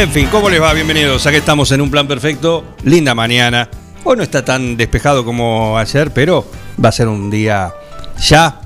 [0.00, 0.72] En fin, ¿cómo les va?
[0.72, 1.26] Bienvenidos.
[1.26, 2.74] Aquí estamos en un plan perfecto.
[2.84, 3.68] Linda mañana.
[4.02, 6.50] Hoy no está tan despejado como ayer, pero
[6.82, 7.70] va a ser un día
[8.18, 8.62] ya,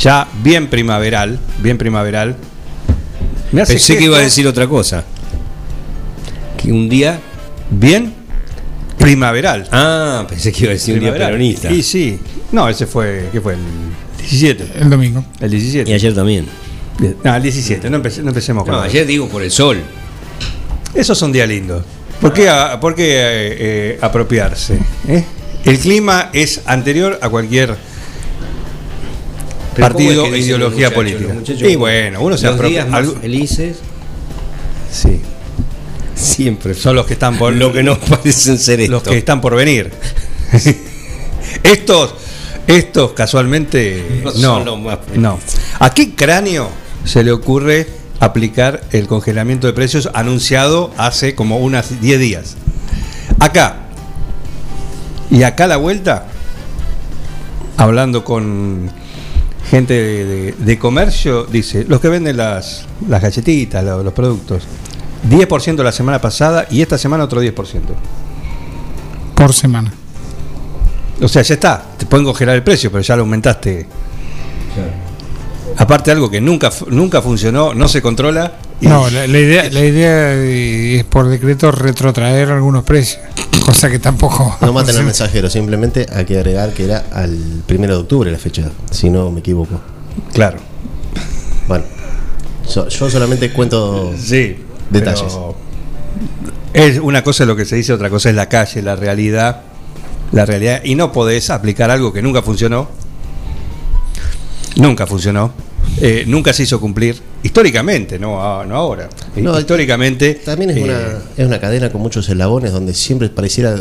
[0.00, 1.38] ya bien primaveral.
[1.58, 2.36] Bien primaveral.
[3.52, 5.04] Me hace Pensé que iba a decir otra cosa.
[6.56, 7.20] Que un día.
[7.68, 8.14] Bien
[8.96, 9.68] primaveral.
[9.72, 11.70] Ah, pensé que iba a decir un día peronista.
[11.70, 12.18] Y sí.
[12.50, 13.28] No, ese fue.
[13.30, 13.52] ¿Qué fue?
[13.52, 13.60] El
[14.18, 14.68] 17.
[14.80, 15.22] El domingo.
[15.38, 15.90] El 17.
[15.90, 16.46] Y ayer también.
[17.22, 17.90] No, el 17.
[17.90, 19.78] No, empece- no empecemos con No, ayer digo por el sol.
[20.94, 21.82] Esos son días lindos.
[22.20, 24.78] ¿Por qué, a- por qué, eh, eh, apropiarse?
[25.08, 25.24] eh?
[25.64, 27.76] El clima es anterior a cualquier
[29.78, 31.34] partido ¿cómo es e ideología los política.
[31.34, 32.78] Los y bueno, uno se los apropia.
[32.82, 33.76] días más algo- felices
[34.90, 35.20] sí,
[36.14, 39.10] siempre son los que están por lo que nos parecen ser los esto.
[39.10, 39.90] que están por venir.
[41.62, 42.14] estos,
[42.66, 45.18] estos casualmente No no, son los más felices.
[45.22, 45.38] no.
[45.78, 46.68] ¿A qué cráneo
[47.04, 47.86] se le ocurre
[48.22, 52.56] aplicar el congelamiento de precios anunciado hace como unas 10 días?
[53.40, 53.76] Acá
[55.30, 56.26] y acá a la vuelta,
[57.76, 58.90] hablando con
[59.70, 64.64] gente de, de- de comercio, dice, los que venden las, las galletitas, lo- los, productos,
[65.28, 67.54] 10% la semana pasada y esta semana otro 10%.
[69.34, 69.92] Por semana.
[71.20, 73.86] O sea, ya está, te pueden congelar el precio, pero ya lo aumentaste.
[75.78, 78.52] Aparte algo que nunca nunca funcionó, no se controla.
[78.80, 83.20] y- No, la, la idea, la idea es por decreto retrotraer algunos precios.
[83.64, 84.56] Cosa que tampoco.
[84.60, 88.38] No maten al mensajero, simplemente hay que agregar que era al primero de octubre la
[88.38, 89.80] fecha, si no me equivoco.
[90.32, 90.58] Claro.
[91.68, 91.84] Bueno,
[92.66, 94.56] so- yo solamente cuento Sí.
[94.90, 95.32] Detalles.
[96.74, 99.62] Es una cosa lo que se dice, otra cosa es la calle, la realidad.
[100.32, 100.80] La realidad.
[100.84, 102.88] Y no podés aplicar algo que nunca funcionó.
[104.76, 105.52] Nunca funcionó.
[106.00, 107.20] eh, nunca se hizo cumplir.
[107.42, 109.08] Históricamente, no, no ahora.
[109.36, 110.34] No, Históricamente.
[110.34, 110.98] También es, eh, una,
[111.36, 113.76] es una cadena con muchos eslabones donde siempre pareciera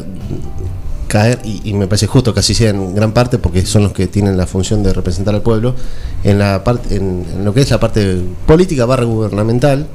[1.07, 3.94] caer, y, y me parece justo que así sea en gran parte, porque son los
[3.94, 5.75] que tienen la función de representar al pueblo,
[6.24, 9.88] en, la parte, en, en lo que es la parte política barra gubernamental.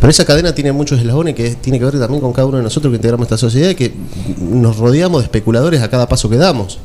[0.00, 2.62] Pero esa cadena tiene muchos eslabones que tiene que ver también con cada uno de
[2.62, 3.92] nosotros que integramos esta sociedad que
[4.40, 6.78] nos rodeamos de especuladores a cada paso que damos.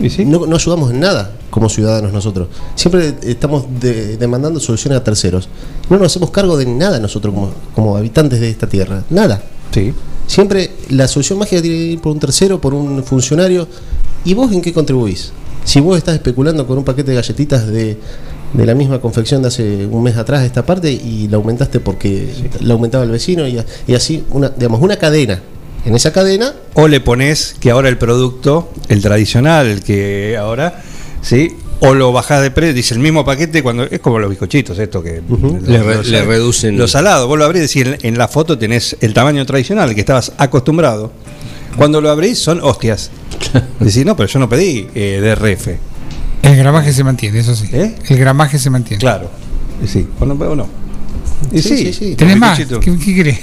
[0.00, 0.24] ¿Y sí?
[0.24, 2.48] No, no ayudamos en nada como ciudadanos nosotros.
[2.74, 5.48] Siempre estamos de- demandando soluciones a terceros.
[5.88, 9.04] No nos hacemos cargo de nada nosotros como, como habitantes de esta tierra.
[9.10, 9.42] Nada.
[9.72, 9.92] Sí.
[10.26, 13.66] Siempre la solución mágica tiene que ir por un tercero, por un funcionario.
[14.24, 15.32] ¿Y vos en qué contribuís?
[15.64, 17.98] Si vos estás especulando con un paquete de galletitas de,
[18.54, 22.32] de la misma confección de hace un mes atrás esta parte y la aumentaste porque
[22.60, 25.40] la aumentaba el vecino y, y así, una, digamos, una cadena.
[25.84, 30.82] En esa cadena O le pones que ahora el producto, el tradicional, el que ahora,
[31.22, 31.56] ¿sí?
[31.80, 35.02] O lo bajás de precio, dice el mismo paquete cuando es como los bizcochitos, esto
[35.02, 38.28] que los- Le re- le reducen- Los salados, vos lo abrís y en, en la
[38.28, 41.10] foto tenés el tamaño tradicional al que estabas acostumbrado.
[41.76, 43.10] Cuando lo abrís son hostias.
[43.80, 45.68] Decís, no, pero yo no pedí eh, DRF.
[46.42, 47.68] El gramaje se mantiene, eso sí.
[47.72, 47.94] ¿Eh?
[48.08, 49.00] El gramaje se mantiene.
[49.00, 49.30] Claro.
[49.86, 50.68] Sí, o no, o no.
[51.52, 52.14] Y Sí, sí, sí, sí.
[52.16, 52.58] ¿Tenés más?
[52.58, 53.38] ¿Qué, qué querés?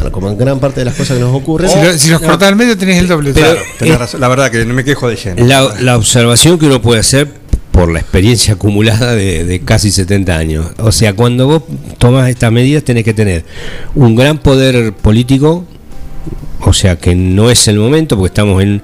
[0.00, 1.68] Bueno, como en gran parte de las cosas que nos ocurren.
[1.70, 2.28] Si, lo- si los no.
[2.28, 3.32] cortás al medio tenés el doble.
[3.34, 4.20] Pero- Claro, tenés razón.
[4.20, 5.46] La verdad que no me quejo de lleno.
[5.46, 7.28] La, la observación que uno puede hacer
[7.70, 10.66] por la experiencia acumulada de, de casi 70 años.
[10.78, 11.62] O sea, cuando vos
[11.98, 13.44] tomas estas medidas tenés que tener
[13.94, 15.66] un gran poder político
[16.62, 18.82] O sea que no es el momento porque estamos en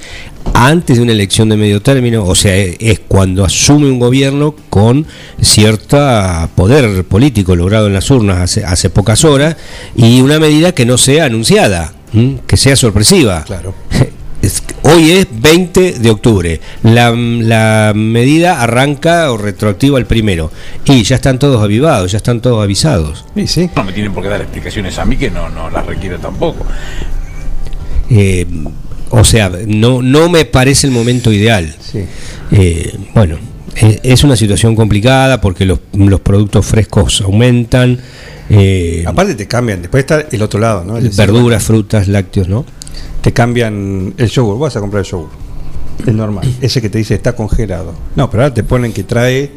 [0.55, 5.07] antes de una elección de medio término, o sea, es cuando asume un gobierno con
[5.41, 5.99] cierto
[6.55, 9.57] poder político logrado en las urnas hace, hace pocas horas
[9.95, 12.39] y una medida que no sea anunciada, ¿m?
[12.47, 13.45] que sea sorpresiva.
[13.45, 13.75] Claro.
[14.83, 16.61] Hoy es 20 de octubre.
[16.85, 20.53] La, la medida arranca o retroactiva el primero.
[20.85, 23.25] Y ya están todos avivados, ya están todos avisados.
[23.35, 23.71] Sí, sí.
[23.75, 26.65] No me tienen por qué dar explicaciones a mí que no, no las requiero tampoco.
[28.11, 28.47] Eh,
[29.11, 31.75] o sea, no, no me parece el momento ideal.
[31.81, 32.05] Sí.
[32.53, 33.37] Eh, bueno,
[33.77, 37.99] eh, es una situación complicada porque los, los productos frescos aumentan.
[38.51, 40.97] eh, Aparte te cambian, después está el otro lado, ¿no?
[40.97, 42.65] El verduras, frutas, lácteos, ¿no?
[43.23, 45.29] Te cambian el yogur, vas a comprar el yogur.
[46.07, 47.95] El normal, ese que te dice está congelado.
[48.17, 49.51] No, pero ahora te ponen que trae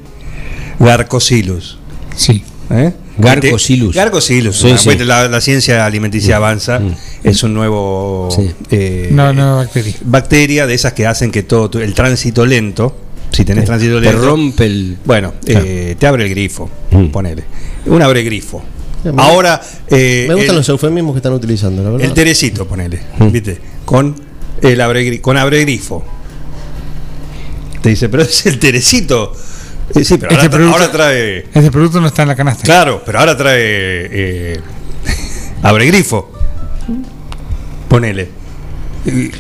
[0.79, 1.77] Garcocilus.
[2.15, 2.43] Sí.
[2.71, 2.93] ¿eh?
[3.19, 3.95] Garcocilus.
[3.95, 4.57] Garcocilus.
[4.57, 4.98] Sí, sí.
[5.00, 6.80] La, la ciencia alimenticia avanza.
[7.24, 8.51] Es un nuevo Sí.
[8.71, 9.94] eh, No, no, bacteria.
[10.06, 12.95] bacteria de esas que hacen que todo el tránsito lento,
[13.31, 14.98] si tenés tránsito Te lento, rompe el.
[15.06, 15.66] bueno, Claro.
[15.68, 17.07] eh, te abre el grifo, Mm.
[17.07, 17.44] ponele.
[17.86, 18.63] Un abre grifo.
[19.18, 22.06] Ahora eh, Me gustan el- los eufemismos que están utilizando, la verdad.
[22.07, 23.31] el terecito, ponele, Mm.
[23.31, 23.57] ¿viste?
[23.86, 24.16] Con
[24.62, 26.04] el abre, con abre grifo.
[27.81, 29.33] Te dice, pero es el terecito.
[29.95, 31.38] Eh, sí, pero Este ahora, producto- ahora trae.
[31.53, 32.63] Este producto no está en la canasta.
[32.63, 33.57] Claro, pero ahora trae.
[33.62, 34.59] Eh,
[35.63, 36.31] abre grifo.
[37.88, 38.30] Ponele.
[39.06, 39.31] Y,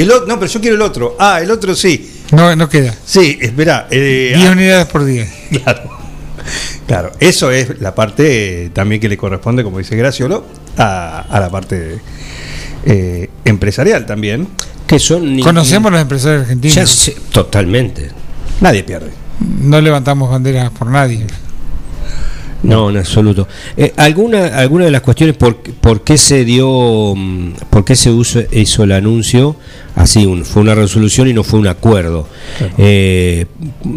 [0.00, 0.26] el otro.
[0.26, 1.16] No, pero yo quiero el otro.
[1.18, 2.22] Ah, el otro sí.
[2.32, 2.94] No, no queda.
[3.04, 3.88] Sí, espera.
[3.90, 5.26] Eh, 10 ah, unidades por día.
[5.50, 5.98] Claro.
[6.86, 10.44] Claro, eso es la parte eh, también que le corresponde, como dice Graciolo,
[10.76, 11.98] a, a la parte
[12.84, 14.48] eh, empresarial también.
[14.86, 15.36] Que son.
[15.36, 16.90] ni- Conocemos los empresarios Ya argentinos.
[16.90, 18.10] sé, totalmente.
[18.60, 19.10] Nadie pierde.
[19.40, 21.26] No levantamos banderas por nadie.
[22.62, 23.48] No, en absoluto.
[23.76, 28.10] Eh, ¿alguna, ¿Alguna de las cuestiones por, por qué se dio, mm, por qué se
[28.52, 29.56] hizo el anuncio
[30.02, 30.26] así?
[30.26, 32.26] un- fue una resolución y no fue un acuerdo.
[32.78, 33.46] Eh,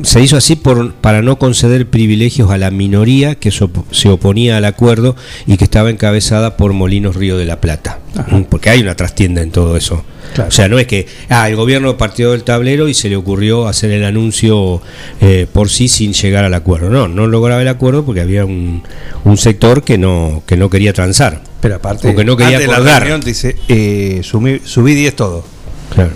[0.04, 4.58] se hizo así por, para no conceder privilegios a la minoría que so- se oponía
[4.58, 5.16] al acuerdo
[5.48, 8.00] y que estaba encabezada por Molinos Río de la Plata.
[8.30, 10.04] Mm, Porque hay una trastienda en todo eso.
[10.36, 10.48] Claro.
[10.50, 13.68] O sea, no es que ah, el gobierno partió del tablero y se le ocurrió
[13.68, 14.82] hacer el anuncio
[15.22, 16.90] eh, por sí sin llegar al acuerdo.
[16.90, 18.84] No, no lograba el acuerdo porque había un,
[19.26, 21.42] un sector que no, que no quería transar.
[21.62, 25.46] Pero aparte, Porque no quería antes la reunión te dice, eh, subí 10 todo.
[25.94, 26.12] Claro.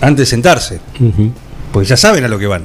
[0.00, 0.80] Antes de sentarse.
[1.72, 2.64] Porque ya saben a lo que van.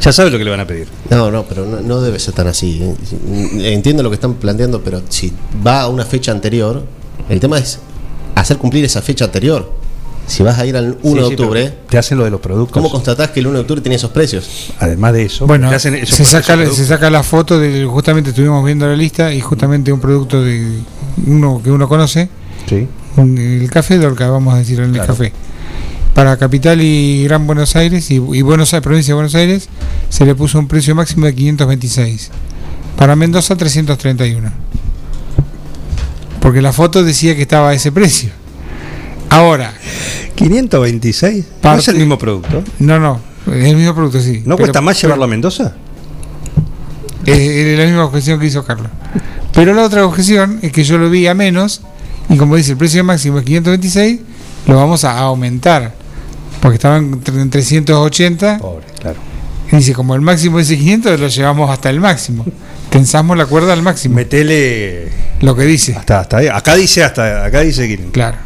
[0.00, 0.86] Ya saben lo que le van a pedir.
[1.10, 2.80] No, no, pero no, no debe ser tan así.
[2.80, 5.32] Eh, Entiendo lo que están planteando, pero si
[5.66, 6.84] va a una fecha anterior,
[7.28, 7.80] el tema es
[8.36, 9.72] hacer cumplir esa fecha anterior.
[10.28, 12.40] Si vas a ir al 1 Sí, de sí, octubre, te hacen lo de los
[12.40, 12.72] productos.
[12.74, 14.70] ¿cómo constatás que el 1 de octubre tiene esos precios?
[14.78, 17.84] Además de eso, Bueno, te hacen esos- se saca, la- se saca la foto de
[17.86, 20.80] justamente estuvimos viendo la lista y justamente un producto de
[21.26, 22.28] uno que uno conoce,
[22.68, 22.86] Sí.
[23.16, 25.08] el café Dorca, vamos a decir en el Claro.
[25.14, 25.32] café.
[26.18, 29.68] Para Capital y Gran Buenos Aires y, y Buenos Aires, provincia de Buenos Aires
[30.08, 32.30] se le puso un precio máximo de 526.
[32.96, 34.50] Para Mendoza 331.
[36.40, 38.30] Porque la foto decía que estaba a ese precio.
[39.30, 39.72] Ahora,
[40.34, 41.36] 526.
[41.38, 42.64] ¿No Parte- es el mismo producto?
[42.80, 43.20] no, no,
[43.54, 44.38] es el mismo producto, sí.
[44.44, 45.74] ¿No Pero- cuesta más llevarlo a Mendoza?
[47.26, 48.90] Es, es la misma objeción que hizo Carlos.
[49.54, 51.82] Pero la otra objeción es que yo lo vi a menos
[52.28, 54.18] y como dice el precio máximo es 526,
[54.66, 55.94] lo vamos a aumentar.
[56.60, 59.18] Porque estaba en tre- en 380 Pobre, claro.
[59.70, 62.44] y dice como el máximo es 500 lo llevamos hasta el máximo.
[62.90, 64.14] Tensamos la cuerda al máximo.
[64.16, 65.08] Metele
[65.40, 65.94] Lo que dice.
[65.94, 66.48] hasta, hasta ahí.
[66.48, 68.12] Acá dice hasta acá dice 500.
[68.12, 68.38] Claro.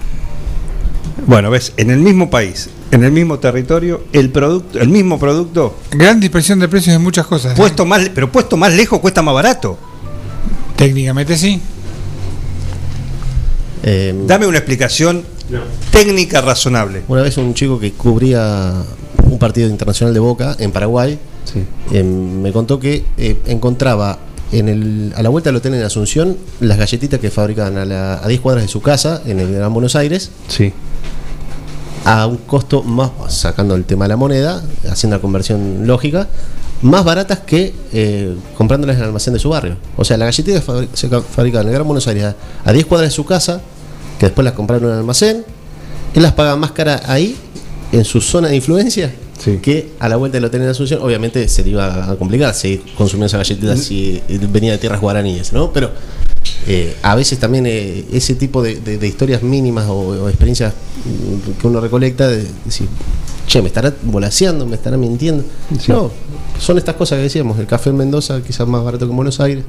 [1.27, 5.79] Bueno, ves, en el mismo país, en el mismo territorio, el producto, el mismo producto,
[5.93, 7.53] Gran dispersión de precios en muchas cosas.
[7.53, 7.55] ¿eh?
[7.57, 9.79] puesto más, pero puesto más lejos cuesta más barato.
[10.77, 11.61] Técnicamente sí.
[13.85, 15.25] Eh, Dame una explicación
[15.91, 17.03] técnica razonable.
[17.09, 18.73] una vez un chico que cubría
[19.25, 21.19] un partido internacional de Boca en Paraguay
[21.93, 24.19] eh, me contó que eh, encontraba
[24.53, 28.15] en el, a la vuelta del hotel en Asunción las galletitas que fabricaban a, la-
[28.23, 30.73] a 10 cuadras de su casa en el Gran Buenos Aires Sí.
[32.05, 36.29] a un costo más, sacando el tema de la moneda, haciendo la conversión lógica,
[36.83, 39.77] más baratas que eh, comprándolas en el almacén de su barrio.
[39.97, 40.61] O sea, la galletita
[40.95, 43.61] se ca- fabricaba en el Gran Buenos Aires a, a 10 cuadras de su casa,
[44.19, 45.45] que después las compraron en el almacén,
[46.15, 47.37] él las pagaba más cara ahí,
[47.93, 49.59] en su zona de influencia, Sí.
[49.61, 51.01] que a la vuelta del hotel en Asunción.
[51.03, 55.53] Obviamente se le iba a complicar seguir consumiendo esa galletita si venía de tierras guaraníes,
[55.53, 55.73] ¿no?
[55.73, 55.91] Pero
[56.69, 60.73] eh, a veces también eh, ese tipo de, de- de historias mínimas o, o experiencias
[61.05, 62.87] mm, que uno recolecta, de decir,
[63.49, 65.43] che, me estará volaseando, me estará mintiendo.
[65.81, 65.91] Sí.
[65.91, 66.13] No,
[66.61, 69.41] son estas cosas que decíamos, el café en Mendoza quizás más barato que en Buenos
[69.41, 69.65] Aires,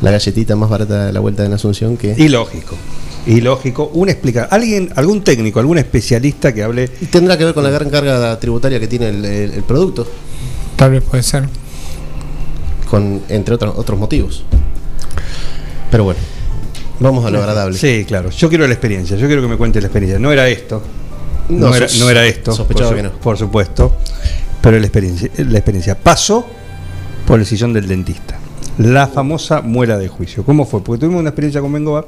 [0.00, 2.14] la galletita más barata de la vuelta de la Asunción que...
[2.16, 2.76] Y lógico.
[3.26, 3.90] Ilógico.
[3.94, 6.90] Un explica, alguien, algún técnico, algún especialista que hable.
[7.00, 10.06] Y tendrá que ver con la gran carga tributaria que tiene el, el- el producto,
[10.76, 11.48] Tal vez puede ser.
[12.90, 14.44] con, entre otros, otros motivos.
[15.90, 16.20] Pero bueno,
[17.00, 17.78] vamos a lo agradable.
[17.78, 18.30] Sí, claro.
[18.30, 19.16] Yo quiero la experiencia.
[19.16, 20.18] Yo quiero que me cuente la experiencia.
[20.18, 20.82] No era esto.
[21.48, 22.52] No, No, era, sos- no era esto.
[22.52, 23.20] sospechaba por, su- que no.
[23.20, 23.96] por supuesto.
[24.60, 26.44] Pero la experiencia, la experiencia pasó
[27.26, 28.36] por el sillón del dentista.
[28.78, 30.44] La famosa muela de juicio.
[30.44, 30.82] ¿Cómo fue?
[30.82, 32.06] Porque tuvimos una experiencia con Bengoa.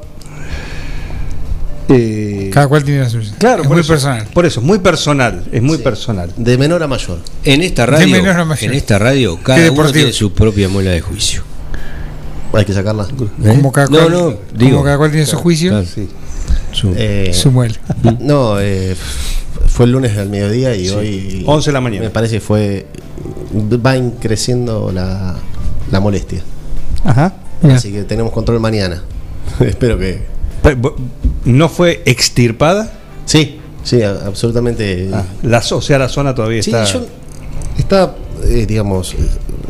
[1.90, 3.32] Eh, Cada cual tiene la suya.
[3.38, 4.26] claro, es por muy eso, personal.
[4.34, 5.42] Por eso, muy personal.
[5.50, 5.82] Es muy Sí.
[5.82, 6.30] personal.
[6.36, 7.18] De menor a mayor.
[7.44, 8.70] En esta De radio, menor a mayor.
[8.70, 11.42] en esta radio, cada uno tiene su propia muela de juicio.
[12.52, 13.04] Hay que sacarla.
[13.04, 13.48] ¿Eh?
[13.56, 16.08] Como cada no, cual, no, como digo, cada cual tiene su juicio, claro, Sí.
[16.72, 17.74] su- Eh, su muela.
[18.20, 18.94] no, eh,
[19.66, 21.42] fue el lunes al mediodía y hoy.
[21.46, 22.04] 11 de la mañana.
[22.04, 22.86] Me parece que fue.
[23.54, 25.36] Va creciendo la,
[25.90, 26.42] la molestia.
[27.04, 27.34] Ajá.
[27.62, 29.02] Así que tenemos control mañana.
[29.60, 30.22] Espero que.
[31.48, 32.92] ¿No fue extirpada?
[33.24, 35.08] Sí, sí, absolutamente.
[35.12, 36.84] Ah, la, o sea, la zona todavía Sí, está.
[36.84, 37.06] yo.
[37.78, 38.14] Está,
[38.44, 39.14] eh, digamos,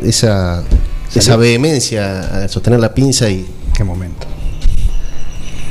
[0.03, 0.63] esa,
[1.15, 3.45] esa vehemencia a sostener la pinza y.
[3.73, 4.27] ¿Qué momento?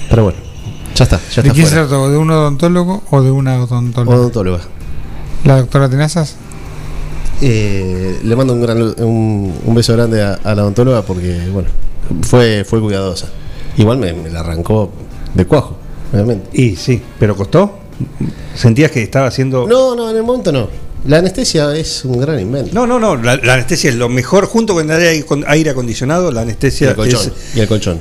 [0.09, 0.39] Pero bueno,
[0.95, 2.11] ya está, ya ¿De está quién se trató?
[2.11, 4.17] ¿De un odontólogo o de una odontóloga?
[4.17, 4.61] Odontóloga.
[5.45, 6.37] ¿La doctora Tenazas?
[7.43, 11.69] Eh, le mando un, gran, un, un beso grande a, a la odontóloga porque, bueno,
[12.23, 13.29] fue, fue cuidadosa.
[13.77, 14.91] Igual me, me la arrancó
[15.35, 15.77] de cuajo,
[16.13, 16.49] obviamente.
[16.53, 17.79] Y sí, pero costó.
[18.55, 19.67] ¿Sentías que estaba haciendo.?
[19.67, 20.69] No, no, en el momento no.
[21.07, 22.71] La anestesia es un gran invento.
[22.75, 24.47] No, no, no, La, la anestesia es lo mejor.
[24.47, 27.21] Junto con el aire, con aire acondicionado, la y anestesia el colchón.
[27.21, 27.57] es.
[27.57, 28.01] Y el colchón.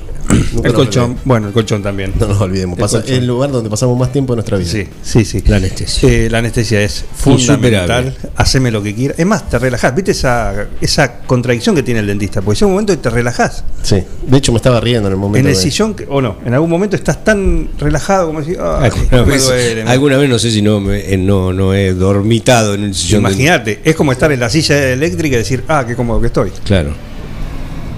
[0.53, 1.17] Nunca El colchón.
[1.25, 2.13] Bueno, el colchón también.
[2.19, 2.77] No nos olvidemos.
[2.77, 4.69] El Pasa, el lugar donde pasamos más tiempo de nuestra vida.
[4.69, 5.43] Sí, sí, sí.
[5.48, 6.10] La anestesia.
[6.10, 8.15] Eh, la anestesia es fundamental.
[8.36, 9.19] Haceme lo que quieras.
[9.19, 9.96] Es más, te relajás.
[9.96, 12.41] ¿Viste esa, esa contradicción que tiene el dentista?
[12.41, 13.63] Porque llega un momento y te relajás.
[13.84, 14.03] Sí.
[14.25, 15.39] De hecho, me estaba riendo en el momento.
[15.39, 18.57] En el de- sillón, que- o no, en algún momento estás tan relajado como decir,
[18.60, 21.74] "Ay, Alguna me vez, duele, alguna vez no sé si no, me- eh, no, no
[21.74, 23.22] he dormitado en el sillón.
[23.22, 26.51] Imagínate, es como estar en la silla eléctrica y decir, ah, qué cómodo que estoy.
[26.65, 26.91] Claro.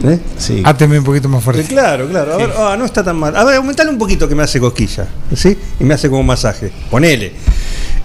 [0.04, 0.20] ¿Eh?
[0.38, 0.62] Sí.
[0.66, 1.64] Áteme un poquito más Eh, fuerte.
[1.66, 2.34] Claro, claro.
[2.34, 3.36] A ver, ah, no está tan mal.
[3.36, 5.08] A ver, aumentale un poquito que me hace cosquilla.
[5.36, 5.58] ¿Sí?
[5.80, 6.72] Y me hace como masaje.
[6.90, 7.34] Ponele.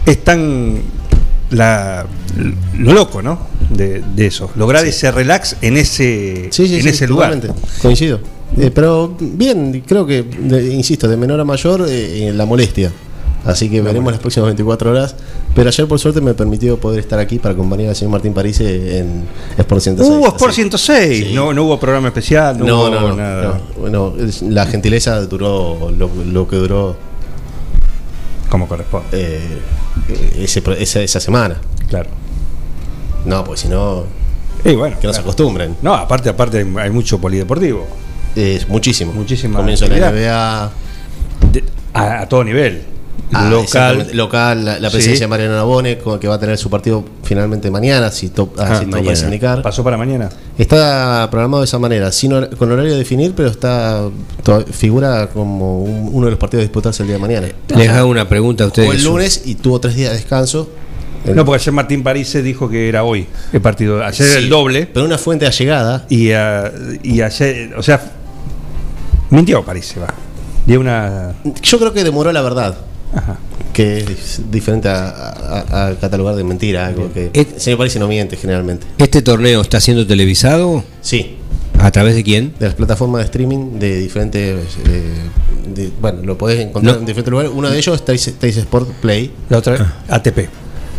[0.05, 0.81] Es tan.
[1.51, 2.05] La,
[2.79, 3.39] lo loco, ¿no?
[3.71, 4.51] De, de eso.
[4.57, 7.39] Lograr ese relax en ese, Sí, sí, en sí, ese lugar.
[7.81, 8.19] Coincido.
[8.59, 12.91] Eh, pero bien, creo que, de- insisto, de menor a mayor, eh, en la molestia.
[13.45, 15.15] Así que veremos las próximas 24 horas.
[15.55, 18.61] Pero ayer, por suerte, me permitió poder estar aquí para acompañar al señor Martín París
[18.61, 19.25] en
[19.57, 20.09] Sport 106.
[20.19, 21.27] Hubo Sport Así- 106.
[21.29, 21.33] Sí.
[21.35, 23.45] No, no hubo programa especial, no, No, hubo no, no, nada.
[23.77, 23.81] no.
[23.81, 24.15] Bueno,
[24.49, 26.97] la gentileza duró lo, lo que duró
[28.49, 29.07] Como corresponde.
[29.13, 29.59] eh,
[30.39, 31.57] ese esa, esa semana.
[31.89, 32.11] Claro.
[33.25, 34.05] No, pues si no,
[34.65, 34.97] Y bueno.
[35.01, 35.31] que no se claro.
[35.31, 35.77] acostumbren.
[35.83, 37.87] No, aparte, aparte hay- mucho polideportivo.
[38.35, 39.13] Es muchísimo.
[39.13, 40.11] Muchísima Comienzo la.
[40.11, 40.71] NBA.
[41.53, 42.83] De- a, a todo nivel.
[43.33, 44.11] Ah, local.
[44.13, 45.21] local, la, la presencia Sí.
[45.21, 48.79] de Mariano Nabone, que va a tener su partido finalmente mañana, si, to, ah, Ah,
[48.81, 49.19] si mañana.
[49.25, 49.63] indicar.
[49.63, 50.29] Pasó para mañana.
[50.59, 54.03] Está programado de esa manera, sin hor- con horario a definir, pero está
[54.43, 57.49] to- figura como un- uno de los partidos a disputarse el día de mañana.
[57.75, 58.89] Les hago una pregunta a ustedes.
[58.89, 60.69] O el lunes y tuvo tres días de descanso.
[61.25, 64.05] El- No, porque ayer Martín París se dijo que era hoy el partido.
[64.05, 64.87] Ayer era el doble.
[64.93, 66.05] Pero una fuente allegada.
[66.11, 66.71] Y, ah,
[67.03, 68.01] y ayer, o sea,
[69.31, 70.09] mintió París, se va.
[70.67, 71.33] Dio una.
[71.63, 72.77] Yo creo que demoró la verdad,
[73.15, 73.37] Ajá.
[73.73, 77.97] que es dif- diferente a, a- a catalogar de mentira, algo que el señor París
[77.97, 78.87] no miente generalmente.
[78.99, 80.85] ¿Este torneo está siendo televisado?
[81.01, 81.37] Sí,
[81.81, 82.55] ¿A través de quién?
[82.61, 84.59] de las plataformas de streaming de diferentes.
[84.87, 85.13] eh,
[85.75, 87.01] de- bueno, lo podés encontrar No.
[87.01, 87.53] en diferentes lugares.
[87.55, 90.49] Uno de ellos es Teis Sport Play, La otra, ATP.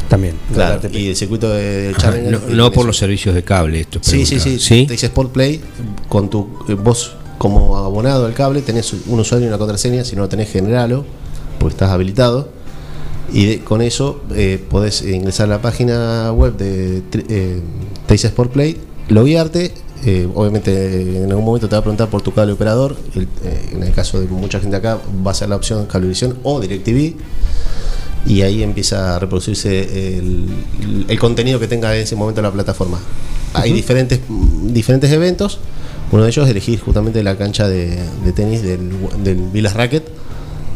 [0.09, 0.35] También.
[0.53, 2.31] claro, y el circuito de Challenger.
[2.31, 2.87] no, no por eso.
[2.87, 3.79] los servicios de cable.
[3.81, 4.85] Esto Sí, sí, sí.
[4.85, 5.61] Teis Sport Play,
[6.09, 10.03] con tu eh, vos como abonado al cable, tenés un usuario y una contraseña.
[10.03, 11.05] Si no lo tenés, generalo,
[11.59, 12.49] porque estás habilitado.
[13.33, 17.59] Y de- con eso eh, podés ingresar a la página web de eh,
[18.07, 18.77] Teis Sport Play,
[19.09, 19.73] loguearte.
[20.05, 22.95] eh, obviamente, en algún momento te va a preguntar por tu cable operador.
[23.15, 26.37] el- eh, en el caso de mucha gente acá, va a ser la opción Cablevisión
[26.43, 27.15] o DirecTV.
[28.27, 30.47] Y ahí empieza a reproducirse el,
[31.07, 32.99] el contenido que tenga en ese momento la plataforma.
[33.53, 34.19] Hay diferentes,
[34.63, 35.59] diferentes eventos.
[36.11, 38.89] Uno de ellos es elegir justamente la cancha de, de tenis del,
[39.23, 40.03] del Vilas Racket.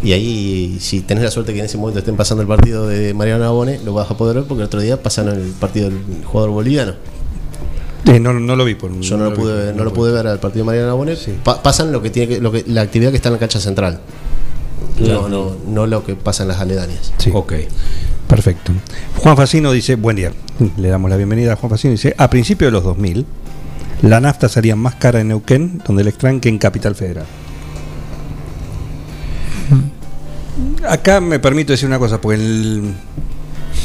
[0.03, 3.13] Y ahí, si tenés la suerte que en ese momento estén pasando el partido de
[3.13, 5.99] Mariano Nabone, lo vas a poder ver porque el otro día pasaron el partido del
[6.23, 6.93] jugador boliviano.
[8.05, 10.25] Eh, no, no lo vi por Yo no, lo vi, pude, no lo pude ver
[10.27, 11.15] al partido de Mariano Nabone.
[11.17, 11.33] Sí.
[11.43, 13.59] Pa- pasan lo que tiene que, lo que, la actividad que está en la cancha
[13.59, 13.99] central.
[14.99, 17.11] No, no, no lo que pasa en las aledañas.
[17.17, 17.29] Sí.
[17.33, 17.53] Ok.
[18.27, 18.71] Perfecto.
[19.17, 20.31] Juan Facino dice, buen día,
[20.77, 23.25] le damos la bienvenida a Juan Facino, dice, a principios de los 2000,
[24.03, 27.25] la nafta salía más cara en Neuquén, donde el extraen, que en Capital Federal.
[30.87, 32.93] Acá me permito decir una cosa, porque el-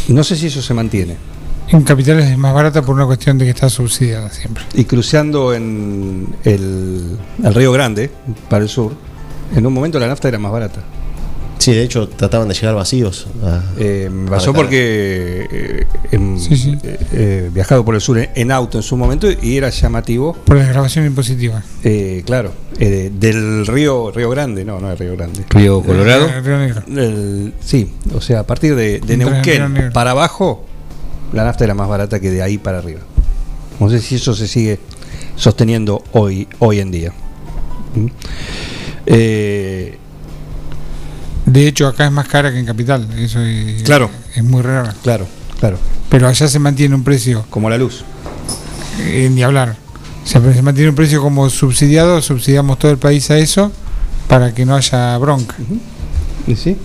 [0.08, 1.16] no sé si eso se mantiene.
[1.68, 4.64] En capitales es más barata por una cuestión de que está subsidiada siempre.
[4.74, 8.10] Y cruceando en el, el Río Grande,
[8.50, 8.92] para el sur,
[9.54, 10.82] en un momento la nafta era más barata.
[11.64, 13.26] Sí, de hecho trataban de llegar vacíos.
[13.42, 16.76] a- Eh, me pasó porque eh, en- Sí, sí.
[16.82, 20.34] eh, eh, viajado por el sur en, en auto en su momento y era llamativo,
[20.44, 21.62] Por desgrabación impositiva.
[21.82, 25.42] eh, claro, eh, del río Río Grande, no, no es Río Grande.
[25.48, 26.26] Río Colorado.
[26.28, 26.82] Eh, Río Negro.
[26.86, 30.66] El- sí, o sea, a partir de, Neuquén para abajo,
[31.32, 33.00] la nafta era más barata que de ahí para arriba.
[33.80, 34.80] No sé si eso se sigue
[35.34, 37.12] sosteniendo hoy, hoy en día.
[37.94, 38.06] ¿Mm?
[39.06, 39.98] Eh,
[41.46, 43.06] De hecho, acá es más cara que en capital.
[43.18, 44.10] Eso es, Claro.
[44.34, 44.90] es muy raro.
[45.02, 45.26] claro,
[45.60, 48.04] claro, Pero allá se mantiene un precio, como la luz.
[49.00, 49.76] eh, ni hablar.
[50.24, 53.70] Se, se mantiene un precio como subsidiado, subsidiamos todo el país a eso
[54.28, 55.54] para que no haya bronca.
[56.46, 56.76] ¿Y sí?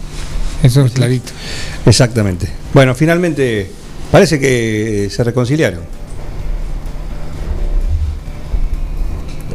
[0.63, 1.31] Eso es clarito.
[1.85, 2.49] Exactamente.
[2.73, 3.71] Bueno, finalmente
[4.11, 5.81] parece que se reconciliaron.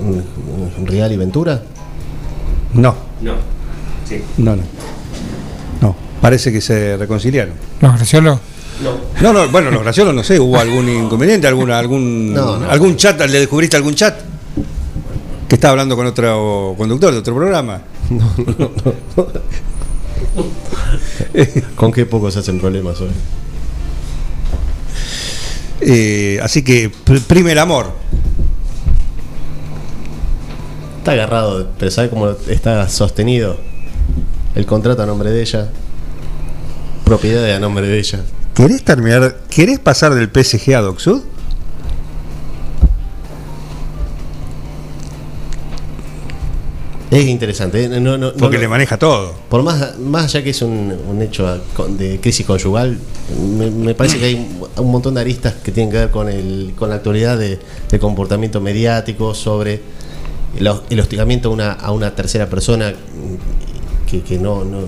[0.01, 0.25] un-
[0.79, 1.63] un Real y Ventura.
[2.75, 3.35] No, No.
[4.39, 4.57] no, no.
[4.57, 4.63] No,
[6.21, 7.55] parece que se reconciliaron.
[7.81, 8.39] Los graciolos.
[9.23, 12.71] No, no, bueno, los graciosos no sé, hubo algún inconveniente, alguna, algún, No, no.
[12.71, 14.21] algún chat, ¿le descubriste algún chat?
[15.49, 17.81] Que estaba hablando con otro conductor de otro programa.
[21.77, 23.11] Con qué poco se hacen problemas hoy.
[25.81, 27.93] Eh, así que, pr- primer amor.
[30.99, 33.59] Está agarrado, pero ¿sabe cómo está sostenido?
[34.55, 35.69] El contrato a nombre de ella.
[37.05, 38.21] Propiedades a nombre de ella.
[38.55, 41.23] ¿Querés terminar, querés pasar del PSG a Docsud?
[47.11, 47.85] Es interesante.
[47.85, 47.89] ¿eh?
[47.89, 49.35] No, no, no, Porque no- le maneja todo.
[49.49, 51.61] Por más, más allá que es un, un hecho
[51.97, 52.99] de crisis conyugal,
[53.57, 54.35] me, me parece que hay
[54.77, 57.99] un- montón de aristas que tienen que ver con, el, con la actualidad de, de
[58.01, 59.81] comportamiento mediático, sobre
[60.59, 62.95] el, hos- el hostigamiento a una, a una tercera persona
[64.11, 64.79] que, que no, no,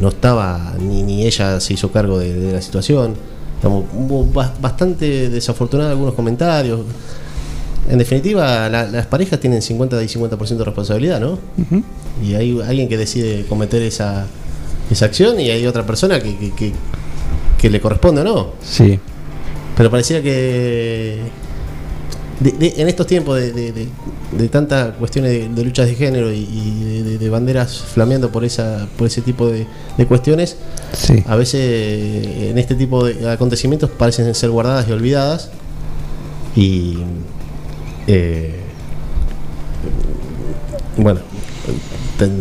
[0.00, 3.14] no estaba, ni, ni ella se hizo cargo de, de la situación.
[3.58, 6.80] Digamos, hubo ba- bastante desafortunado algunos comentarios.
[7.88, 11.38] En definitiva, la- las parejas tienen 50 y 50% de responsabilidad, ¿no?
[12.22, 14.26] Y hay alguien que decide cometer esa,
[14.90, 16.72] esa acción y hay otra persona que, que, que-
[17.58, 18.46] que le corresponde o no.
[18.62, 18.98] Sí.
[19.76, 21.20] Pero parecía que
[22.40, 26.36] de- de- en estos tiempos de, de, de- tantas cuestiones de, luchas de género y,
[26.38, 30.56] y de, de- de banderas flameando por esa por ese tipo de, de cuestiones,
[30.92, 31.22] Sí.
[31.26, 35.50] a veces eh, en este tipo de acontecimientos parecen ser guardadas y olvidadas.
[36.54, 36.98] Y
[38.06, 38.60] eh,
[40.96, 41.20] bueno,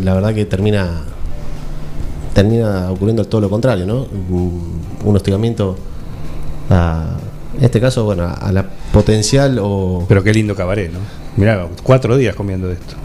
[0.03, 1.01] la verdad que termina
[2.33, 4.07] termina ocurriendo todo lo contrario, ¿no?
[4.29, 5.77] Un, hostigamiento
[6.69, 7.17] a,
[7.57, 10.99] en este caso, bueno, a la potencial o Pero qué lindo cabaret, ¿no?
[11.37, 12.95] Mirá, cuatro días comiendo de esto.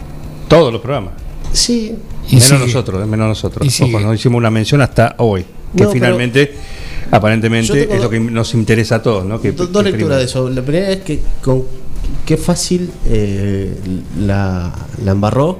[0.47, 1.13] Todos los programas.
[1.53, 1.95] sí,
[2.29, 2.59] Y menos sigue.
[2.65, 3.81] nosotros, eh, menos nosotros.
[3.81, 5.45] Ojo, no hicimos una mención hasta hoy.
[5.75, 6.53] Que No, finalmente,
[7.11, 9.39] aparentemente, es lo que nos interesa a todos, ¿no?
[9.41, 10.49] Que, Do- dos lecturas de eso.
[10.49, 11.63] La primera es que con
[12.25, 13.75] qué fácil eh,
[14.19, 14.73] la,
[15.03, 15.59] la embarró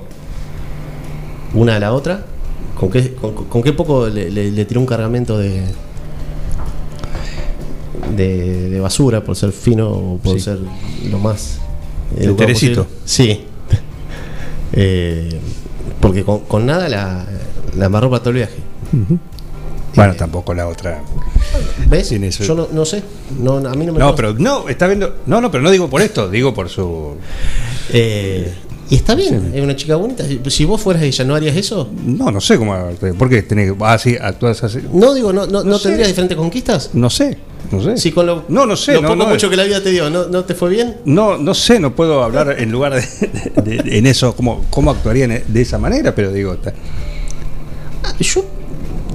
[1.54, 2.26] una a la otra.
[2.76, 5.62] Con qué, con, con qué poco le, le- le tiró un cargamento de,
[8.16, 10.42] de, de basura por ser fino o por Sí.
[10.42, 10.60] ser
[11.10, 11.60] lo más
[12.18, 12.88] El Teresito.
[13.06, 13.46] Sí.
[14.74, 15.30] Eh,
[16.00, 17.26] porque con, con nada la,
[17.76, 18.56] la para todo el viaje.
[19.96, 21.04] Bueno, tampoco la otra.
[21.90, 22.12] ¿Ves?
[22.12, 22.44] Eso.
[22.46, 23.04] Yo no, no sé.
[23.38, 25.18] No, a mí no me No, pero no, está viendo.
[25.26, 27.16] No, no, pero no digo por esto, digo por su.
[27.92, 28.54] Eh,
[28.92, 30.24] y está bien, es una chica bonita.
[30.50, 31.90] Si- vos fueras ella, ¿no harías eso?
[32.06, 32.76] No, no sé cómo.
[33.18, 33.78] ¿Por qué tenés que.
[33.84, 34.80] Ah, sí, actúas así.
[34.94, 35.84] No, digo, ¿no, no, No no sé.
[35.90, 36.90] tendrías diferentes conquistas?
[36.94, 37.38] No sé,
[37.72, 37.96] no sé.
[37.98, 39.82] Si con lo, No, no sé, lo no, poco no, mucho es- que la vida
[39.82, 40.98] te dio, ¿no, no te fue bien?
[41.06, 43.02] No, no sé, no puedo hablar en lugar de,
[43.64, 46.74] de- de- en eso, cómo, cómo actuaría de esa manera, pero digo, está-
[48.04, 48.44] Ah, Yo,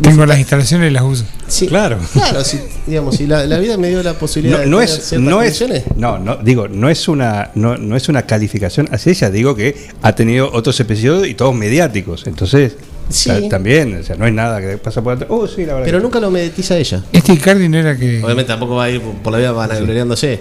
[0.01, 1.25] Tengo las instalaciones y las uso.
[1.49, 1.99] Sí, Claro.
[2.13, 4.89] Claro, si, digamos, si la, la vida me dio la posibilidad no, de no tener
[4.99, 5.65] es, ciertas no es,
[5.97, 9.77] no, no, digo, no es una, no, no es una calificación hacia ella, digo que
[10.03, 12.77] ha tenido otros episodios y todos mediáticos, entonces
[13.09, 13.31] Sí.
[13.49, 15.31] también, o sea, no es nada que pasa por atrás.
[15.33, 15.85] Oh, sí, la verdad.
[15.85, 17.05] pero que- nunca lo meditiza ella.
[17.13, 18.17] Este Icardi no era que.
[18.25, 20.41] Obviamente tampoco va a ir por la vida vanagloriándose,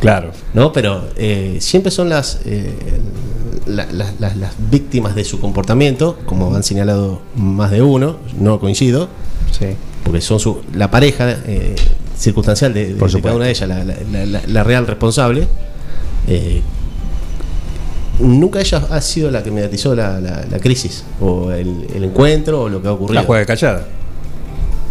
[0.00, 0.30] Claro.
[0.54, 0.72] ¿no?
[0.72, 2.72] Pero eh, siempre son las, eh,
[3.66, 8.60] la- la- las- las víctimas de su comportamiento, como han señalado más de uno, no
[8.60, 9.08] coincido,
[9.50, 9.66] Sí.
[10.04, 11.74] Porque son su, la pareja eh,
[12.16, 15.48] circunstancial de, de- de cada una de ellas, la, la- la- la- la real responsable.
[16.28, 16.62] eh,
[18.20, 22.68] nunca ella ha sido la que mediatizó la, la- crisis, o el, el encuentro, o
[22.68, 23.20] lo que ha ocurrido.
[23.20, 23.86] La juega de callada.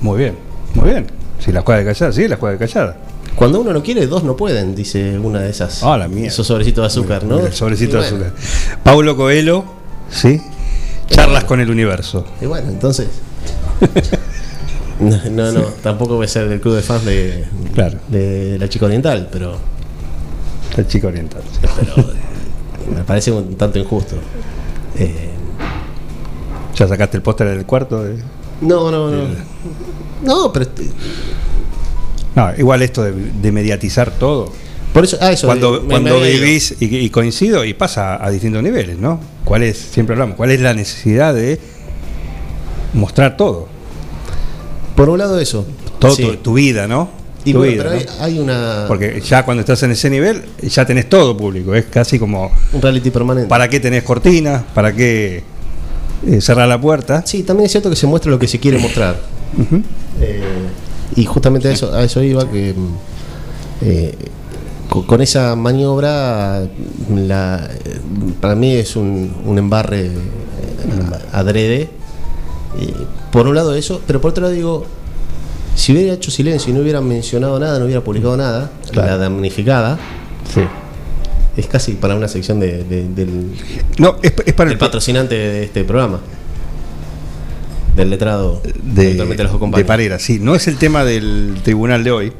[0.01, 0.35] Muy bien,
[0.75, 1.07] muy bien.
[1.39, 2.97] Si la juega de callada, sí, la juega de callada.
[3.35, 5.81] Cuando uno no quiere, dos no pueden, dice una de esas.
[5.83, 6.27] Ah, la mierda.
[6.27, 7.39] Esos sobrecitos de azúcar, ¿no?
[7.45, 8.33] El sobrecito de azúcar.
[8.83, 9.63] Paulo Coelho,
[10.11, 10.39] ¿sí?
[11.09, 12.25] Charlas con el universo.
[12.41, 13.07] Y bueno, entonces.
[15.03, 17.99] No, no, no, tampoco voy a ser del club de fans de, Claro.
[18.07, 19.57] de la chica oriental, pero,
[20.77, 21.41] El chico oriental.
[21.75, 22.07] pero
[22.95, 24.15] me parece un tanto injusto.
[24.97, 25.29] Eh,
[26.75, 28.05] ¿Ya sacaste el póster del cuarto?
[28.07, 28.15] eh?
[28.61, 29.23] no, no, no.
[30.23, 30.89] No, pero este-
[32.35, 34.51] No, igual esto de, de mediatizar todo.
[34.93, 35.47] por eso, ah, eso.
[35.47, 39.19] Cuando, me- me cuando vivís y, y coincido y pasa a distintos niveles, ¿no?
[39.43, 41.59] ¿Cuál es, siempre hablamos, cuál es la necesidad de
[42.93, 43.67] mostrar todo?
[44.95, 45.65] Por un lado, eso.
[45.99, 46.23] Todo Sí.
[46.23, 47.09] tu, tu vida, ¿no?
[47.45, 48.23] Y Tu bueno, vida, pero ¿no?
[48.23, 48.85] hay, una.
[48.87, 51.75] Porque ya cuando estás en ese nivel, ya tenés todo público.
[51.75, 53.49] Es casi como, un reality permanente.
[53.49, 54.63] ¿para qué tenés cortinas?
[54.73, 55.43] ¿Para qué
[56.25, 57.23] eh, cerrar la puerta?
[57.25, 59.19] Sí, también es cierto que se muestra lo que se quiere mostrar.
[60.21, 60.41] Eh,
[61.15, 62.95] y justamente a eso, a eso iba que mm,
[63.81, 64.15] eh,
[64.89, 66.63] con, esa maniobra
[67.13, 67.69] la,
[68.39, 70.11] para mí es un, un embarre
[71.33, 71.89] adrede.
[73.33, 74.85] Por un lado eso, pero por otro lado digo,
[75.75, 79.09] si hubiera hecho silencio y no hubiera mencionado nada, no hubiera publicado nada, Claro.
[79.09, 79.97] la damnificada,
[80.53, 80.61] Sí.
[81.57, 83.51] es casi para una sección de- de- del,
[83.97, 86.19] No, es, es para el patrocinante de este programa.
[87.95, 88.61] Del letrado.
[88.81, 89.29] de, los
[89.75, 89.85] de.
[89.85, 90.39] Parera, sí.
[90.39, 92.33] No es el tema del tribunal de hoy.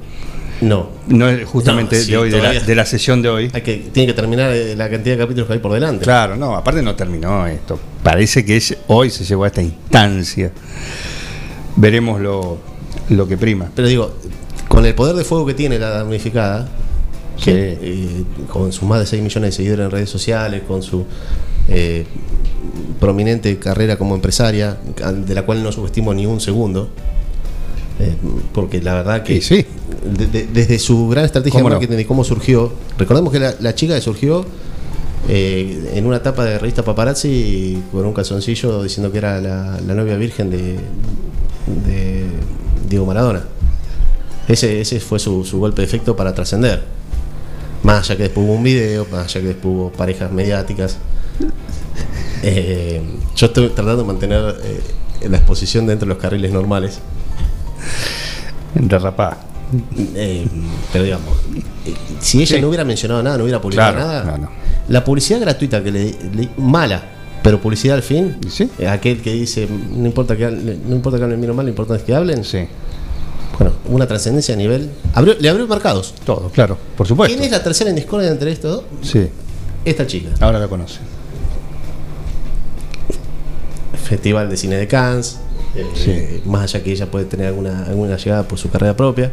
[0.64, 0.90] No.
[1.08, 2.62] No es justamente No, sí, de hoy, de la, todavía.
[2.62, 3.52] de la sesión de hoy.
[3.54, 6.04] Hay que, tiene que terminar eh, la cantidad de capítulos que hay por delante.
[6.04, 7.80] Claro, no, aparte no terminó esto.
[8.02, 10.52] Parece que es, hoy se llegó a esta instancia.
[11.76, 12.58] Veremos lo,
[13.10, 13.70] lo que prima.
[13.76, 14.14] Pero digo,
[14.68, 16.68] con el poder de fuego que tiene la damnificada,
[17.36, 17.46] Sí.
[17.46, 21.06] que, eh, con sus más de 6 millones de seguidores en redes sociales, con su
[21.68, 22.06] eh,
[23.00, 24.78] prominente carrera como empresaria,
[25.26, 26.90] de la cual no subestimo ni un segundo,
[28.00, 28.16] eh,
[28.54, 29.66] porque la verdad que sí.
[30.18, 31.76] de- de- desde su gran estrategia de ¿Cómo no?
[31.80, 34.46] marketing y cómo surgió, recordemos que la, la chica que surgió
[35.30, 39.94] eh, en una etapa de revista paparazzi con un calzoncillo diciendo que era la, la
[39.94, 40.76] novia virgen de,
[41.88, 42.26] de
[42.90, 43.44] Diego Maradona.
[44.48, 46.84] Ese, ese fue su, su golpe de efecto para trascender.
[47.84, 50.98] Más allá que después hubo un video, más allá que después hubo parejas mediáticas.
[52.44, 53.02] Eh,
[53.36, 54.56] yo estoy tratando de mantener
[55.30, 57.00] la exposición dentro de los carriles normales.
[58.76, 59.38] Derrapá.
[60.16, 60.46] Eh,
[60.92, 61.36] pero digamos,
[61.86, 62.62] eh, si ella Sí.
[62.62, 64.50] no hubiera mencionado nada, no hubiera publicado Claro, nada, no, no.
[64.90, 66.06] la publicidad gratuita que le,
[66.36, 67.02] le- mala,
[67.42, 68.70] pero publicidad al fin, ¿Y sí?
[68.78, 71.70] eh, aquel que dice no importa que no importa que hablen bien o mal, lo
[71.72, 72.68] importante es que hablen, Sí,
[73.58, 76.14] bueno, una trascendencia a nivel, abrió- le abrió mercados.
[76.24, 77.34] todo, claro, por supuesto.
[77.36, 78.84] ¿Quién es la tercera en discordia entre estos dos?
[79.02, 79.28] Sí,
[79.86, 80.30] Esta chica.
[80.40, 81.00] ahora la conoce.
[84.04, 85.40] Festival de Cine de Cannes,
[85.76, 86.42] eh, Sí.
[86.50, 89.32] más allá que ella puede tener alguna, alguna llegada por su carrera propia.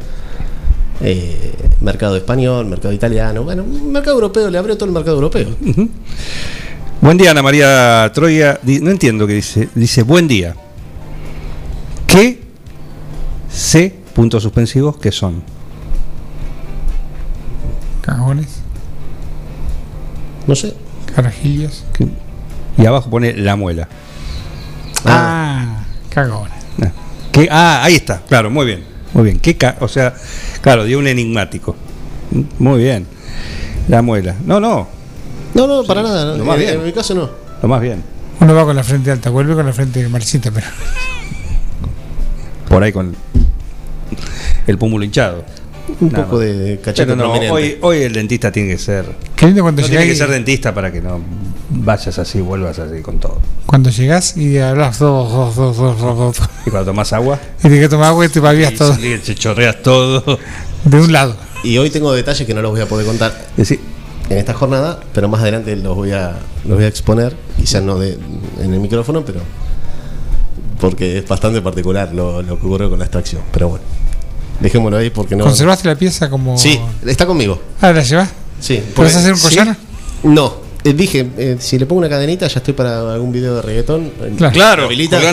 [1.03, 5.49] eh, mercado español, mercado italiano, bueno, mercado europeo, le abrió todo el mercado europeo.
[7.01, 8.61] Buen día, Ana María Troya.
[8.63, 9.71] No entiendo qué dice.
[9.75, 10.55] Dice, buen día.
[12.07, 12.43] ¿Qué
[13.51, 15.43] C, puntos suspensivos, qué son?
[18.03, 18.61] Cagones,
[20.47, 20.75] No sé.
[21.15, 21.85] carajillos.
[21.95, 22.07] ¿Qué?
[22.77, 23.89] Y abajo pone la muela.
[25.05, 25.80] Ah.
[26.17, 26.91] Ah,
[27.33, 27.49] ¿Qué?
[27.51, 28.85] Ah, ahí está, claro, muy bien.
[29.13, 29.39] Muy bien.
[29.41, 30.15] ¿Qué ca- o sea,
[30.61, 31.77] claro, dio un enigmático.
[32.59, 33.07] Muy bien.
[33.89, 34.37] La muela.
[34.45, 34.87] No, no,
[35.55, 36.25] No, no, para nada.
[36.33, 36.37] no.
[36.39, 36.75] lo más En- bien.
[36.75, 37.31] En mi caso no.
[37.63, 38.03] lo más bien.
[38.41, 40.67] Uno va con la frente alta, vuelve con la frente marchita, pero
[42.69, 43.15] Por ahí con
[44.67, 45.45] el pómulo hinchado.
[46.01, 46.47] Un Nada poco más.
[46.47, 49.05] de cachete Pero no, hoy, hoy el dentista tiene que ser.
[49.37, 51.21] qué lindo cuando No tiene que ser y- dentista para que no
[51.71, 53.39] vayas así, vuelvas así con todo.
[53.67, 57.69] cuando llegás y hablas dos, dos, dos, dos, dos, dos, Y cuando tomas agua, y
[57.69, 60.39] te que tomar agua y te babias y todo salís, te chorreas todo.
[60.85, 61.37] de un lado.
[61.63, 63.79] Y hoy tengo detalles que no los voy a poder contar Decí,
[64.31, 67.99] en esta jornada, pero más adelante los voy a, los voy a exponer, quizás no
[67.99, 68.19] de,
[68.63, 69.41] en el micrófono, pero
[70.81, 73.43] porque es bastante particular lo, lo que ocurrió con la extracción.
[73.53, 73.85] Pero bueno,
[74.61, 75.45] dejémoslo ahí porque no.
[75.45, 76.57] ¿Conservaste la pieza como.?
[76.59, 77.61] Sí, está conmigo.
[77.81, 78.31] Ah, ¿la llevás?
[78.61, 78.83] Sí.
[78.95, 79.49] ¿Puedes hacer un Sí.
[79.49, 79.77] collar?
[80.23, 83.63] No, eh, dije, eh, si le pongo una cadenita ya estoy para algún video de
[83.63, 84.13] reggaetón.
[84.21, 84.89] Eh, Claro.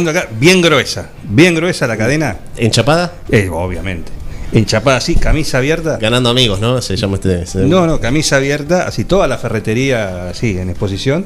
[0.10, 4.12] acá, bien gruesa, bien gruesa la cadena, Enchapada, eh, obviamente.
[4.54, 5.98] Enchapada así, camisa abierta.
[5.98, 6.82] ganando amigos, ¿no?
[6.82, 7.46] Se llama este.
[7.46, 11.26] se- No, no, camisa abierta, así toda la ferretería así en exposición,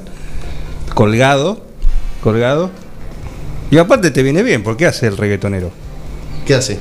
[0.96, 1.64] colgado,
[2.24, 2.72] colgado.
[3.70, 5.72] Y aparte te viene bien, ¿por qué hace el reggaetonero?
[6.46, 6.80] ¿Qué hace?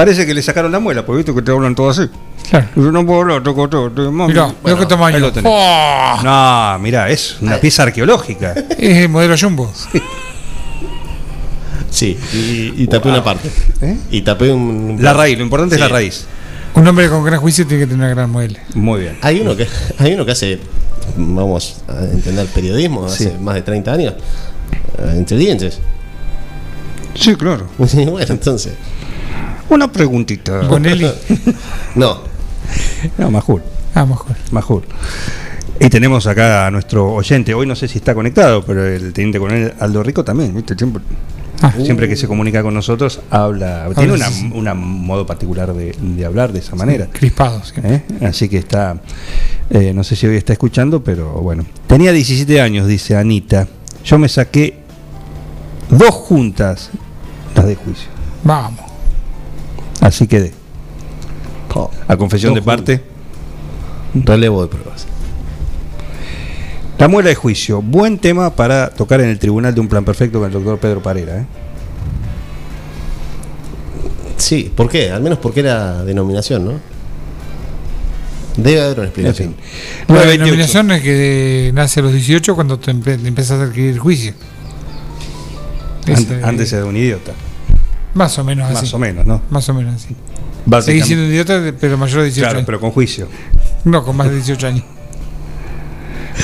[0.00, 2.08] Parece que le sacaron la muela, porque viste que te hablan todo así.
[2.48, 2.68] Claro.
[2.74, 3.88] Yo no puedo hablar, toco todo.
[3.88, 4.32] estoy- mami.
[4.32, 5.16] Mirá, mirá qué tamaño.
[5.16, 5.52] ahí lo tenés.
[5.54, 6.16] ¡Oh!
[6.24, 8.54] No, mira, es una pieza arqueológica.
[8.78, 9.70] Es el modelo Jumbo.
[11.90, 13.50] Sí, y, y tapé una parte.
[13.82, 13.96] ¿Eh?
[14.10, 14.96] Y tapé un.
[15.00, 15.86] La raíz, lo importante es Sí.
[15.86, 16.24] la raíz.
[16.74, 18.58] Un hombre con gran juicio tiene que tener una gran modelo.
[18.74, 19.18] Muy bien.
[19.20, 19.66] Hay uno que
[19.98, 20.60] hay uno que hace,
[21.16, 23.36] vamos a entender periodismo, hace Sí.
[23.40, 24.14] más de 30 años,
[24.98, 25.78] eh, entre dientes.
[27.14, 27.66] Sí, claro.
[27.92, 28.72] Y bueno, entonces.
[29.70, 30.60] Una preguntita.
[30.62, 31.06] Bonelli.
[31.94, 32.18] No,
[33.18, 33.62] No, Majul.
[33.94, 34.36] Ah, mejor.
[34.52, 34.82] Majul.
[35.80, 37.54] Y tenemos acá a nuestro oyente.
[37.54, 40.74] Hoy no sé si está conectado, pero el teniente coronel Aldo Rico también, ¿viste?
[40.76, 41.02] Siempre,
[41.62, 41.72] Ah.
[41.84, 43.88] siempre que se comunica con nosotros, habla.
[43.94, 44.66] tiene sí, un
[45.04, 47.08] modo particular de, de hablar de esa manera.
[47.12, 47.74] Crispado, sí.
[47.84, 48.02] ¿eh?
[48.22, 48.96] Así que está.
[49.68, 51.64] eh, no sé si hoy está escuchando, pero bueno.
[51.86, 53.66] Tenía 17 años, dice Anita.
[54.04, 54.78] Yo me saqué
[55.90, 56.90] dos juntas
[57.54, 58.08] las de juicio.
[58.44, 58.89] Vamos.
[60.00, 60.52] Así quedé.
[62.08, 63.02] A confesión de parte.
[64.14, 65.06] relevo de pruebas.
[66.98, 70.38] La muela de juicio, buen tema para tocar en el tribunal de un plan perfecto
[70.40, 71.40] con el doctor Pedro Parera.
[71.40, 71.46] ¿eh?
[74.36, 75.10] Sí, ¿por qué?
[75.10, 76.72] Al menos porque era denominación, ¿no?
[78.56, 79.54] Debe haber una En explicación.
[79.54, 79.64] fin.
[80.08, 80.44] La 928.
[80.44, 84.32] denominación es que nace a los 18 cuando te empe- empiezas a adquirir juicio.
[86.06, 87.32] Es, Ant- eh, Antes era un idiota.
[88.14, 88.74] Más o menos así.
[88.86, 89.40] Más o menos, ¿no?
[89.50, 90.16] Más o menos así.
[90.84, 92.66] Seguís siendo un idiota, pero mayor de 18 Claro, años.
[92.66, 93.28] pero con juicio.
[93.84, 94.84] No, con más de 18 años.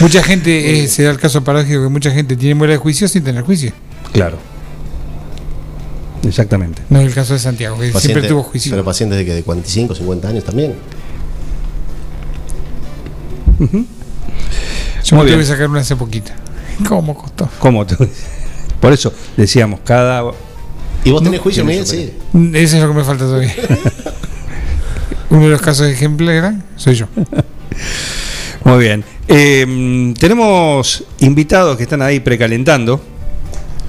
[0.01, 3.09] Mucha gente, eh, se da el caso paradójico que mucha gente tiene muela de juicio
[3.09, 3.73] sin tener juicio.
[4.13, 4.39] Claro.
[6.27, 6.83] Exactamente.
[6.91, 8.71] No es el caso de Santiago, que Paciente- siempre tuvo juicio.
[8.73, 10.75] Pero pacientes de que de 45, 50 años también.
[13.59, 16.33] Yo Muy me tuve que sacar una hace poquito.
[16.89, 17.49] ¿Cómo costó?
[17.59, 17.87] ¿Cómo?
[17.87, 17.97] te-
[18.81, 20.23] Por eso decíamos, cada.
[21.07, 21.87] ¿Y vos tenés juicio, Miguel?
[21.87, 22.11] Sí.
[22.55, 23.55] Eso es lo que me falta todavía.
[25.31, 27.07] Uno de los casos ejemplares soy yo.
[28.65, 29.05] Muy bien.
[29.29, 33.01] Eh, tenemos invitados que están ahí precalentando.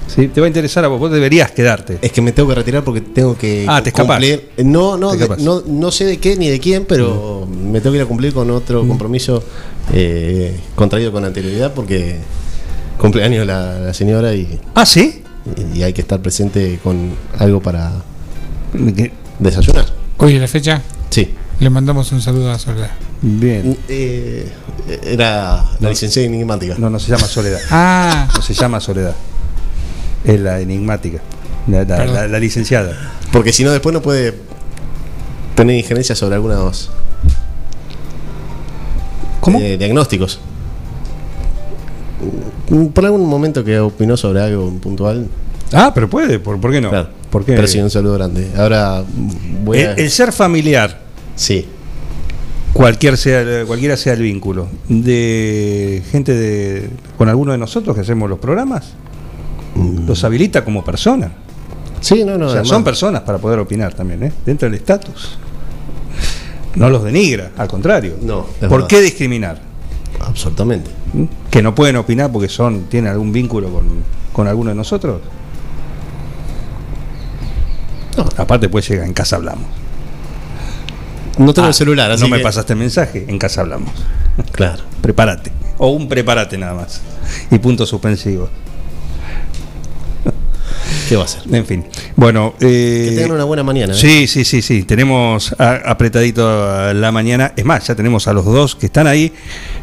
[0.06, 0.28] ¿Sí?
[0.28, 1.98] Te va a interesar a vos, vos deberías quedarte.
[2.00, 4.50] Es que me tengo que retirar porque tengo que Ah, te cumplir.
[4.58, 7.92] No, no, Te de- no, no sé de qué ni de quién, pero me tengo
[7.92, 9.42] que ir a cumplir con otro compromiso
[9.92, 12.16] eh, contraído con anterioridad porque
[12.96, 15.22] cumpleaños la, la señora y, Ah, ¿sí?
[15.74, 17.92] Y hay que estar presente con algo para
[19.38, 19.86] desayunar.
[20.18, 21.34] Hoy la fecha Sí.
[21.60, 22.90] le mandamos un saludo a Soledad.
[23.22, 23.76] Bien.
[23.88, 24.50] Eh,
[25.04, 26.74] era la licenciada enigmática.
[26.78, 27.60] No, no se llama Soledad.
[27.70, 29.14] Ah, No se llama Soledad.
[30.24, 31.18] Es la enigmática.
[31.66, 32.14] La, la- Perdón.
[32.14, 33.12] la- la licenciada.
[33.32, 34.34] Porque si no, después no puede
[35.54, 36.90] tener injerencia sobre algunos
[39.40, 39.60] ¿Cómo?
[39.60, 40.40] eh, diagnósticos.
[42.70, 45.26] Mm, Por algún momento que opinó sobre algo puntual.
[45.72, 46.90] Ah, pero puede, ¿por, por qué no?
[46.90, 47.08] Claro.
[47.30, 47.52] ¿Por qué?
[47.54, 48.50] Pero sí, un saludo grande.
[48.56, 49.92] Ahora mm, voy a.
[49.92, 51.00] el, el ser familiar,
[51.36, 51.66] Sí.
[52.72, 58.28] cualquier sea, cualquiera sea el vínculo, de gente de, con alguno de nosotros que hacemos
[58.30, 58.92] los programas,
[60.06, 61.30] los habilita como personas.
[62.00, 62.46] Sí, no, no.
[62.46, 64.32] o sea, además- son personas para poder opinar también, ¿eh?
[64.46, 65.36] dentro del estatus.
[66.76, 68.14] No los denigra, al contrario.
[68.22, 68.86] No, ¿Por verdad.
[68.88, 69.60] qué discriminar?
[70.28, 70.90] Absolutamente.
[71.50, 73.86] ¿Que no pueden opinar porque son tienen algún vínculo con,
[74.32, 75.20] con alguno de nosotros?
[78.16, 78.26] No.
[78.36, 79.64] Aparte, pues llega en casa hablamos.
[81.38, 83.90] No tengo Ah, el celular, así no me pasaste el mensaje, en casa hablamos.
[84.52, 84.82] Claro.
[85.00, 85.52] Prepárate.
[85.78, 87.00] O un prepárate nada más.
[87.50, 88.48] Y punto suspensivo.
[91.08, 91.42] ¿Qué va a hacer?
[91.54, 91.84] En fin.
[92.16, 92.54] Bueno.
[92.60, 93.94] eh, Que tengan una buena mañana.
[93.94, 93.96] ¿eh?
[93.96, 94.82] Sí, sí, sí, sí.
[94.82, 97.52] Tenemos a- apretadito la mañana.
[97.56, 99.32] Es más, ya tenemos a los dos que están ahí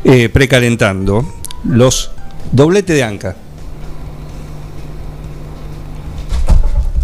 [0.04, 1.26] eh, precalentando
[1.68, 2.12] los
[2.52, 3.36] doblete de anca.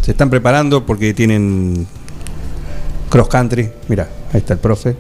[0.04, 1.88] Se están preparando porque tienen
[3.10, 3.72] cross country.
[3.88, 4.96] Mira, ahí está el profe.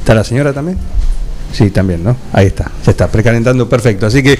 [0.00, 0.78] ¿Está la señora también?
[1.52, 2.16] Sí, también, ¿no?
[2.32, 4.06] Ahí está, se está precalentando perfecto.
[4.06, 4.38] Así que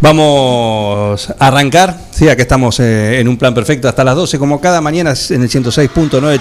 [0.00, 1.98] vamos a arrancar.
[2.10, 5.42] Sí, acá estamos eh, en un plan perfecto hasta las 12, como cada mañana en
[5.42, 6.40] el 106.9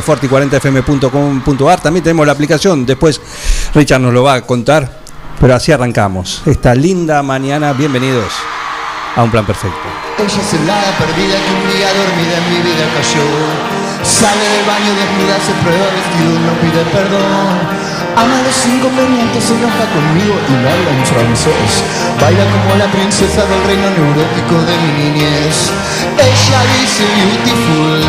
[0.00, 1.80] www.forti40fm.com.ar.
[1.80, 2.86] También tenemos la aplicación.
[2.86, 3.20] Después
[3.74, 5.04] Richard nos lo va a contar.
[5.40, 6.42] Pero así arrancamos.
[6.46, 8.32] Esta linda mañana, bienvenidos
[9.14, 9.76] a un plan perfecto.
[10.18, 13.20] Ella es helada perdida que un día dormida en mi vida cayó.
[14.02, 17.85] Sale del baño desnuda, se prueba vestido, no pide perdón.
[18.16, 21.84] Ama los inconvenientes, se enoja conmigo y no habla en francés.
[22.18, 25.70] Baila como la princesa del reino neurótico de mi niñez.
[26.16, 28.00] Ella dice beautiful.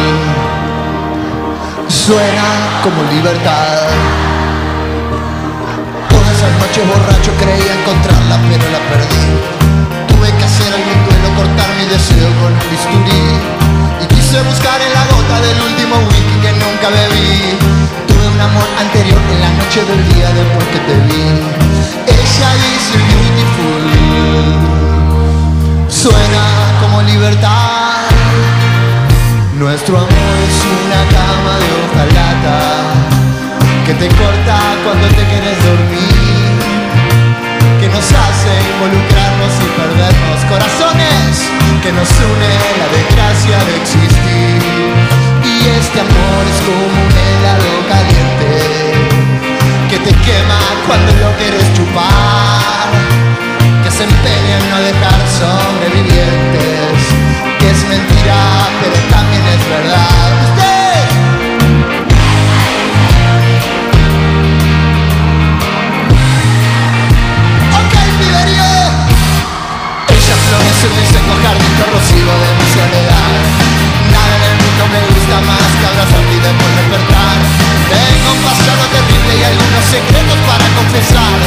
[1.89, 2.47] Suena
[2.83, 3.83] como libertad.
[6.07, 9.27] Todas esas noches borracho creía encontrarla, pero la perdí.
[10.07, 13.23] Tuve que hacer algún duelo, cortar mi deseo con un bisturí.
[13.99, 17.57] Y quise buscar en la gota del último whisky que nunca bebí.
[18.07, 21.25] Tuve un amor anterior en la noche del día después que te vi.
[22.19, 23.83] Ella dice beautiful.
[25.87, 26.45] Suena
[26.81, 28.03] como libertad.
[29.57, 32.57] Nuestro amor es una cama de hojalata
[33.85, 36.26] que te corta cuando te quieres dormir,
[37.79, 41.47] que nos hace involucrarnos y perdernos, corazones
[41.81, 44.59] que nos une la desgracia de existir.
[45.43, 48.97] Y este amor es como un helado caliente
[49.89, 52.89] que te quema cuando lo quieres chupar,
[53.83, 56.99] que se empeña en no dejar sobrevivientes,
[57.59, 58.39] que es mentira,
[58.81, 60.86] pero también es verdad.
[70.77, 73.33] Mi seco jardín corrosivo de mi soledad.
[74.13, 77.37] Nada en el mundo me gusta más que abrazarte y después despertar.
[77.89, 81.37] Tengo un pasado terrible y algunos secretos para confesar.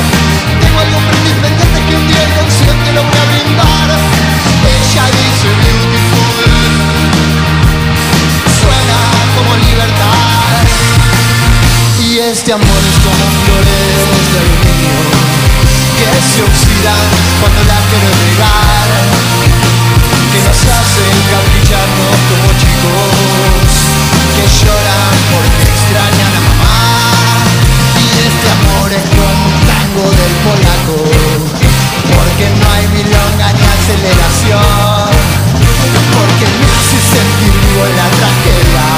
[0.58, 3.88] Tengo algún brindis pendiente que un día inconsciente lo voy a brindar.
[4.66, 6.50] Ella dice beautiful.
[8.50, 8.98] Suena
[9.38, 10.58] como libertad.
[12.02, 13.94] Y este amor es como flores
[14.26, 15.29] de aluminio
[16.00, 17.04] que se oxidan
[17.40, 18.88] cuando la quieres regar,
[20.32, 23.68] que nos hacen capricharnos como chicos,
[24.32, 26.80] que lloran porque extrañan a mamá.
[28.00, 31.04] Y este amor es como un tango del polaco,
[32.16, 35.04] porque no hay milonga ni aceleración,
[36.16, 38.88] porque me hace sentir vivo en la tragedia,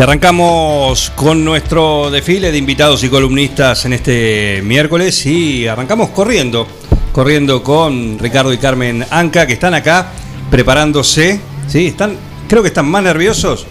[0.00, 6.66] Arrancamos con nuestro desfile de invitados y columnistas en este miércoles y arrancamos corriendo,
[7.12, 10.10] corriendo con Ricardo y Carmen Anca que están acá
[10.50, 11.88] preparándose, ¿sí?
[11.88, 12.16] Están,
[12.48, 13.66] creo que están más nerviosos,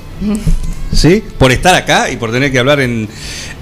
[0.94, 1.24] ¿sí?
[1.40, 3.10] Por estar acá y por tener que hablar en,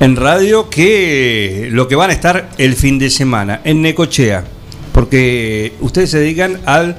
[0.02, 4.44] en radio que lo que van a estar el fin de semana en Necochea,
[4.92, 6.98] porque ustedes se dedican al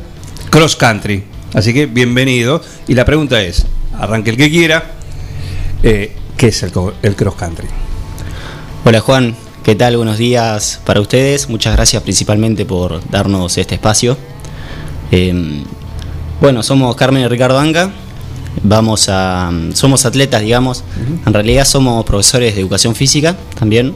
[0.48, 2.62] cross country, así que bienvenido.
[2.86, 3.66] Y la pregunta es,
[3.98, 4.97] arranque el que quiera.
[5.82, 7.68] Eh, ¿Qué es el, el cross country?
[8.84, 9.96] Hola Juan, ¿qué tal?
[9.96, 11.48] Buenos días para ustedes.
[11.48, 14.16] Muchas gracias principalmente por darnos este espacio.
[15.12, 15.62] Eh,
[16.40, 17.90] bueno, somos Carmen y Ricardo Anga.
[18.62, 20.82] Vamos a, somos atletas, digamos.
[21.24, 23.94] En realidad somos profesores de educación física también.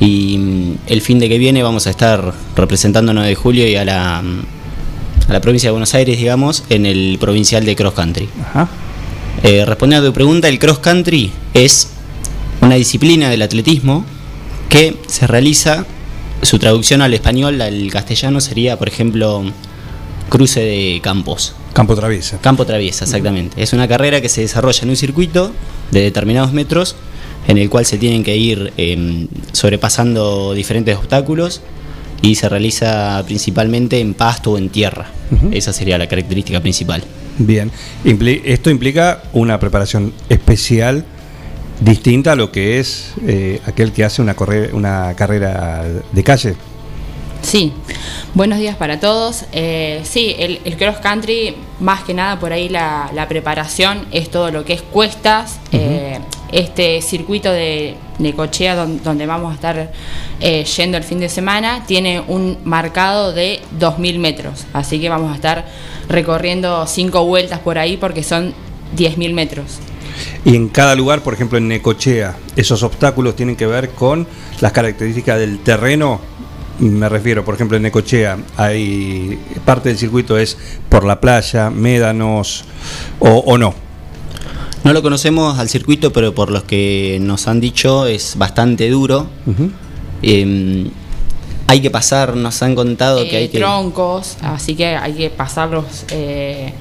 [0.00, 3.76] Y mm, el fin de que viene vamos a estar representando 9 de julio y
[3.76, 8.28] a la, a la provincia de Buenos Aires, digamos, en el provincial de cross country.
[8.42, 8.68] Ajá.
[9.42, 11.90] Eh, respondiendo a tu pregunta, el cross country es
[12.60, 14.04] una disciplina del atletismo
[14.68, 15.86] que se realiza,
[16.42, 19.44] su traducción al español, al castellano sería, por ejemplo,
[20.28, 21.54] cruce de campos.
[21.72, 22.38] Campo Traviesa.
[22.40, 23.62] Campo traviesa, exactamente.
[23.62, 25.52] Es una carrera que se desarrolla en un circuito
[25.90, 26.96] de determinados metros
[27.46, 31.62] en el cual se tienen que ir eh, sobrepasando diferentes obstáculos
[32.20, 35.10] y se realiza principalmente en pasto o en tierra.
[35.52, 37.04] Esa sería la característica principal.
[37.38, 37.70] Bien.
[38.04, 41.04] Impli- esto implica una preparación especial
[41.80, 44.34] distinta a lo que es eh, aquel que hace una,
[44.72, 46.56] una carrera de calle.
[47.40, 47.72] Sí,
[48.34, 49.44] buenos días para todos.
[49.52, 54.28] Eh, sí, el, el cross country, más que nada por ahí la, la preparación es
[54.30, 55.58] todo lo que es cuestas.
[55.72, 56.18] eh,
[56.50, 59.92] este circuito de Necochea don- donde vamos a estar
[60.40, 64.64] eh, yendo el fin de semana tiene un marcado de 2.000 metros.
[64.72, 65.66] Así que vamos a estar
[66.08, 68.54] recorriendo cinco vueltas por ahí porque son
[68.96, 69.78] 10.000 metros.
[70.44, 74.26] Y en cada lugar, por ejemplo en Necochea, esos obstáculos tienen que ver con
[74.60, 76.20] las características del terreno.
[76.78, 80.56] Me refiero, por ejemplo, en Necochea hay parte del circuito es
[80.88, 82.64] por la playa, médanos
[83.18, 83.74] o, o no.
[84.84, 89.26] No lo conocemos al circuito, pero por los que nos han dicho es bastante duro.
[90.22, 90.86] Eh,
[91.68, 93.58] hay que pasar, nos han contado que Eh, hay que...
[93.58, 96.72] troncos, así que hay que pasarlos eh,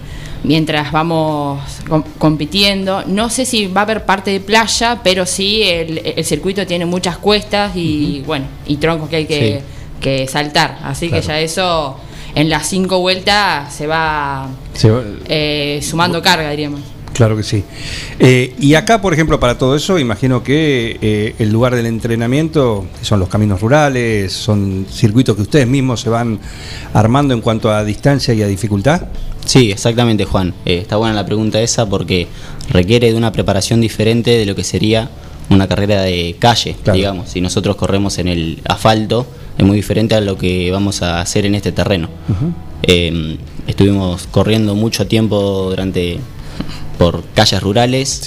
[0.43, 3.03] mientras vamos com- compitiendo.
[3.05, 6.85] No sé si va a haber parte de playa, pero sí el, el circuito tiene
[6.85, 9.61] muchas cuestas y bueno, y troncos que hay que,
[9.99, 10.79] que saltar.
[10.83, 11.21] Así Claro.
[11.21, 11.97] que ya eso
[12.33, 16.79] en las cinco vueltas se va Se va- eh, sumando carga, diríamos.
[17.17, 17.63] Claro que sí.
[18.19, 22.85] Eh, y acá, por ejemplo, para todo eso, imagino que eh, el lugar del entrenamiento
[23.01, 26.39] son los caminos rurales, son circuitos que ustedes mismos se van
[26.93, 29.07] armando en cuanto a distancia y a dificultad.
[29.43, 30.53] Sí, exactamente, Juan.
[30.63, 32.27] Eh, está buena la pregunta esa porque
[32.69, 35.09] requiere de una preparación diferente de lo que sería
[35.49, 37.31] una carrera de calle, digamos.
[37.31, 39.25] Si nosotros corremos en el asfalto,
[39.57, 42.09] es muy diferente a lo que vamos a hacer en este terreno.
[43.65, 46.19] Estuvimos corriendo mucho tiempo durante
[46.97, 48.21] por calles rurales.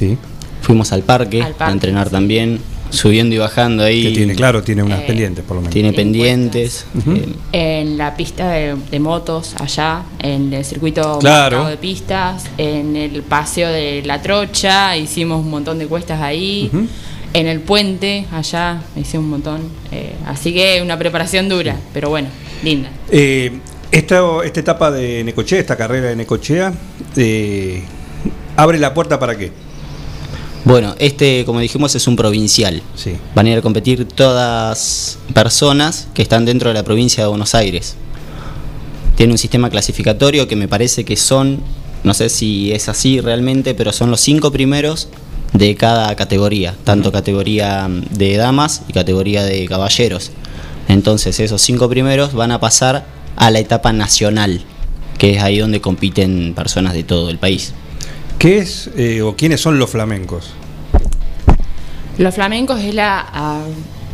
[0.63, 2.61] Fuimos al parque, Al parque, a entrenar también,
[2.91, 4.03] subiendo y bajando ahí.
[4.03, 5.73] Que tiene, claro, tiene unas Eh, pendientes, por lo menos.
[5.73, 6.85] Tiene pendientes.
[7.07, 11.67] eh, En la pista de, de motos allá, en el circuito Claro.
[11.67, 16.71] de pistas, en el paseo de la trocha, hicimos un montón de cuestas ahí,
[17.33, 19.61] en el puente allá, hicimos un montón.
[19.93, 22.29] eh, así que una preparación dura, pero bueno,
[22.63, 22.91] linda.
[23.11, 23.51] Eh,
[23.91, 26.73] esta, esta etapa de Necochea, esta carrera de Necochea,
[27.17, 27.83] eh,
[28.57, 29.53] abre la puerta para qué?
[30.65, 32.83] Bueno, este, como dijimos, es un provincial.
[32.95, 33.13] Sí.
[33.35, 37.55] Van a ir a competir todas personas que están dentro de la provincia de Buenos
[37.55, 37.97] Aires.
[39.17, 41.61] Tiene un sistema clasificatorio que me parece que son,
[42.05, 45.09] no sé si es así realmente, pero son los cinco primeros
[45.53, 50.31] de cada categoría, tanto categoría de damas y categoría de caballeros.
[50.89, 54.61] Entonces esos cinco primeros van a pasar a la etapa nacional,
[55.19, 57.73] que es ahí donde compiten personas de todo el país.
[58.41, 60.53] ¿Qué es eh, o quiénes son los flamencos?
[62.17, 63.63] Los flamencos es la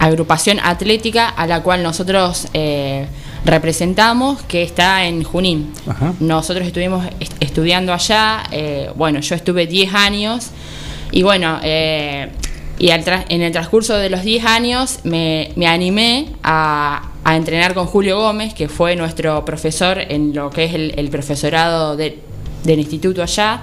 [0.01, 3.07] agrupación atlética a la cual nosotros eh,
[3.45, 5.73] representamos, que está en Junín.
[5.89, 6.13] Ajá.
[6.19, 10.49] Nosotros estuvimos est- estudiando allá, eh, bueno, yo estuve 10 años
[11.13, 17.37] y bueno, y en el transcurso de los 10 años me, me animé a, a
[17.37, 21.97] entrenar con Julio Gómez, que fue nuestro profesor en lo que es el, el profesorado
[21.97, 22.19] de-
[22.65, 23.61] del instituto allá,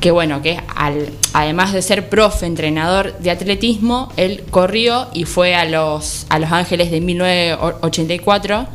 [0.00, 5.54] que bueno, que al- además de ser profe, entrenador de atletismo, él corrió y fue
[5.54, 8.66] a los, a Los Ángeles de 1984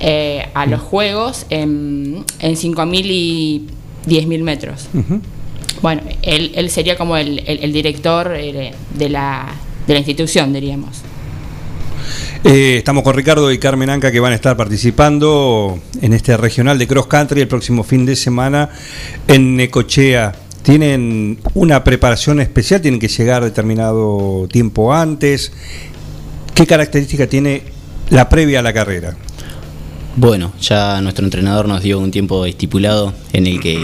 [0.00, 3.66] eh, a los Juegos en, en 5.000 y
[4.06, 4.88] 10.000 metros.
[5.82, 9.46] Bueno, él, él sería como el, el- el director eh, de, la,
[9.86, 10.98] de la institución, diríamos.
[12.44, 16.78] Eh, estamos con Ricardo y Carmen Anca que van a estar participando en este regional
[16.78, 18.70] de cross country el próximo fin de semana
[19.26, 20.34] en Necochea.
[20.68, 22.82] ¿Tienen una preparación especial?
[22.82, 25.50] ¿Tienen que llegar determinado tiempo antes?
[26.54, 27.62] ¿Qué característica tiene
[28.10, 29.16] la previa a la carrera?
[30.16, 33.76] Bueno, ya nuestro entrenador nos dio un tiempo estipulado en el que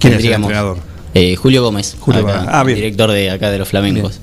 [0.00, 0.78] ¿Quién es el entrenador?
[1.14, 2.44] Eh, Julio Gómez, Julio acá.
[2.48, 2.74] Ah, bien.
[2.74, 4.18] director de acá de los flamencos.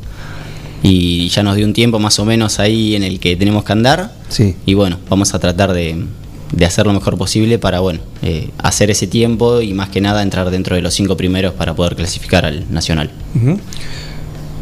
[0.83, 3.71] Y ya nos dio un tiempo más o menos ahí en el que tenemos que
[3.71, 4.11] andar.
[4.27, 4.57] Sí.
[4.65, 6.03] Y bueno, vamos a tratar de,
[6.51, 10.23] de hacer lo mejor posible para bueno eh, hacer ese tiempo y más que nada
[10.23, 13.11] entrar dentro de los cinco primeros para poder clasificar al nacional.
[13.35, 13.59] Ujú.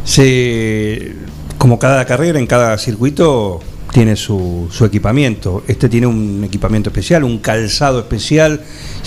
[0.04, 1.14] Se,
[1.58, 3.60] como cada carrera, en cada circuito
[3.92, 5.64] tiene su, su equipamiento.
[5.68, 8.62] Este tiene un equipamiento especial, un calzado especial.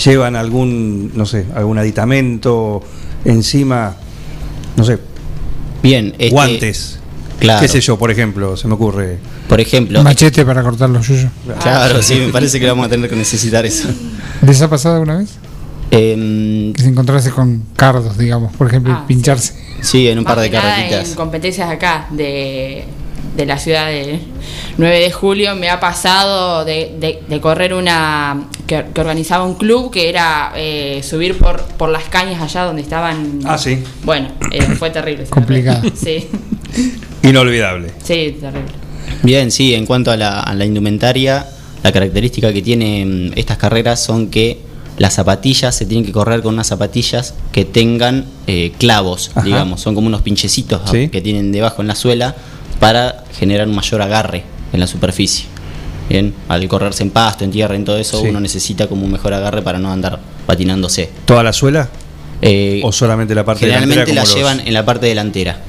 [0.05, 2.83] Llevan algún, no sé, algún aditamento
[3.25, 3.97] encima,
[4.77, 4.99] no sé,
[5.83, 7.00] Bien, este- guantes.
[7.41, 7.61] Claro.
[7.63, 9.19] Qué sé yo, por ejemplo, se me ocurre.
[9.49, 11.31] Por ejemplo, Machete para cortar los yuyos.
[11.63, 13.89] claro, sí, me parece que vamos a tener que necesitar eso.
[14.47, 15.31] ¿Les ha pasado alguna vez?
[15.91, 19.55] Em, Que se encontrase con cardos, digamos, por ejemplo, Ah, pincharse.
[19.81, 21.09] sí, en un Más par de carretitas.
[21.11, 22.85] En competencias acá de,
[23.37, 24.21] de la ciudad de
[24.79, 29.55] 9 de julio me ha pasado de, de- de correr una que, que organizaba un
[29.57, 33.41] club que era eh, subir por, por las cañas allá donde estaban.
[33.45, 33.83] Ah, sí.
[34.05, 35.25] Bueno, eh, fue terrible.
[35.25, 35.83] Complicado.
[35.97, 36.29] Sí,
[37.23, 37.89] Inolvidable.
[38.03, 38.73] sí, terrible.
[39.23, 41.47] Bien, sí, en cuanto a la, a la indumentaria,
[41.83, 44.59] la característica que tienen estas carreras son que
[44.99, 49.43] las zapatillas se tienen que correr con unas zapatillas que tengan eh, clavos, Ajá.
[49.43, 51.09] digamos, son como unos pinchecitos Sí.
[51.09, 52.35] que tienen debajo en la suela
[52.79, 55.47] para generar un mayor agarre en la superficie.
[56.09, 58.29] Bien, al correrse en pasto, en tierra, en todo eso, Sí.
[58.29, 61.11] uno necesita como un mejor agarre para no andar patinándose.
[61.25, 61.89] ¿Toda la suela?
[62.43, 65.61] Eh, ¿O solamente la parte generalmente delantera la como los- llevan en la parte delantera.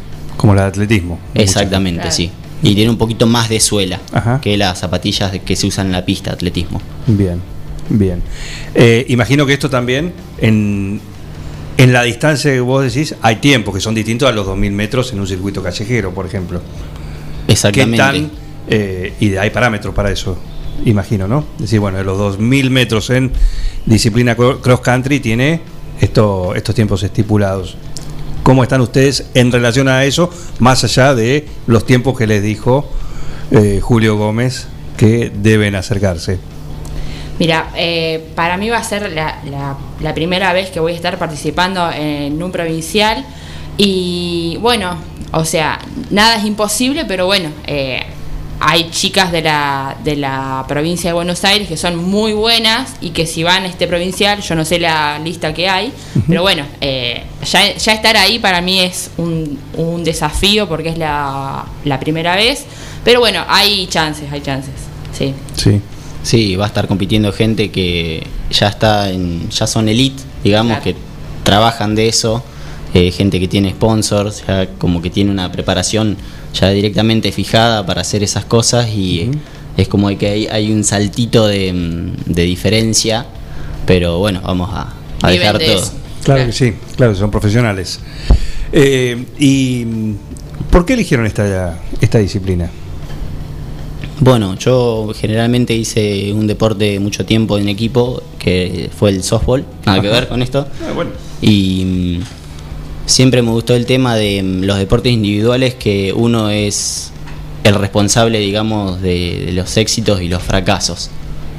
[0.41, 1.19] Como la de atletismo.
[1.35, 2.15] Exactamente, Claro.
[2.15, 2.31] sí.
[2.63, 4.39] Y tiene un poquito más de suela Ajá.
[4.41, 6.81] que las zapatillas que se usan en la pista de atletismo.
[7.07, 7.39] Bien,
[7.89, 8.21] bien.
[8.75, 10.99] Eh, imagino que esto también, en,
[11.77, 15.11] en la distancia que vos decís, hay tiempos que son distintos a los 2.000 metros
[15.13, 16.61] en un circuito callejero, por ejemplo.
[17.47, 17.97] ¿Qué Exactamente.
[17.97, 18.31] tan,
[18.69, 20.37] eh, y hay parámetros para eso,
[20.85, 21.45] imagino, ¿no?
[21.55, 23.31] Es decir, bueno, de los 2.000 metros en
[23.87, 25.61] disciplina cro- cross country tiene
[25.99, 27.75] esto, estos tiempos estipulados.
[28.51, 30.29] ¿Cómo están ustedes en relación a eso,
[30.59, 32.85] más allá de los tiempos que les dijo
[33.49, 36.37] eh, Julio Gómez que deben acercarse?
[37.39, 41.89] Mira, eh, para mí va a ser la, primera vez que voy a estar participando
[41.93, 43.25] en un provincial
[43.77, 44.97] y bueno,
[45.31, 45.79] o sea,
[46.09, 48.01] nada es imposible, pero bueno, eh,
[48.63, 53.09] hay chicas de la, de la provincia de Buenos Aires que son muy buenas y
[53.09, 55.91] que si van a este provincial, yo no sé la lista que hay,
[56.27, 60.97] pero bueno, eh, ya, ya estar ahí para mí es un, un desafío porque es
[60.99, 62.65] la, la primera vez,
[63.03, 64.73] pero bueno, hay chances, hay chances,
[65.17, 65.33] sí.
[65.55, 65.81] Sí.
[66.23, 70.83] Sí, va a estar compitiendo gente que ya está en, ya son elite, digamos, Claro.
[70.83, 70.95] que
[71.43, 72.43] trabajan de eso,
[72.93, 76.17] eh, gente que tiene sponsors, ya como que tiene una preparación
[76.53, 79.31] ya directamente fijada para hacer esas cosas y
[79.77, 83.25] es como que hay, hay un saltito de, mm, de diferencia,
[83.85, 85.77] pero bueno, vamos a, a dejar de todo.
[85.77, 85.93] eso.
[86.23, 87.99] Claro que sí, claro, son profesionales.
[88.71, 90.15] Eh, ¿Y mm,
[90.69, 92.69] por qué eligieron esta, esta disciplina?
[94.19, 99.99] Bueno, yo generalmente hice un deporte mucho tiempo en equipo, que fue el softball, nada
[99.99, 100.67] que ver con esto.
[100.87, 101.09] Ah, bueno.
[101.41, 102.21] Y mm,
[103.11, 107.11] siempre me gustó el tema de mm, los deportes individuales, que uno es
[107.63, 111.09] el responsable, digamos, de, de los éxitos y los fracasos.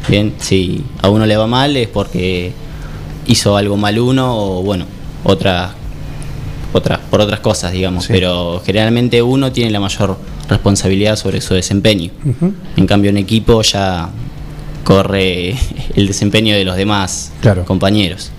[0.09, 2.53] Bien, si a uno le va mal es porque
[3.27, 4.85] hizo algo mal uno o bueno,
[5.23, 5.75] otra,
[6.73, 8.05] otra, por otras cosas, digamos.
[8.07, 8.13] Sí.
[8.13, 10.17] Pero generalmente uno tiene la mayor
[10.49, 12.11] responsabilidad sobre su desempeño.
[12.77, 14.09] En cambio, en equipo ya
[14.83, 15.55] corre
[15.95, 17.65] el desempeño de los demás Claro.
[17.65, 18.33] compañeros.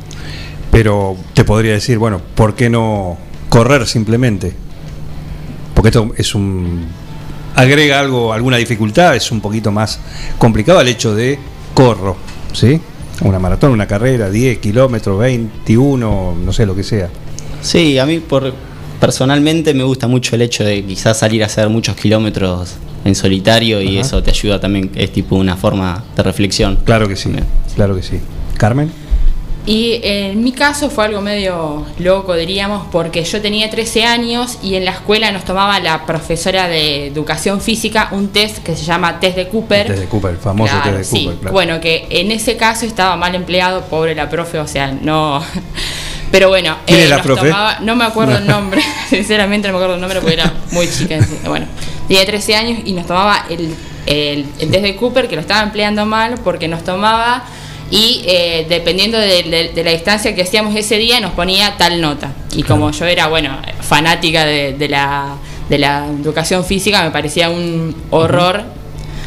[0.74, 3.15] Pero te podría decir, bueno, ¿por qué no
[3.47, 4.53] correr simplemente?
[5.76, 6.88] Porque esto es un.
[7.55, 9.99] agrega algo, alguna dificultad, es un poquito más
[10.39, 11.38] complicado el hecho de
[11.76, 12.17] corro,
[12.53, 12.82] ¿sí?
[13.21, 17.07] Una maratón, una carrera, 10 kilómetros, 21, no sé lo que sea.
[17.61, 18.51] Sí, a mí por
[18.99, 23.80] personalmente me gusta mucho el hecho de quizás salir a hacer muchos kilómetros en solitario
[23.80, 24.07] y Ajá.
[24.07, 26.80] eso te ayuda también, es tipo una forma de reflexión.
[26.84, 27.32] Claro que sí,
[27.76, 28.19] claro que sí.
[28.57, 29.02] Carmen.
[29.66, 34.76] Y en mi caso fue algo medio loco, diríamos, porque yo tenía 13 años y
[34.76, 39.22] en la escuela nos tomaba la profesora de educación física un test que se llama
[39.22, 39.88] test de Cooper.
[39.88, 41.24] Test de Cooper, el famoso Claro, test de sí.
[41.24, 41.53] Cooper, claro.
[41.53, 45.41] Bueno, que en ese caso estaba mal empleado, pobre la profe, o sea, no.
[46.32, 47.47] Pero bueno, ¿Quién es la nos profe?
[47.47, 50.89] tomaba- no me acuerdo el nombre, sinceramente no me acuerdo el nombre porque era muy
[50.89, 51.20] chica.
[51.47, 51.68] Bueno,
[52.09, 53.74] tenía 13 años y nos tomaba el,
[54.07, 57.45] el, el test de Cooper, que lo estaba empleando mal porque nos tomaba
[57.91, 62.01] y eh, dependiendo de, de- de la distancia que hacíamos ese día nos ponía tal
[62.01, 62.31] nota.
[62.55, 65.36] Y como yo era, bueno, fanática de, de la,
[65.69, 68.63] de la educación física, me parecía un horror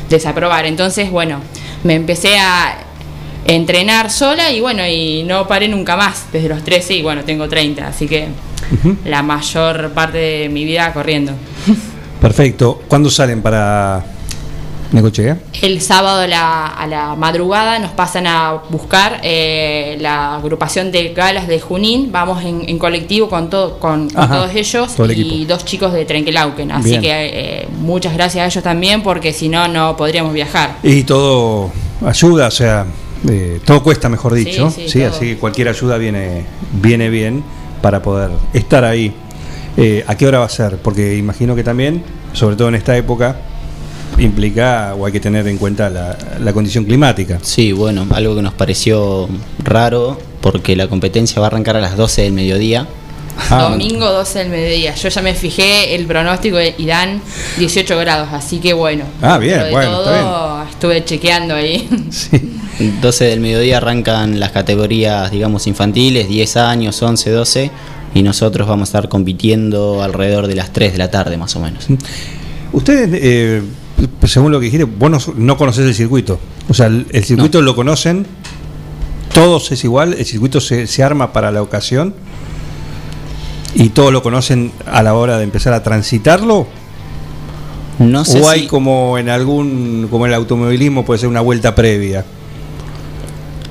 [0.09, 0.67] desaprobar.
[0.67, 1.41] Entonces, bueno,
[1.85, 2.79] me empecé a
[3.47, 7.49] entrenar sola y bueno, y no paré nunca más desde los 13 y bueno, tengo
[7.49, 8.27] 30, así que
[9.05, 11.33] la mayor parte de mi vida corriendo.
[12.21, 12.83] Perfecto.
[12.89, 14.05] ¿Cuándo salen para
[14.93, 15.39] Necochea?
[15.63, 21.13] El sábado a la, a la madrugada nos pasan a buscar eh, la agrupación de
[21.13, 22.11] galas de Junín.
[22.13, 25.65] Vamos en, en colectivo con, todo, con, con Ajá, todos ellos todo el y dos
[25.65, 26.71] chicos de Trenquelauquen.
[26.71, 27.03] Así Bien.
[27.03, 30.77] que eh, muchas gracias a ellos también porque si no, no podríamos viajar.
[30.83, 31.71] Y todo
[32.07, 32.87] ayuda, o sea,
[33.29, 34.71] eh, todo cuesta, mejor Sí, dicho.
[34.71, 35.09] sí, Sí, todo.
[35.11, 37.43] así que cualquier ayuda viene, viene bien
[37.83, 39.13] para poder estar ahí.
[40.07, 40.79] ¿A qué hora va a ser?
[40.79, 43.37] Porque imagino que también, sobre todo en esta época,
[44.19, 47.39] implica o hay que tener en cuenta la, la condición climática.
[47.43, 49.29] Sí, bueno, algo que nos pareció
[49.63, 52.87] raro porque la competencia va a arrancar a las 12 del mediodía.
[53.51, 54.95] Ah, Domingo 12 del mediodía.
[54.95, 57.21] Yo ya me fijé el pronóstico y dan
[57.59, 59.05] 18 grados, así que bueno.
[59.23, 61.89] Ah, bien, de bueno, está Estuve chequeando ahí.
[62.11, 62.41] Sí.
[63.01, 67.71] 12 del mediodía arrancan las categorías, digamos, infantiles, 10 años, 11, 12,
[68.15, 71.61] y nosotros vamos a estar compitiendo alrededor de las 3 de la tarde más o
[71.61, 71.87] menos.
[72.73, 73.63] Ustedes, eh,
[74.25, 76.39] según lo que dijiste, vos no, no conocés el circuito.
[76.69, 78.27] O sea, el, el circuito lo conocen,
[79.33, 82.15] todos es igual, el circuito se, se arma para la ocasión
[83.75, 86.67] y todos lo conocen a la hora de empezar a transitarlo.
[87.99, 91.41] No sé o hay si- como en algún, como en el automovilismo, puede ser una
[91.41, 92.25] vuelta previa.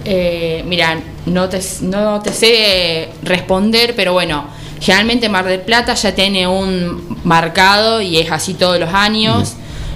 [0.04, 4.46] Eh, mira, no te, no te sé responder, pero bueno,
[4.80, 9.56] generalmente Mar del Plata ya tiene un marcado y es así todos los años.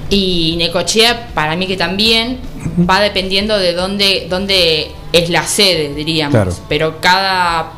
[0.09, 2.39] Y Necochea, para mí que también,
[2.89, 6.33] va dependiendo de dónde, dónde es la sede, diríamos.
[6.33, 6.53] Claro.
[6.67, 7.73] Pero cada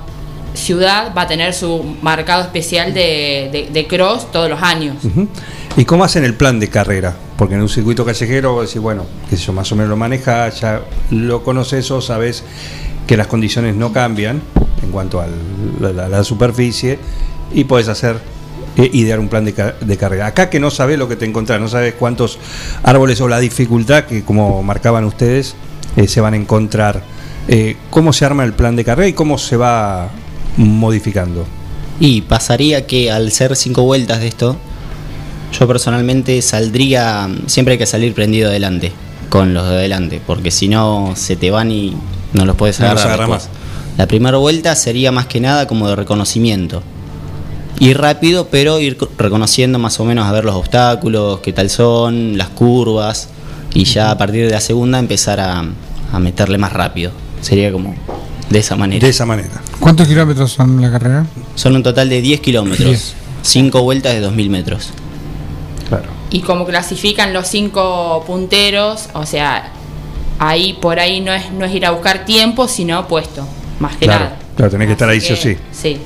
[0.54, 4.98] ciudad va a tener su marcado especial de, de- de cross todos los años.
[5.78, 7.16] ¿Y cómo hacen el plan de carrera?
[7.38, 10.50] Porque en un circuito callejero, vos decís, bueno, que yo más o menos lo maneja,
[10.50, 12.44] ya lo conoces o sabes
[13.08, 14.42] que las condiciones no cambian
[14.84, 15.28] en cuanto a
[15.80, 17.00] la, la superficie
[17.54, 18.18] y puedes hacer,
[18.78, 20.28] eh, idear un plan de, de carrera.
[20.28, 22.40] Acá que no sabes lo que te encontrás, no sabes cuántos
[22.84, 25.56] árboles o la dificultad que, como marcaban ustedes,
[25.96, 27.04] eh, se van a encontrar.
[27.48, 30.10] Eh, ¿Cómo se arma el plan de carrera y cómo se va
[30.58, 31.46] modificando?
[32.00, 34.58] Y pasaría que al ser cinco vueltas de esto,
[35.58, 38.92] yo personalmente saldría, siempre hay que salir prendido adelante,
[39.30, 41.96] con los de adelante, porque si no se te van y
[42.34, 43.26] no los puedes No los agarrar.
[43.26, 43.58] agarra después.
[43.98, 46.82] La primera vuelta sería más que nada como de reconocimiento.
[47.82, 51.70] Ir rápido, pero ir co- reconociendo más o menos a ver los obstáculos, qué tal
[51.72, 53.30] son, las curvas,
[53.74, 55.64] y ya a partir de la segunda empezar a,
[56.14, 57.12] a meterle más rápido.
[57.42, 57.96] Sería como
[58.52, 59.04] de esa manera.
[59.04, 59.62] De esa manera.
[59.80, 61.26] ¿Cuántos kilómetros son la carrera?
[61.56, 62.88] Son un total de 10 kilómetros.
[62.88, 63.14] Diez.
[63.42, 64.90] 5 vueltas de 2.000 metros.
[65.90, 66.06] Claro.
[66.30, 69.72] Y como clasifican los cinco punteros, o sea,
[70.38, 73.44] ahí por ahí no es, no es ir a buscar tiempo, sino puesto,
[73.80, 74.38] más que Claro, nada.
[74.56, 75.58] claro, tenés que estar ahí Así sí o sí.
[75.72, 75.98] Sí.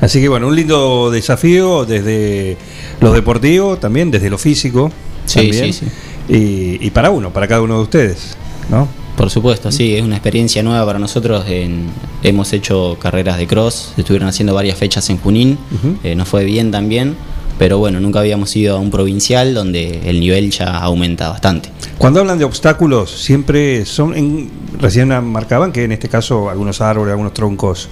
[0.00, 2.56] Así que bueno, un lindo desafío desde
[3.00, 4.90] lo deportivo también, desde lo físico
[5.26, 5.86] Sí, también, sí,
[6.28, 8.36] Y, y para uno, para cada uno de ustedes,
[8.70, 8.88] ¿no?
[9.16, 11.44] Por supuesto, sí, es una experiencia nueva para nosotros.
[11.48, 11.86] En-
[12.22, 15.58] hemos hecho carreras de cross, estuvieron haciendo varias fechas en Junín,
[16.04, 17.16] eh, nos fue bien también,
[17.58, 21.70] pero bueno, nunca habíamos ido a un provincial donde el nivel ya aumenta bastante.
[21.98, 27.10] Cuando hablan de obstáculos, siempre son, en- recién marcaban que en este caso algunos árboles,
[27.12, 27.88] algunos troncos,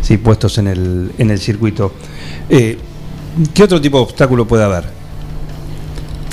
[0.00, 1.92] sí, puestos en el, en el circuito.
[2.48, 2.78] Eh,
[3.54, 4.84] ¿Qué otro tipo de obstáculo puede haber?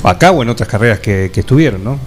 [0.03, 1.99] Acá o en otras carreras que, que estuvieron, ¿no?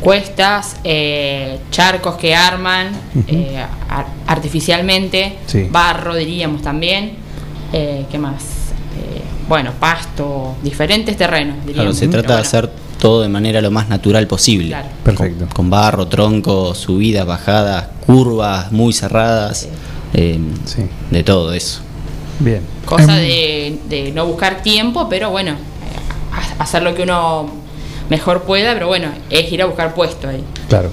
[0.00, 2.88] Cuestas, eh, charcos que arman
[3.26, 3.56] eh,
[3.88, 5.66] ar- artificialmente, Sí.
[5.70, 7.12] barro diríamos también,
[7.72, 8.42] eh, ¿qué más?
[9.48, 13.70] Bueno, pasto, diferentes terrenos, Claro, se Pero trata de bueno, hacer todo de manera lo
[13.70, 14.68] más natural posible.
[14.68, 14.88] Claro.
[15.04, 15.46] Perfecto.
[15.54, 19.68] Con barro, tronco, subidas, bajadas, curvas muy cerradas,
[20.14, 20.82] eh, Sí.
[21.10, 21.80] de todo eso.
[22.40, 22.62] Bien.
[22.86, 25.56] Cosa de, de no buscar tiempo, pero bueno, eh,
[26.58, 27.46] ha- hacer lo que uno
[28.08, 30.42] mejor pueda, pero bueno, es ir a buscar puesto ahí.
[30.68, 30.90] Claro.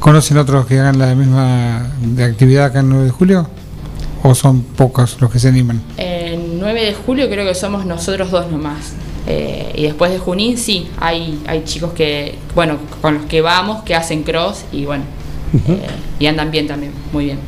[0.00, 3.48] ¿Conocen otros que hagan la misma de actividad acá en 9 de julio?
[4.22, 5.80] ¿O son pocos los que se animan?
[5.96, 8.92] El 9 de julio creo que somos nosotros dos nomás.
[9.26, 13.82] Eh, y después de Junín sí, hay, hay chicos que, bueno, con los que vamos,
[13.82, 15.04] que hacen cross y bueno,
[15.68, 15.80] eh,
[16.18, 17.38] y andan bien también, muy bien.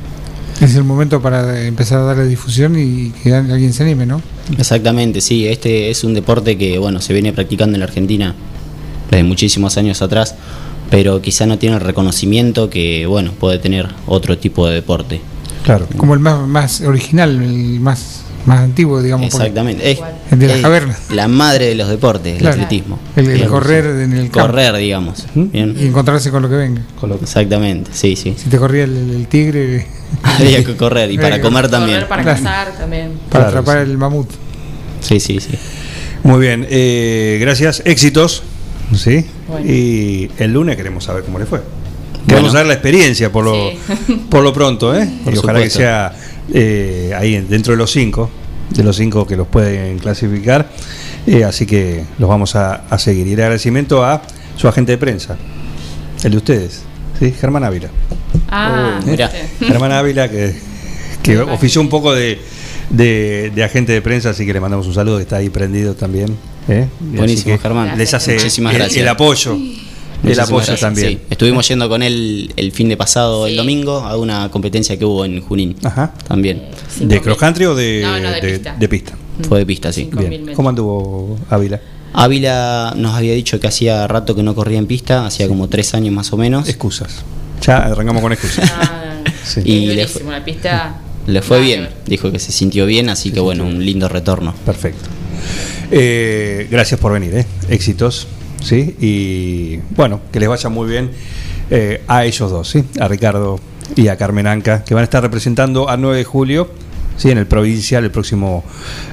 [0.61, 4.21] Es el momento para empezar a darle difusión y que alguien se anime, ¿no?
[4.59, 8.35] Exactamente, sí, este es un deporte que bueno, se viene practicando en la Argentina
[9.11, 10.35] desde muchísimos años atrás,
[10.91, 15.21] pero quizá no tiene el reconocimiento que bueno, puede tener otro tipo de deporte.
[15.65, 15.87] Claro.
[15.97, 19.27] Como el más, más original, el más, más antiguo, digamos.
[19.27, 20.99] Exactamente, es, El de las es cavernas.
[21.11, 22.57] la madre de los deportes, Claro.
[22.57, 22.99] el atletismo.
[23.17, 25.27] El, correr en el campo correr, digamos.
[25.35, 25.77] Bien.
[25.79, 26.83] y encontrarse con lo que venga.
[27.21, 28.35] Exactamente, sí, sí.
[28.37, 29.87] Si te corría el, el tigre
[30.23, 31.97] Había que correr y para comer también.
[32.01, 32.39] Correr para Claro.
[32.43, 33.13] cazar también.
[33.31, 33.91] para Claro, atrapar sí.
[33.91, 34.29] el mamut.
[35.01, 35.51] Sí, sí, sí.
[36.23, 38.43] Muy bien, eh, gracias, éxitos.
[38.95, 39.25] ¿sí?
[39.49, 39.67] Bueno.
[39.71, 41.61] Y el lunes queremos saber cómo le fue.
[42.27, 42.53] Queremos Bueno.
[42.53, 43.79] saber la experiencia por lo, Sí.
[44.31, 45.09] por lo pronto, ¿eh?
[45.25, 46.13] Por y ojalá que sea
[46.53, 48.31] eh, ahí en- dentro de los cinco,
[48.71, 50.69] de los cinco que los pueden clasificar.
[51.27, 53.27] Eh, así que los vamos a, a seguir.
[53.27, 54.23] Y el agradecimiento a
[54.57, 55.37] su agente de prensa,
[56.25, 56.83] el de ustedes,
[57.19, 57.33] ¿sí?
[57.39, 57.89] Germán Ávila.
[58.49, 59.29] Ah, Oh, mirá.
[59.29, 59.67] viste.
[59.67, 60.55] Germán Ávila, que,
[61.23, 62.39] que ofició un poco de,
[62.91, 65.95] de, de agente de prensa, así que le mandamos un saludo, que está ahí prendido
[65.95, 66.37] también.
[66.69, 66.87] ¿eh?
[67.01, 67.97] Buenísimo, Germán.
[67.97, 69.01] Les hace Muchísimas el, gracias.
[69.03, 69.57] el apoyo.
[70.23, 71.09] Apoyo gracias, también.
[71.09, 71.19] sí.
[71.31, 75.25] Estuvimos yendo con él el fin de pasado, el domingo, a una competencia que hubo
[75.25, 75.77] en Junín.
[75.83, 76.15] Ajá.
[76.29, 76.63] También.
[76.89, 78.77] Cinco ¿De cross country o de, No, no, de pista.
[78.79, 79.13] de pista?
[79.49, 80.09] Fue de pista, sí.
[80.13, 80.53] Bien.
[80.55, 81.81] ¿Cómo anduvo Ávila?
[82.15, 85.95] Ávila nos había dicho que hacía rato que no corría en pista, hacía como tres
[85.95, 86.69] años más o menos.
[86.69, 87.23] Excusas.
[87.67, 88.71] Ya arrancamos con excusas.
[88.75, 88.99] Ah,
[89.45, 89.61] Sí.
[89.65, 90.97] Y le buenísimo, la pista.
[91.27, 94.55] Le fue bien, dijo que se sintió bien, así que bueno, un lindo retorno.
[94.65, 95.09] Perfecto.
[95.91, 97.47] Eh, gracias por venir, ¿eh?
[97.69, 98.27] Éxitos.
[98.63, 98.97] ¿Sí?
[99.01, 101.11] Y bueno, que les vaya muy bien
[101.71, 102.85] eh, a ellos dos, ¿sí?
[103.01, 103.59] A Ricardo
[103.97, 106.71] y a Carmen Anca, que van a estar representando a 9 de julio,
[107.17, 107.31] ¿sí?
[107.31, 108.65] En el provincial el próximo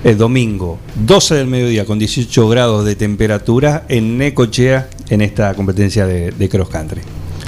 [0.04, 6.06] eh, domingo, 12 del mediodía, con 18 grados de temperatura en Necochea, en esta competencia
[6.06, 7.02] de, de cross country.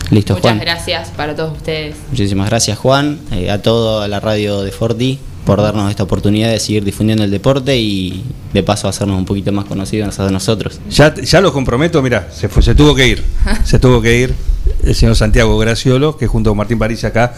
[0.10, 0.60] Listo, Muchas Juan.
[0.60, 1.96] gracias para todos ustedes.
[2.10, 6.60] Muchísimas gracias, Juan, eh, a toda la radio de Forti por darnos esta oportunidad de
[6.60, 8.24] seguir difundiendo el deporte y
[8.54, 10.80] de paso hacernos un poquito más conocidos a nosotros.
[10.90, 13.24] Ya, ya lo comprometo, mira, se, fue, se tuvo que ir.
[13.64, 14.36] se tuvo que ir
[14.84, 17.34] el señor Santiago Graciolo, que junto con Martín París acá,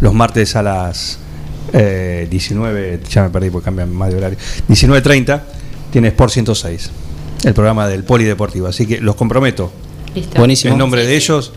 [0.00, 1.18] los martes a las
[1.72, 4.38] eh, 19, ya me perdí porque cambian más de horario,
[4.68, 5.40] 19.30,
[5.90, 6.90] tiene Sport 106,
[7.44, 8.66] el programa del Polideportivo.
[8.66, 9.72] Así que los comprometo.
[10.14, 10.38] Listo.
[10.38, 10.72] Buenísimo.
[10.72, 11.52] En nombre de ellos,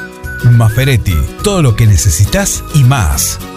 [0.51, 3.39] Maferetti, todo lo que necesitas y más.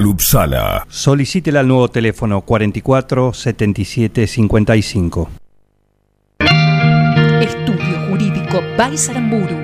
[0.06, 0.86] Upsala.
[0.88, 5.30] Solicítela al nuevo teléfono 44 77 55.
[7.40, 9.56] Estudio Jurídico Baisaramburu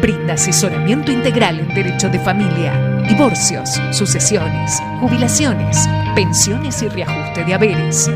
[0.00, 8.10] brinda asesoramiento integral en derecho de familia, divorcios, sucesiones, jubilaciones, pensiones y reajuste de haberes,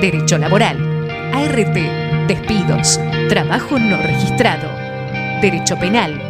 [0.00, 0.78] derecho laboral,
[1.32, 1.76] ART,
[2.28, 4.68] despidos, trabajo no registrado,
[5.40, 6.20] derecho penal,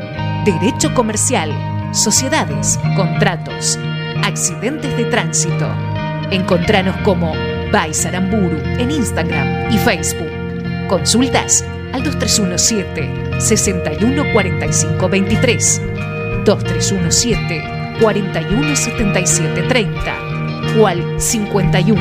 [0.44, 1.50] derecho comercial,
[1.92, 3.78] sociedades, contratos,
[4.22, 5.68] accidentes de tránsito.
[6.30, 7.32] Encontranos como
[7.72, 10.28] Baisaramburu en Instagram y Facebook.
[10.88, 15.82] Consultas al 2317 6145 23
[16.44, 17.62] 2317
[18.00, 20.14] 417730
[20.78, 22.00] o al 51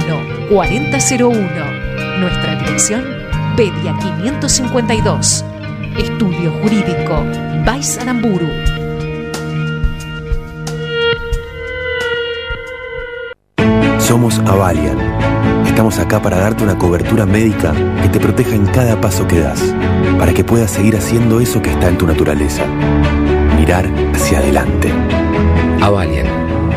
[0.50, 1.40] 4001.
[2.20, 3.04] Nuestra dirección
[3.56, 5.46] Pedia 552.
[5.98, 7.24] Estudio Jurídico
[7.66, 8.79] Baisaramburu.
[14.10, 14.98] Somos Avalian.
[15.68, 19.62] Estamos acá para darte una cobertura médica que te proteja en cada paso que das,
[20.18, 22.66] para que puedas seguir haciendo eso que está en tu naturaleza.
[23.56, 24.92] Mirar hacia adelante.
[25.80, 26.26] Avalian,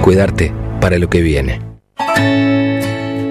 [0.03, 1.59] cuidarte para lo que viene.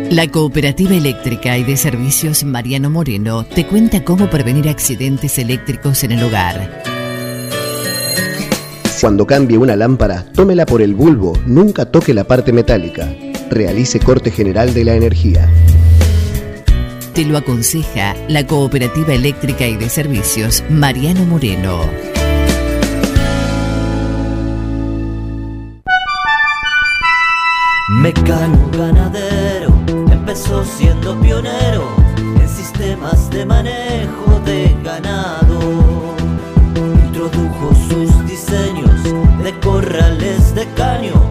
[0.09, 6.13] La Cooperativa Eléctrica y de Servicios Mariano Moreno te cuenta cómo prevenir accidentes eléctricos en
[6.13, 6.81] el hogar.
[8.99, 13.07] Cuando cambie una lámpara, tómela por el bulbo, nunca toque la parte metálica.
[13.51, 15.49] Realice corte general de la energía.
[17.13, 21.81] Te lo aconseja la Cooperativa Eléctrica y de Servicios Mariano Moreno.
[27.89, 29.73] Mecano ganadero
[30.11, 31.89] empezó siendo pionero
[32.39, 35.59] en sistemas de manejo de ganado.
[37.05, 39.03] Introdujo sus diseños
[39.43, 41.30] de corrales de caño,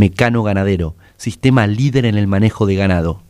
[0.00, 3.22] Mecano Ganadero, sistema líder en el manejo de ganado.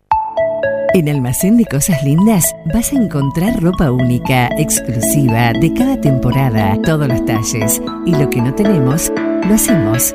[0.95, 7.09] En Almacén de Cosas Lindas vas a encontrar ropa única, exclusiva, de cada temporada, todos
[7.09, 7.83] los talles.
[8.07, 9.13] Y lo que no tenemos,
[9.49, 10.15] lo hacemos.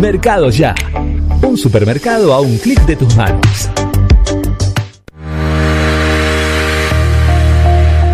[0.00, 0.74] Mercado Ya.
[1.42, 3.70] Un supermercado a un clic de tus manos.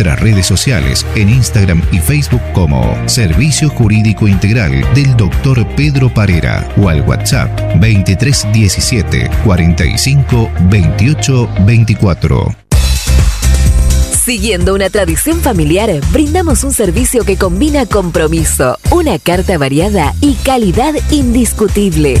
[0.00, 5.66] nuestras redes sociales en Instagram y Facebook como Servicio Jurídico Integral del Dr.
[5.76, 12.56] Pedro Parera o al WhatsApp 2317 45 28 24.
[14.24, 20.94] Siguiendo una tradición familiar, brindamos un servicio que combina compromiso, una carta variada y calidad
[21.10, 22.20] indiscutible.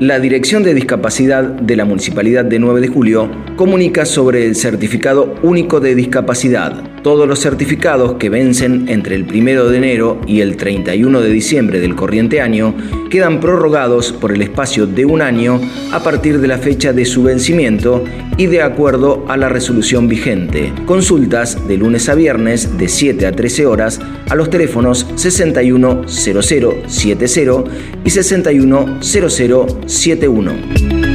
[0.00, 5.36] La Dirección de Discapacidad de la Municipalidad de 9 de Julio comunica sobre el Certificado
[5.42, 6.95] Único de Discapacidad.
[7.06, 11.78] Todos los certificados que vencen entre el 1 de enero y el 31 de diciembre
[11.78, 12.74] del corriente año
[13.10, 15.60] quedan prorrogados por el espacio de un año
[15.92, 18.02] a partir de la fecha de su vencimiento
[18.36, 20.72] y de acuerdo a la resolución vigente.
[20.84, 27.70] Consultas de lunes a viernes de 7 a 13 horas a los teléfonos 610070
[28.04, 31.05] y 610071.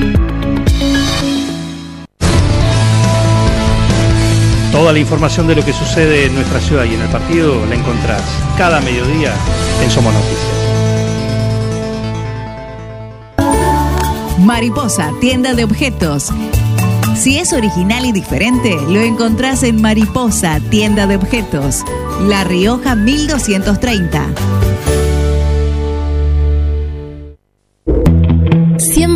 [4.82, 7.76] Toda la información de lo que sucede en nuestra ciudad y en el partido la
[7.76, 8.24] encontrás
[8.58, 9.32] cada mediodía
[9.84, 10.42] en Somos Noticias.
[14.40, 16.30] Mariposa, tienda de objetos.
[17.16, 21.84] Si es original y diferente, lo encontrás en Mariposa, tienda de objetos.
[22.22, 24.71] La Rioja 1230.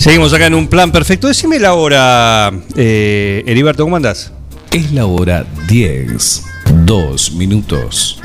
[0.00, 1.28] Seguimos acá en un plan perfecto.
[1.28, 4.32] Decime la hora, eh, Heriberto, ¿cómo andás?
[4.72, 6.42] Es la hora 10,
[6.86, 8.18] 2 minutos.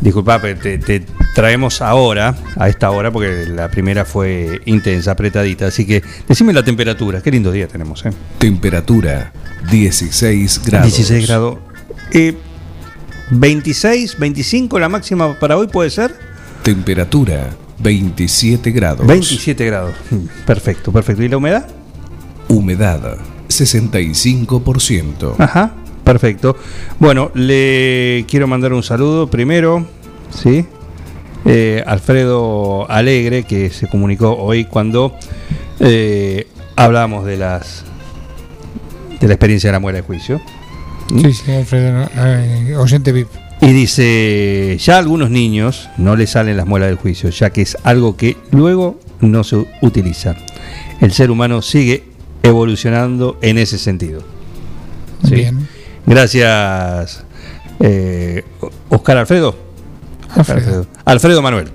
[0.00, 1.04] Disculpa, te
[1.34, 5.66] traemos ahora, a esta hora, porque la primera fue intensa, apretadita.
[5.66, 7.20] Así que decime la temperatura.
[7.20, 8.12] Qué lindo día tenemos, ¿eh?
[8.38, 9.34] Temperatura
[9.70, 10.96] 16 grados.
[10.96, 11.58] 16 grados.
[12.12, 12.34] Eh,
[13.30, 16.16] 26, 25 la máxima para hoy puede ser.
[16.62, 19.06] Temperatura 27 grados.
[19.06, 19.94] 27 grados.
[20.46, 21.22] Perfecto, perfecto.
[21.22, 21.66] ¿Y la humedad?
[22.48, 23.18] Humedad
[23.48, 25.34] 65%.
[25.38, 25.74] Ajá,
[26.04, 26.56] perfecto.
[26.98, 29.86] Bueno, le quiero mandar un saludo primero,
[30.30, 30.66] ¿sí?
[31.44, 35.14] Eh, Alfredo Alegre, que se comunicó hoy cuando
[35.80, 37.84] eh, hablamos de las
[39.20, 40.40] de la experiencia de la muela de juicio.
[41.08, 43.28] Sí, sí, Alfredo, eh, oyente VIP.
[43.60, 47.62] Y dice, ya a algunos niños no les salen las muelas del juicio, ya que
[47.62, 50.36] es algo que luego no se utiliza.
[51.00, 52.04] El ser humano sigue
[52.42, 54.22] evolucionando en ese sentido.
[55.24, 55.34] ¿Sí?
[55.34, 55.66] Bien.
[56.04, 57.24] Gracias,
[57.80, 58.44] eh,
[58.88, 59.56] Oscar Alfredo.
[60.34, 60.86] Alfredo.
[61.04, 61.70] Alfredo Manuel.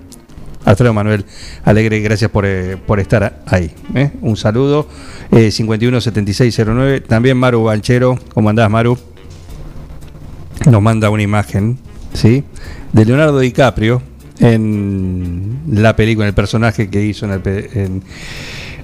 [0.63, 1.25] Alfredo Manuel
[1.63, 3.71] Alegre, gracias por, eh, por estar ahí.
[3.95, 4.11] ¿eh?
[4.21, 4.87] Un saludo.
[5.31, 7.01] Eh, 517609.
[7.01, 8.19] También Maru Banchero.
[8.33, 8.97] ¿Cómo andás, Maru?
[10.69, 11.77] Nos manda una imagen,
[12.13, 12.43] ¿sí?
[12.93, 14.01] De Leonardo DiCaprio
[14.39, 18.01] en la película, en el personaje que hizo en, el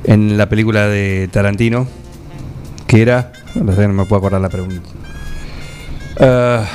[0.05, 1.87] en- la película de Tarantino,
[2.87, 3.31] que era.
[3.55, 4.81] No me puedo acordar la pregunta.
[6.19, 6.65] Ah,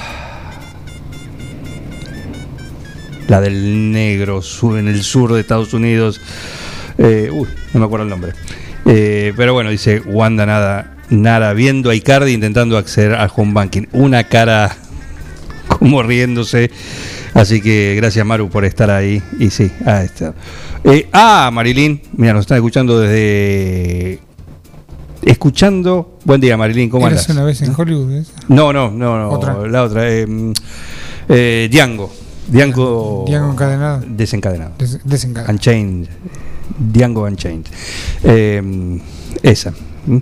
[3.29, 6.21] la del negro sur, en el sur de Estados Unidos.
[6.99, 8.33] Eh, uy, no me acuerdo el nombre.
[8.85, 13.87] Eh, pero bueno, dice Wanda Nada, Nara viendo a Icardi intentando acceder al home banking.
[13.93, 14.77] Una cara
[15.89, 16.71] como riéndose.
[17.35, 19.21] Así que gracias Maru por estar ahí.
[19.39, 20.35] Y sí, ahí está.
[20.85, 24.21] Eh, ah, Marilyn, mira, nos están escuchando desde...
[25.23, 26.19] Escuchando...
[26.25, 27.29] Buen día Marilyn, ¿cómo andas?
[27.29, 28.13] una vez en Hollywood.
[28.13, 28.25] ¿eh?
[28.49, 29.31] No, no, no, no.
[29.31, 29.55] Otra.
[29.67, 30.09] La otra.
[30.09, 30.53] Eh, mm,
[31.29, 32.13] eh, Django.
[32.49, 33.25] Django.
[33.27, 34.03] Django encadenado.
[34.07, 34.73] Desencadenado.
[34.79, 35.53] Des- desencadenado.
[35.53, 36.09] Unchained.
[36.93, 37.67] Django Unchained.
[38.25, 39.01] Eh,
[39.43, 39.73] esa.
[40.05, 40.17] Mm.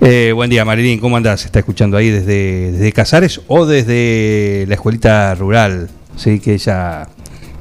[0.00, 1.00] Eh, buen día, Marilyn.
[1.00, 1.44] ¿Cómo andás?
[1.44, 5.90] ¿Está escuchando ahí desde, Casares o desde la escuelita rural?
[6.16, 7.08] Sí, que ella,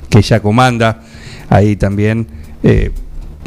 [0.09, 1.01] que ella comanda.
[1.49, 2.27] Ahí también.
[2.63, 2.91] eh,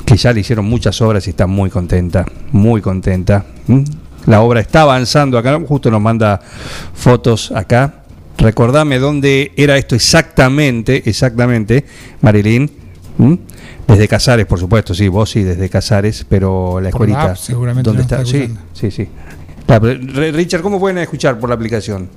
[0.04, 2.24] que ya le hicieron muchas obras y está muy contenta.
[2.52, 3.44] Muy contenta.
[3.66, 3.82] ¿Mm?
[4.26, 5.58] La obra está avanzando acá.
[5.66, 6.40] Justo nos manda
[6.94, 8.04] fotos acá.
[8.38, 11.86] Recordame dónde era esto exactamente, exactamente,
[12.20, 12.70] Marilyn.
[13.18, 13.34] ¿Mm?
[13.88, 17.22] Desde Casares, por supuesto, sí, vos sí, desde Casares, pero la Por la escuelita.
[17.32, 18.22] app, seguramente ¿Dónde está?
[18.22, 19.08] está Sí, sí, sí.
[19.68, 19.78] La-
[20.32, 22.08] Richard, ¿cómo pueden escuchar por la aplicación?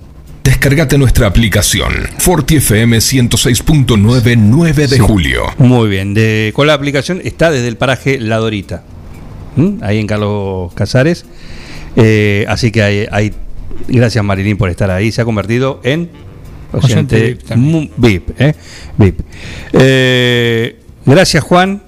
[0.43, 4.99] Descargate nuestra aplicación Forti FM 106.9 9 de Sí.
[4.99, 5.43] julio.
[5.57, 8.83] Muy bien, de, con la aplicación está desde el paraje La Dorita,
[9.55, 9.83] ¿Mm?
[9.83, 11.25] ahí en Carlos Casares.
[11.95, 13.33] Eh, así que hay, hay-
[13.87, 16.09] gracias Marilyn por estar ahí, se ha convertido en
[16.71, 17.37] Oyente
[17.97, 18.29] VIP.
[18.39, 18.53] ¿eh?
[18.97, 19.21] VIP.
[19.73, 21.81] Eh, gracias Juan,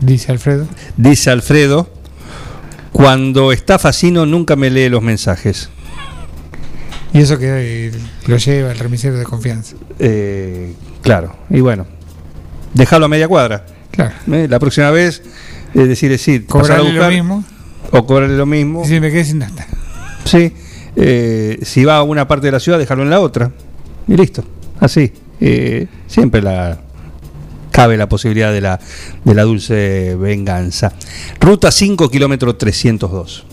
[0.00, 0.66] Dice Alfredo.
[0.96, 1.88] dice Alfredo.
[2.90, 5.70] Cuando está Facino nunca me lee los mensajes.
[7.12, 7.92] Y eso que eh,
[8.26, 9.76] lo lleva el remisero de confianza.
[9.98, 11.86] Eh, claro, y bueno,
[12.74, 13.64] déjalo a media cuadra.
[13.92, 14.14] Claro.
[14.32, 15.22] Eh, La próxima vez,
[15.74, 17.44] es decir, sí, a Cobrarle lo buscar, mismo.
[17.92, 18.82] O cobrarle lo mismo.
[18.84, 19.66] Y si me quedé sin nada.
[20.24, 20.52] Sí.
[21.62, 23.52] Si va a una parte de la ciudad, dejarlo en la otra.
[24.08, 24.44] Y listo.
[24.80, 25.12] Así.
[26.08, 26.78] Siempre la
[27.72, 28.78] cabe la posibilidad de la,
[29.24, 30.92] de la dulce venganza.
[31.40, 33.46] Ruta 5, kilómetro 302.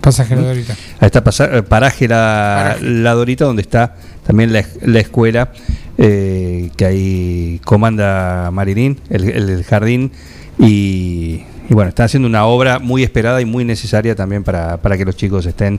[0.00, 0.72] Pasaje la Dorita.
[0.98, 3.94] Ahí está pasa- eh, paraje la, la Dorita, donde está
[4.26, 5.52] también la, la escuela
[5.98, 10.10] eh, que ahí comanda Marilín, el, el- el jardín
[10.58, 14.96] y, y bueno, están haciendo una obra muy esperada y muy necesaria también para, para
[14.98, 15.78] que los chicos estén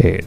[0.00, 0.24] eh,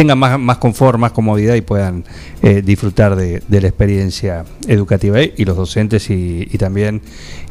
[0.00, 2.04] tengan más, más confort, más comodidad y puedan
[2.40, 7.02] eh, disfrutar de, de la experiencia educativa y los docentes y, y también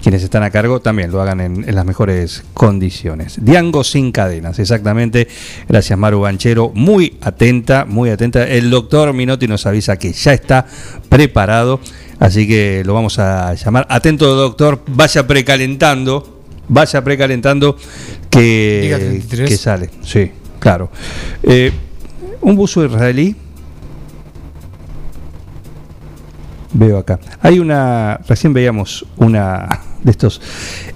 [0.01, 3.37] quienes están a cargo también lo hagan en, en las mejores condiciones.
[3.39, 5.27] Diango sin cadenas, exactamente.
[5.67, 8.47] Gracias Maru Banchero, muy atenta, muy atenta.
[8.47, 10.65] El doctor Minotti nos avisa que ya está
[11.07, 11.79] preparado,
[12.17, 13.85] así que lo vamos a llamar.
[13.91, 17.77] Atento doctor, vaya precalentando, vaya precalentando
[18.27, 19.49] que, Diga 33.
[19.49, 19.89] que sale.
[20.01, 20.89] Sí, claro.
[21.43, 21.71] Eh,
[22.41, 23.35] un buzo israelí.
[26.73, 27.19] Veo acá.
[27.41, 28.19] Hay una.
[28.27, 29.67] Recién veíamos una
[30.03, 30.41] de estos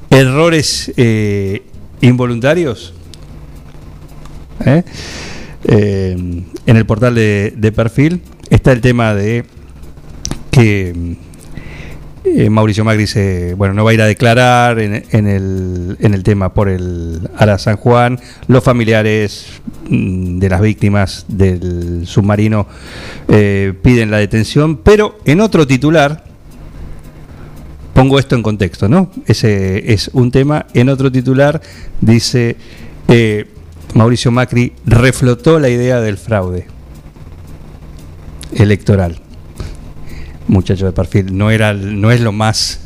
[0.10, 1.64] errores eh,
[2.02, 2.94] involuntarios.
[4.66, 4.84] ¿eh?
[5.66, 6.16] Eh,
[6.66, 9.46] en el portal de, de perfil está el tema de
[10.52, 11.18] que
[12.26, 16.14] eh, Mauricio Macri se, bueno, no va a ir a declarar en, en el, en
[16.14, 18.18] el tema por el Ara San Juan.
[18.48, 19.48] Los familiares
[19.90, 22.66] mm, de las víctimas del submarino
[23.28, 26.24] eh, piden la detención, pero en otro titular,
[27.94, 29.12] pongo esto en contexto, ¿no?
[29.26, 30.68] Ese es un tema.
[30.74, 31.62] En otro titular
[32.00, 32.56] dice
[33.10, 33.48] eh,
[33.96, 36.68] Mauricio Macri reflotó la idea del fraude
[38.56, 39.23] electoral
[40.54, 42.80] muchacho de perfil, no era no es lo más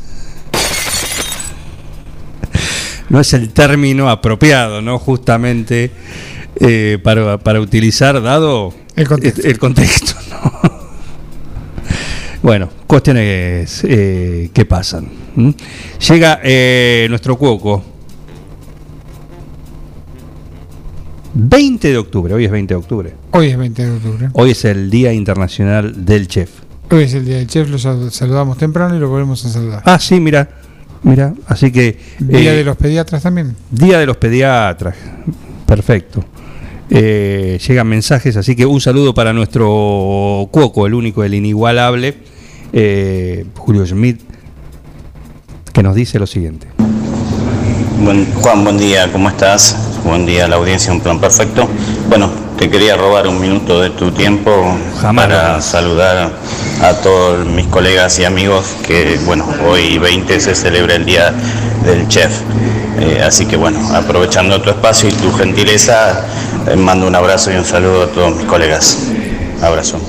[3.08, 4.98] no es el término apropiado, ¿no?
[4.98, 5.90] Justamente
[6.60, 9.46] eh, para, para utilizar dado El contexto.
[9.46, 10.78] el contexto, ¿no?
[12.42, 15.08] Bueno, cuestiones eh, que pasan.
[16.08, 17.82] Llega eh, nuestro cuoco.
[21.34, 23.14] 20 de octubre, hoy es 20 de octubre.
[23.32, 24.28] Hoy es 20 de octubre.
[24.32, 26.67] Hoy es el Día Internacional del Chef.
[26.90, 29.82] Hoy es el día del chef, lo sal- saludamos temprano y lo volvemos a saludar.
[29.84, 30.48] Ah, sí, mira,
[31.02, 31.98] mira, así que...
[32.18, 33.54] Día eh, de los pediatras también.
[33.70, 34.94] Día de los Pediatras,
[35.66, 36.24] perfecto.
[36.90, 42.16] Eh, llegan mensajes, así que un saludo para nuestro cuoco, el único, el inigualable,
[42.72, 44.20] eh, Julio Schmidt,
[45.74, 46.68] que nos dice lo siguiente.
[48.02, 49.76] Buen- Juan, buen día, ¿cómo estás?
[50.04, 51.68] Buen día a la audiencia, un plan perfecto.
[52.08, 54.50] Bueno, te quería robar un minuto de tu tiempo
[55.14, 56.32] para saludar
[56.80, 61.32] a todos mis colegas y amigos que, bueno, hoy 20 se celebra el Día
[61.84, 62.32] del Chef.
[63.00, 66.26] Eh, así que, bueno, aprovechando tu espacio y tu gentileza,
[66.68, 68.98] eh, mando un abrazo y un saludo a todos mis colegas.
[69.62, 70.00] Abrazo.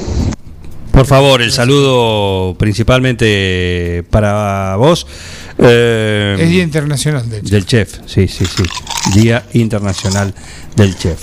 [0.92, 5.08] Por favor, el saludo principalmente para vos.
[5.58, 7.52] eh, Es Día Internacional del Chef.
[7.52, 8.64] Del chef, sí, sí, sí.
[9.20, 10.34] Día Internacional
[10.76, 11.20] del Chef.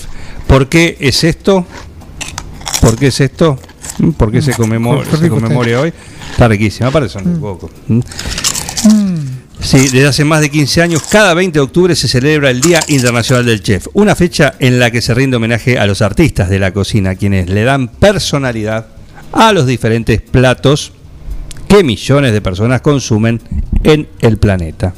[0.47, 1.65] ¿Por qué es esto?
[2.81, 3.59] ¿Por qué es esto?
[3.99, 4.11] ¿Mm?
[4.11, 5.81] ¿Por qué se, conmemora, Qué se está.
[5.81, 5.93] hoy?
[6.31, 7.69] Está riquísimo, aparte son un poco.
[7.87, 7.99] ¿Mm?
[9.59, 12.79] Sí, desde hace más de 15 años, cada 20 de octubre se celebra el Día
[12.87, 16.59] Internacional del Chef, una fecha en la que se rinde homenaje a los artistas de
[16.59, 18.87] la cocina, quienes le dan personalidad
[19.33, 20.93] a los diferentes platos
[21.67, 23.41] que millones de personas consumen
[23.83, 24.93] en el planeta.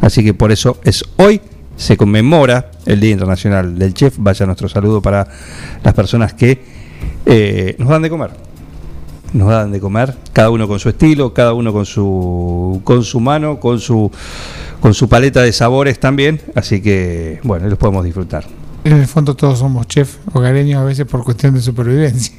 [0.00, 1.40] Así que por eso es hoy,
[1.76, 4.16] se conmemora el Día Internacional del Chef.
[4.18, 5.26] Vaya nuestro saludo para
[5.82, 6.77] las personas que
[7.28, 8.30] eh, nos dan de comer.
[9.34, 13.20] Nos dan de comer, cada uno con su estilo, cada uno con su, con su
[13.20, 14.10] mano, con su,
[14.80, 16.40] con su paleta de sabores también.
[16.54, 18.46] Así que, bueno, los podemos disfrutar.
[18.84, 22.34] En el fondo todos somos chef hogareños a veces por cuestión de supervivencia.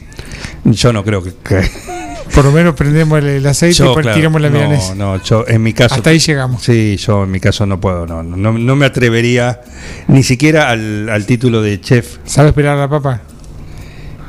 [0.64, 1.34] Yo no creo que.
[1.44, 1.70] que-
[2.34, 4.94] Por lo menos prendemos el, aceite y claro, tiramos la no, milanesa.
[4.94, 5.96] No, yo en mi caso.
[5.96, 6.62] Hasta ahí llegamos.
[6.64, 9.62] Sí, yo en mi caso no puedo, no, no, no me atrevería
[10.08, 12.18] ni siquiera al, al título de chef.
[12.26, 13.22] ¿Sabes pelar la papa?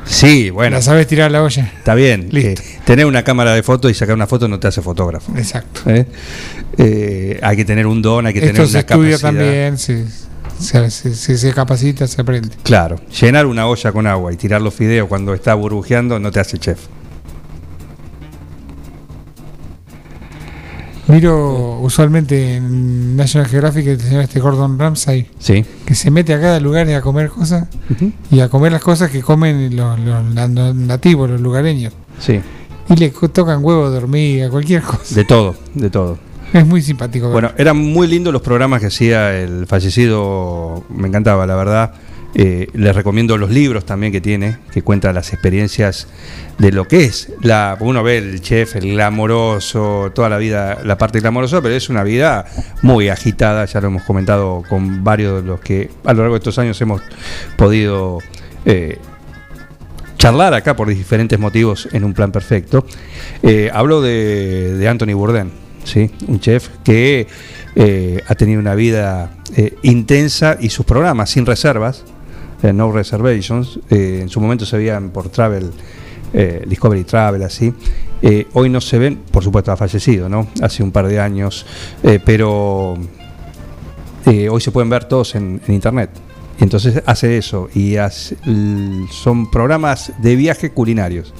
[0.05, 0.75] Sí, bueno.
[0.77, 1.71] ¿La sabes tirar la olla?
[1.77, 2.29] Está bien.
[2.33, 2.55] eh,
[2.85, 5.31] tener una cámara de fotos y sacar una foto no te hace fotógrafo.
[5.37, 5.81] Exacto.
[5.89, 6.05] ¿eh?
[6.77, 9.21] Eh, hay que tener un don, hay que Esto tener se una estudia capacidad.
[9.29, 10.05] también, se,
[10.59, 12.49] se, se- se- se capacita, se aprende.
[12.63, 16.39] Claro, llenar una olla con agua y tirar los fideos cuando está burbujeando no te
[16.39, 16.79] hace chef.
[21.11, 25.65] Miro usualmente en National Geographic el señor este Gordon Ramsay, Sí.
[25.85, 27.67] que se mete a cada lugar a comer cosas
[28.31, 31.93] y a comer las cosas que comen los, los na- nativos, los lugareños.
[32.19, 32.39] Sí.
[32.89, 35.15] Y le tocan huevos de hormiga, cualquier cosa.
[35.15, 36.17] De todo, de todo.
[36.53, 37.29] Es muy simpático.
[37.29, 41.93] Bueno, eran muy lindos los programas que hacía el fallecido, me encantaba, la verdad.
[42.33, 46.07] Eh, les recomiendo los libros también que tiene, que cuenta las experiencias
[46.57, 47.31] de lo que es.
[47.41, 51.89] La, uno ve el chef, el glamoroso, toda la vida, la parte glamorosa, pero es
[51.89, 52.45] una vida
[52.81, 56.39] muy agitada, ya lo hemos comentado con varios de los que a lo largo de
[56.39, 57.01] estos años hemos
[57.57, 58.19] podido
[58.65, 58.97] eh,
[60.17, 62.85] charlar acá por diferentes motivos en un plan perfecto.
[63.43, 65.51] Eh, hablo de, de Anthony Bourdain.
[65.83, 66.11] ¿sí?
[66.27, 67.27] Un chef que
[67.75, 69.35] eh, ha tenido una vida
[69.81, 72.05] intensa y sus programas sin reservas,
[72.63, 75.71] eh, no reservations, eh, en su momento se veían por Travel,
[76.33, 77.73] eh, Discovery Travel, así.
[78.21, 80.47] Eh, hoy no se ven, por supuesto ha fallecido, ¿no?
[80.61, 81.65] Hace un par de años,
[82.23, 82.95] pero
[84.25, 86.11] hoy se pueden ver todos en, internet.
[86.59, 87.95] Entonces hace eso y
[89.09, 91.33] son programas de viaje culinarios.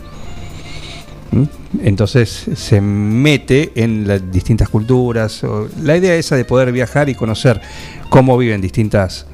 [1.30, 1.44] ¿Mm?
[1.84, 5.44] Entonces se mete en las distintas culturas.
[5.84, 7.62] La idea esa de poder viajar y conocer
[8.10, 9.28] cómo viven distintas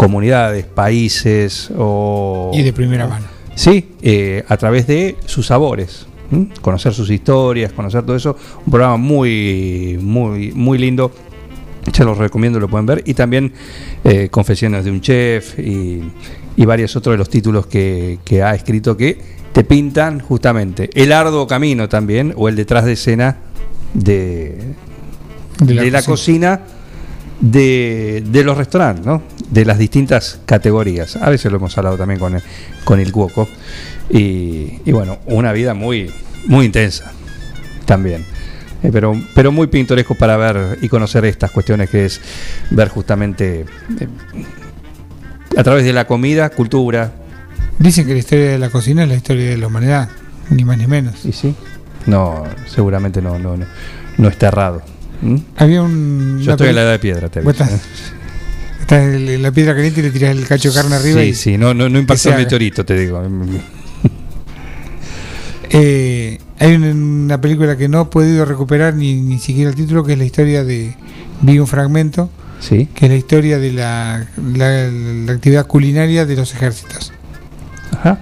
[0.00, 2.52] comunidades, países o...
[2.54, 3.26] Y de primera mano.
[3.54, 6.06] Sí, eh, a través de sus sabores.
[6.32, 6.48] ¿m?
[6.62, 8.34] Conocer sus historias, conocer todo eso.
[8.64, 11.12] Un programa muy, muy, muy lindo.
[11.92, 13.02] Se los recomiendo, lo pueden ver.
[13.04, 13.52] Y también
[14.02, 16.00] eh, Confesiones de un Chef y,
[16.56, 19.18] y varios otros de los títulos que, que ha escrito que
[19.52, 23.36] te pintan justamente el arduo camino también o el detrás de escena
[23.92, 24.56] de,
[25.58, 26.62] De la de la cocina
[27.40, 29.22] de, de los restaurantes, ¿no?
[29.50, 31.16] de las distintas categorías.
[31.16, 32.42] A veces lo hemos hablado también con el,
[32.84, 33.48] con el Cuoco.
[34.08, 36.10] Y, y bueno, una vida muy,
[36.46, 37.12] muy intensa
[37.84, 38.24] también.
[38.82, 42.20] Eh, pero, pero muy pintoresco para ver y conocer estas cuestiones que es
[42.70, 43.66] ver justamente
[44.00, 44.08] eh,
[45.56, 47.12] a través de la comida, cultura.
[47.78, 50.08] Dicen que la historia de la cocina es la historia de la humanidad,
[50.50, 51.24] ni más ni menos.
[51.24, 51.54] Y sí.
[52.06, 53.66] No, seguramente no, no, no,
[54.16, 54.82] no está errado.
[55.22, 55.36] ¿Mm?
[55.56, 56.40] Había un.
[56.42, 57.80] Yo estoy en la edad de piedra, te aviso, estás-
[58.92, 61.34] en la piedra caliente y le tiras el cacho de carne arriba Sí, y.
[61.34, 63.22] sí, no, no, no impactó el meteorito, te digo.
[65.72, 70.14] Eh, hay una, película que no he podido recuperar ni, ni siquiera el título, que
[70.14, 70.96] es la historia de.
[71.42, 72.28] Vi un fragmento,
[72.58, 72.88] Sí.
[72.94, 74.26] que es la historia de la,
[74.56, 77.12] la- la actividad culinaria de los ejércitos.
[77.92, 78.18] Ajá.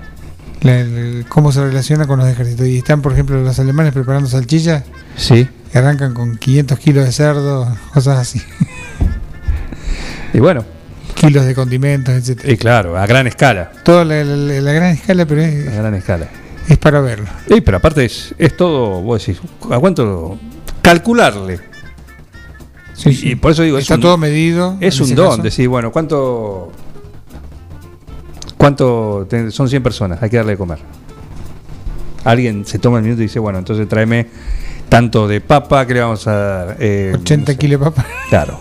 [0.60, 0.84] La-
[1.28, 2.66] cómo se relaciona con los ejércitos.
[2.66, 4.84] Y están, por ejemplo, los alemanes preparando salchichas
[5.16, 5.48] Sí.
[5.70, 8.42] Que arrancan con 500 kilos de cerdo, cosas así.
[10.32, 10.64] Y bueno.
[11.14, 12.52] Kilos de condimentos, etcétera.
[12.52, 13.72] Y claro, a gran escala.
[13.82, 16.28] Toda la, la- la gran escala, pero es, A gran escala.
[16.68, 17.26] es para verlo.
[17.48, 19.40] Y pero aparte es, es todo, vos decís,
[19.70, 20.38] ¿a cuánto?
[20.82, 21.58] Calcularle.
[23.06, 24.76] y, y por eso digo, Está es un, todo medido.
[24.80, 26.70] Es un don, decir, bueno, ¿cuánto
[28.56, 30.22] cuánto son 100 personas?
[30.22, 30.78] Hay que darle de comer.
[32.24, 34.26] Alguien se toma el minuto y dice, bueno, entonces tráeme
[34.88, 36.76] tanto de papa que le vamos a dar.
[36.80, 38.06] Eh, 80 kilos de papa.
[38.30, 38.60] Claro.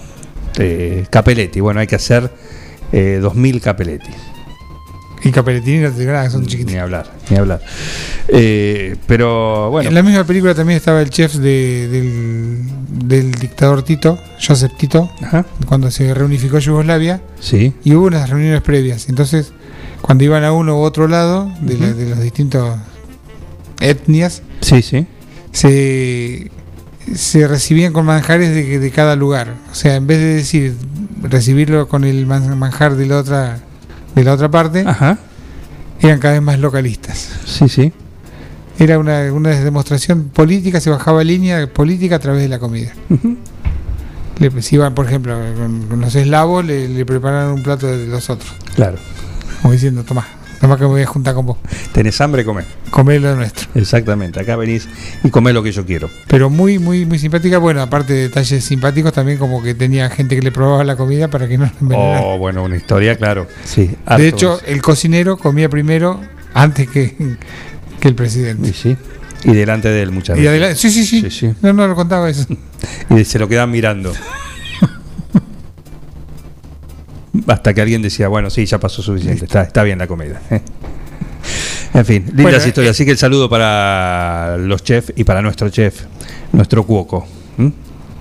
[0.59, 2.31] Eh, capeletti, bueno, hay que hacer
[2.91, 4.09] eh, 2000 capeletti.
[5.23, 5.91] Y capeletini no
[6.29, 6.73] son chiquititos.
[6.73, 7.59] Ni hablar, ni hablar.
[8.27, 9.89] Eh, pero bueno.
[9.89, 12.63] En la misma película también estaba el chef de- del,
[13.09, 15.09] del dictador Tito, Joseph Tito,
[15.65, 17.21] cuando se reunificó Yugoslavia.
[17.39, 17.73] Sí.
[17.83, 19.09] Y hubo unas reuniones previas.
[19.09, 19.53] Entonces,
[20.01, 22.77] cuando iban a uno u otro lado de, la- de los distintos
[23.79, 25.07] etnias, Sí, sí.
[25.57, 26.51] Se,
[27.15, 29.55] se recibían con manjares de, de cada lugar.
[29.71, 30.75] O sea, en vez de decir
[31.23, 33.59] recibirlo con el man- manjar de la otra,
[34.13, 37.29] de la otra parte, eran cada vez más localistas.
[37.45, 37.91] Sí, sí.
[38.77, 42.91] Era una, una demostración política, se bajaba línea política a través de la comida.
[44.37, 48.05] Le, si iban, por ejemplo, con, con los eslavos, le, le prepararon un plato de
[48.05, 48.51] los otros.
[48.75, 48.97] Claro.
[49.63, 50.03] Como diciendo,
[50.59, 51.57] toma, toma que me voy a juntar con vos.
[51.91, 52.63] Tenés hambre, comé.
[52.89, 53.67] Comé lo nuestro.
[53.75, 54.87] Exactamente, acá venís
[55.23, 56.09] y comés lo que yo quiero.
[56.27, 57.57] Pero muy, muy, muy simpática.
[57.57, 61.27] Bueno, aparte de detalles simpáticos, también como que tenía gente que le probaba la comida
[61.29, 62.21] para que no envenenaran.
[62.25, 63.47] Oh, bueno, una historia, claro.
[63.65, 63.91] Sí.
[64.17, 66.19] de hecho, el cocinero comía primero
[66.53, 67.15] antes que,
[67.99, 68.69] que el presidente.
[68.69, 68.97] Y sí.
[69.43, 70.49] Y delante de él muchas Y veces.
[70.49, 72.45] adelante, sí, sí, sí, No, no lo contaba eso.
[73.09, 74.13] Y se lo quedan mirando.
[77.47, 80.41] Hasta que alguien decía, bueno, sí, ya pasó suficiente, está, está bien la comida.
[81.93, 82.91] En fin, lindas Bueno, eh, historias.
[82.91, 86.03] Así que el saludo para los chefs y para nuestro chef,
[86.51, 87.25] nuestro cuoco.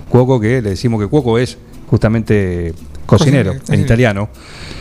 [0.09, 1.57] Cuoco que le decimos que cuoco es
[1.87, 2.73] justamente
[3.05, 4.29] cocinero, Cocinero, en italiano.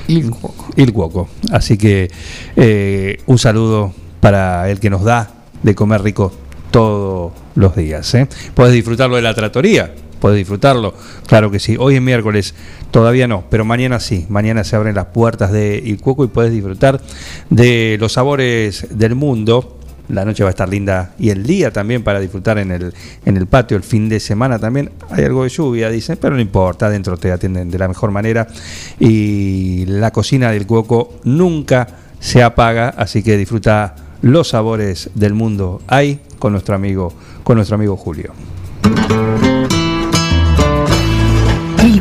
[0.08, 0.68] Il cuoco.
[0.76, 1.28] Il cuoco.
[1.50, 2.10] Así que
[2.56, 5.30] eh, un saludo para el que nos da
[5.62, 6.32] de comer rico
[6.70, 8.14] todos los días.
[8.14, 8.28] ¿eh?
[8.54, 10.94] Puedes disfrutarlo de la tratoría, puedes disfrutarlo,
[11.26, 11.76] claro que sí.
[11.78, 12.54] Hoy es miércoles,
[12.90, 14.26] todavía no, pero mañana sí.
[14.28, 17.00] Mañana se abren las puertas de Il Cuoco y puedes disfrutar
[17.50, 19.78] de los sabores del mundo.
[20.08, 22.94] La noche va a estar linda y el día también para disfrutar en el,
[23.24, 24.90] en el patio, el fin de semana también.
[25.10, 28.46] Hay algo de lluvia, dicen, pero no importa, adentro te atienden de la mejor manera.
[29.00, 31.88] Y la cocina del Cuoco nunca
[32.20, 37.12] se apaga, así que disfruta los sabores del mundo ahí con nuestro amigo,
[37.42, 38.32] con nuestro amigo Julio.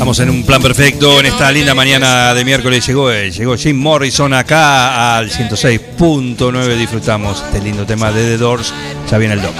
[0.00, 2.86] Estamos en un plan perfecto en esta linda mañana de miércoles.
[2.86, 6.78] Llegó, eh, llegó Jim Morrison acá al 106.9.
[6.78, 8.72] Disfrutamos este lindo tema de The Doors.
[9.10, 9.52] Ya viene el doc.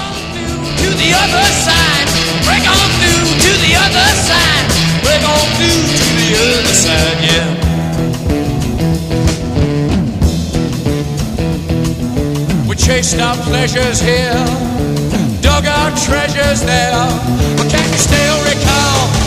[12.77, 14.33] chased our pleasures here,
[15.43, 16.97] dug our treasures there.
[17.59, 19.20] But can you still recall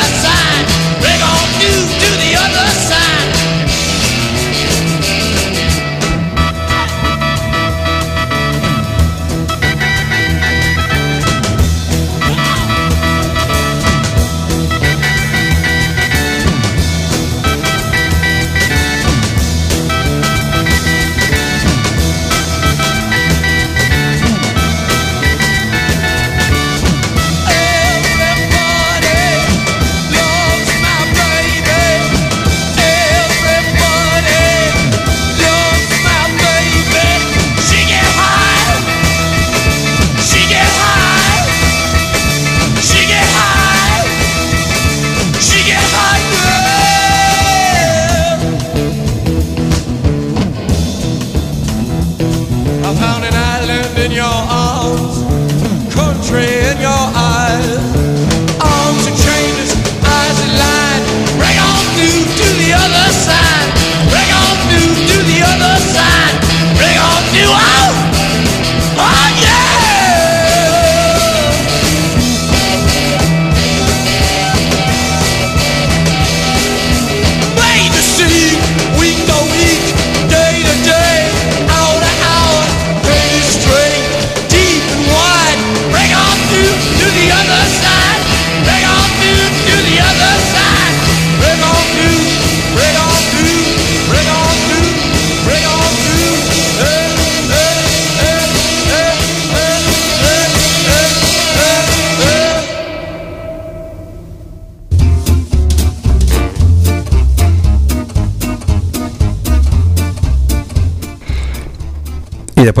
[0.00, 0.37] the time.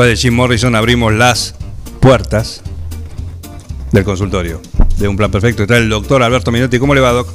[0.08, 1.54] De Jim Morrison abrimos las
[2.00, 2.62] puertas
[3.92, 4.62] del consultorio
[4.96, 5.64] de un plan perfecto.
[5.64, 6.78] Está el doctor Alberto Minotti.
[6.78, 7.28] ¿Cómo le va, Doc?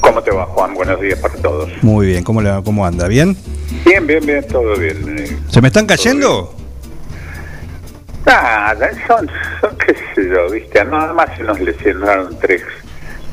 [0.00, 0.72] ¿Cómo te va, Juan?
[0.72, 1.70] Buenos días para todos.
[1.82, 2.24] Muy bien.
[2.24, 2.64] ¿Cómo, le va?
[2.64, 3.06] ¿Cómo anda?
[3.06, 3.36] ¿Bien?
[3.84, 5.18] Bien, bien, bien, todo bien.
[5.18, 5.38] eh.
[5.50, 6.56] ¿Se me están cayendo?
[8.24, 12.62] Nada, son, son, qué sé yo, viste, nada más se nos lesionaron tres,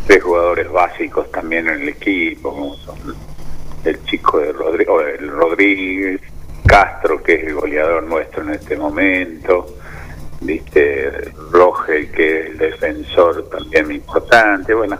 [0.07, 2.97] tres jugadores básicos también en el equipo, como son
[3.85, 6.21] el chico de Rodríguez, el Rodríguez,
[6.67, 9.65] Castro, que es el goleador nuestro en este momento,
[10.41, 14.99] viste, Rogel, que es el defensor también importante, bueno,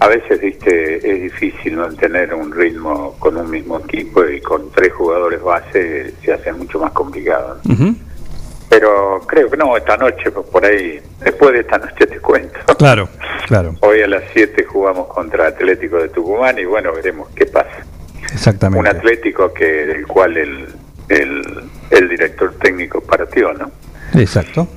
[0.00, 4.92] a veces, viste, es difícil mantener un ritmo con un mismo equipo y con tres
[4.92, 7.60] jugadores base se hace mucho más complicado.
[7.64, 7.94] ¿no?
[8.68, 12.58] Pero creo que no, esta noche, pues, por ahí, después de esta noche te cuento.
[12.76, 13.08] Claro,
[13.46, 13.74] claro.
[13.80, 17.84] Hoy a las 7 jugamos contra Atlético de Tucumán y bueno, veremos qué pasa.
[18.32, 18.80] Exactamente.
[18.80, 20.66] Un Atlético que del cual el,
[21.08, 21.42] el,
[21.90, 23.70] el director técnico partió, ¿no?
[24.14, 24.68] Exacto.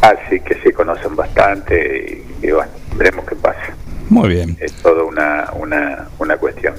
[0.00, 3.74] Así que se conocen bastante y, y bueno, veremos qué pasa.
[4.08, 4.56] Muy bien.
[4.60, 6.74] Es toda una, una, una cuestión.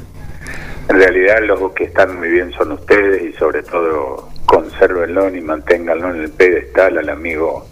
[0.88, 6.16] En realidad los que están muy bien son ustedes y sobre todo consérvenlo y manténganlo
[6.16, 7.68] en el pedestal al amigo,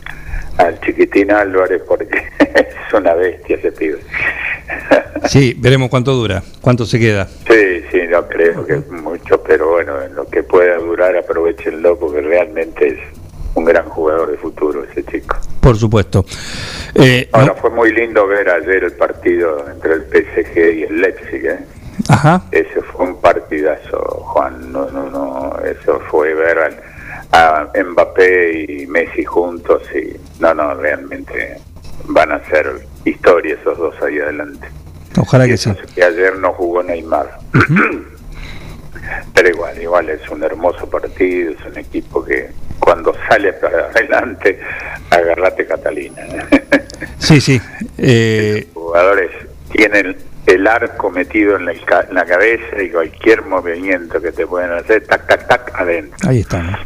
[0.57, 2.07] al chiquitín Álvarez porque
[2.39, 3.99] es una bestia ese pibe.
[5.27, 7.27] Sí, veremos cuánto dura, cuánto se queda.
[7.49, 12.21] Sí, sí, no creo que mucho, pero bueno, en lo que pueda durar aprovechenlo porque
[12.21, 12.99] realmente es
[13.55, 15.35] un gran jugador de futuro ese chico.
[15.61, 16.23] Por supuesto.
[16.95, 21.45] Eh, Ahora fue muy lindo ver ayer el partido entre el PSG y el Leipzig.
[21.45, 21.59] ¿eh?
[22.09, 22.43] Ajá.
[22.51, 24.71] Ese fue un partidazo, Juan.
[24.71, 25.57] No, no, no.
[25.65, 26.79] Eso fue ver al-
[27.31, 31.57] a Mbappé y Messi juntos y no, no, realmente
[32.05, 32.71] van a ser
[33.05, 34.67] historia esos dos ahí adelante.
[35.19, 35.71] Ojalá que sí.
[35.95, 37.39] Que ayer no jugó Neymar.
[39.33, 42.49] Pero igual, igual es un hermoso partido, es un equipo que
[42.79, 44.59] cuando sale para adelante,
[45.09, 46.21] agarrate Catalina.
[47.19, 47.61] Sí, sí.
[47.97, 49.31] Eh, Los jugadores
[49.71, 54.45] tienen el arco metido en la, ca- en la cabeza y cualquier movimiento que te
[54.47, 56.29] pueden hacer, tac, tac, tac, adentro.
[56.29, 56.79] Ahí estamos.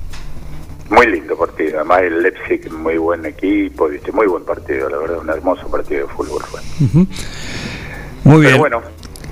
[0.92, 4.12] Muy lindo partido, además el Leipzig, muy buen equipo, ¿viste?
[4.12, 6.44] muy buen partido, la verdad, un hermoso partido de fútbol.
[6.44, 6.60] fue.
[8.26, 8.58] Muy bien.
[8.58, 8.82] Bueno,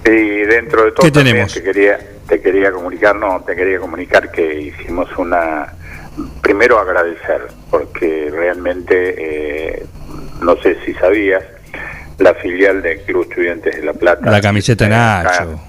[0.05, 1.53] y dentro de todo ¿Qué también tenemos?
[1.53, 1.99] te quería
[2.29, 5.73] te quería comunicar, no, te quería comunicar que hicimos una
[6.41, 9.85] primero agradecer porque realmente eh,
[10.41, 11.43] no sé si sabías
[12.19, 14.31] la filial del Club Estudiantes de La Plata.
[14.31, 15.59] La camiseta de Nacho.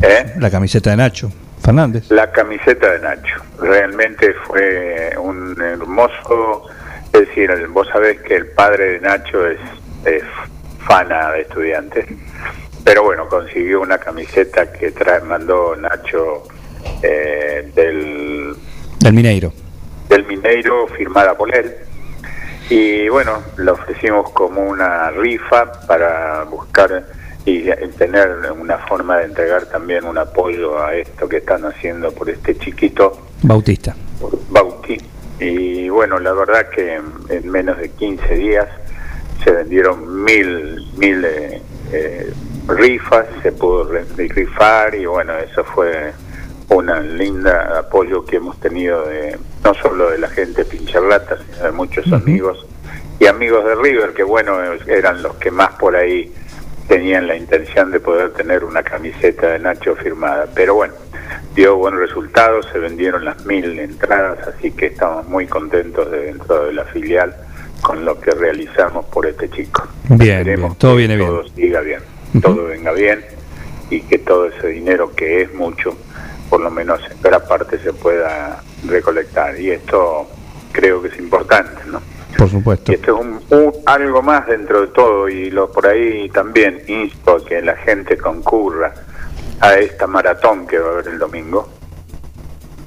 [0.00, 0.34] ¿Eh?
[0.38, 1.32] La camiseta de Nacho
[1.62, 2.10] Fernández.
[2.10, 3.42] La camiseta de Nacho.
[3.60, 6.66] Realmente fue un hermoso.
[7.12, 9.58] Es decir, vos sabés que el padre de Nacho es,
[10.04, 10.22] es
[10.86, 12.06] fana de estudiantes.
[12.84, 16.44] Pero bueno, consiguió una camiseta que trae, mandó Nacho
[17.02, 18.54] eh, del,
[19.00, 19.52] Del Mineiro.
[20.08, 21.74] del Mineiro, firmada por él.
[22.70, 27.04] Y bueno, la ofrecimos como una rifa para buscar
[27.44, 27.62] y
[27.96, 32.56] tener una forma de entregar también un apoyo a esto que están haciendo por este
[32.58, 33.96] chiquito Bautista.
[34.50, 34.98] Bauti.
[35.38, 38.68] Y bueno, la verdad que en, en menos de 15 días
[39.42, 41.62] se vendieron mil, mil eh,
[41.92, 42.32] eh,
[42.68, 46.12] rifas, se pudo rifar y bueno, eso fue
[46.68, 51.72] una linda apoyo que hemos tenido de no solo de la gente pincharlata, sino de
[51.72, 52.66] muchos amigos
[53.18, 54.56] y amigos de River, que bueno,
[54.86, 56.32] eran los que más por ahí
[56.90, 60.48] tenían la intención de poder tener una camiseta de Nacho firmada.
[60.52, 60.94] Pero bueno,
[61.54, 66.66] dio buen resultado, se vendieron las mil entradas, así que estamos muy contentos de dentro
[66.66, 67.36] de la filial
[67.80, 69.86] con lo que realizamos por este chico.
[70.08, 71.28] Bien, todo viene bien.
[71.28, 72.00] todo siga bien,
[72.42, 73.24] todo venga bien
[73.88, 75.96] y que todo ese dinero que es mucho,
[76.48, 79.60] por lo menos en gran parte se pueda recolectar.
[79.60, 80.28] Y esto
[80.72, 82.02] creo que es importante, ¿no?
[82.38, 82.92] Por supuesto.
[82.92, 86.82] Y esto es un, un- algo más dentro de todo y lo por ahí también
[86.86, 88.92] insto a que la gente concurra
[89.60, 91.68] a esta maratón que va a haber el domingo.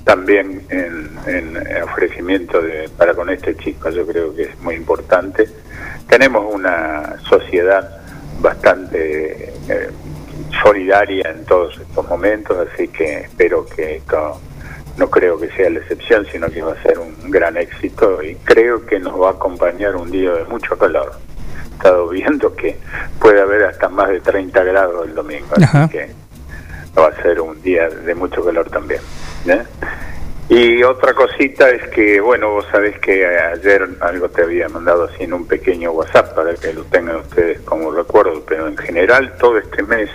[0.04, 5.48] También en, en ofrecimiento de, para con este chico, yo creo que es muy importante.
[6.10, 8.02] Tenemos una sociedad
[8.42, 9.90] bastante eh,
[10.62, 14.40] solidaria en todos estos momentos, así que espero que esto
[14.98, 18.36] no creo que sea la excepción, sino que va a ser un gran éxito y
[18.36, 21.14] creo que nos va a acompañar un día de mucho calor.
[21.72, 22.78] He estado viendo que
[23.20, 25.84] puede haber hasta más de 30 grados el domingo, Ajá.
[25.84, 26.12] así que
[26.98, 29.02] va a ser un día de mucho calor también.
[29.48, 29.64] ¿eh?
[30.50, 35.24] Y otra cosita es que, bueno, vos sabés que ayer algo te había mandado así
[35.24, 39.58] en un pequeño WhatsApp para que lo tengan ustedes como recuerdo, pero en general todo
[39.58, 40.10] este mes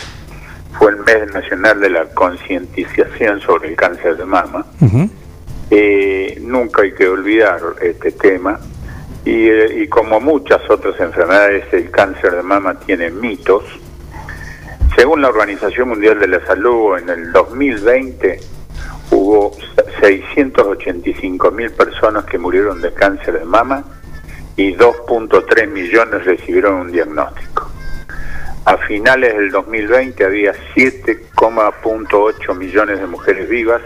[0.73, 4.67] fue el mes nacional de la concientización sobre el cáncer de mama.
[5.71, 8.59] Eh, nunca hay que olvidar este tema.
[9.25, 13.65] Y, eh, y como muchas otras enfermedades, el cáncer de mama tiene mitos.
[14.97, 18.41] Según la Organización Mundial de la Salud, en el 2020
[19.11, 19.53] hubo
[20.01, 23.85] 685 mil personas que murieron de cáncer de mama
[24.57, 27.68] y 2.3 millones recibieron un diagnóstico.
[28.69, 33.81] A finales del 2020 había 7,8 millones de mujeres vivas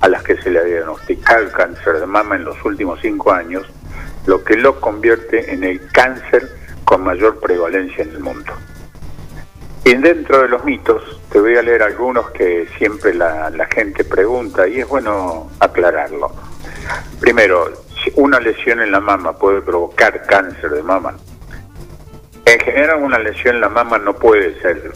[0.00, 3.32] a las que se le había diagnosticado el cáncer de mama en los últimos cinco
[3.32, 3.66] años,
[4.26, 6.48] lo que lo convierte en el cáncer
[6.84, 8.52] con mayor prevalencia en el mundo.
[9.84, 14.04] Y dentro de los mitos, te voy a leer algunos que siempre la, la gente
[14.04, 16.30] pregunta y es bueno aclararlo.
[17.18, 17.72] Primero,
[18.14, 21.16] una lesión en la mama puede provocar cáncer de mama.
[22.48, 24.90] En general, una lesión en la mama no puede ser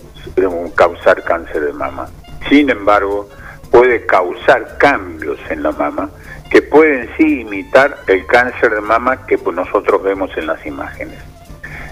[0.47, 2.09] un- causar cáncer de mama.
[2.49, 3.29] Sin embargo,
[3.71, 6.09] puede causar cambios en la mama
[6.51, 11.19] que pueden sí imitar el cáncer de mama que pues, nosotros vemos en las imágenes.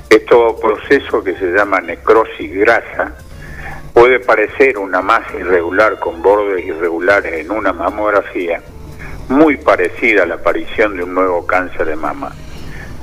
[0.08, 3.12] Este proceso que se llama necrosis grasa
[3.92, 8.62] puede parecer una masa irregular con bordes irregulares en una mamografía,
[9.28, 12.32] muy parecida a la aparición de un nuevo cáncer de mama.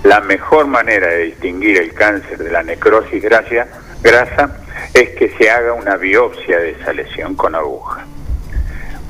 [0.04, 4.58] La mejor manera de distinguir el cáncer de la necrosis grasa,
[4.94, 8.06] es que se haga una biopsia de esa lesión con aguja.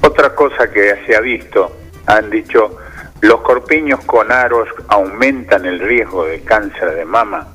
[0.01, 1.71] Otra cosa que se ha visto,
[2.05, 2.77] han dicho,
[3.21, 7.47] los corpiños con aros aumentan el riesgo de cáncer de mama.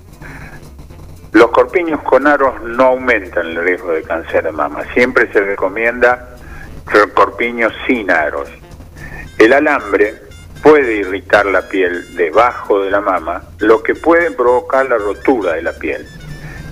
[1.33, 4.85] Los corpiños con aros no aumentan el riesgo de cáncer de mama.
[4.93, 6.37] Siempre se recomienda
[7.15, 8.49] corpiños sin aros.
[9.39, 10.15] El alambre
[10.62, 15.62] puede irritar la piel debajo de la mama, lo que puede provocar la rotura de
[15.62, 16.06] la piel.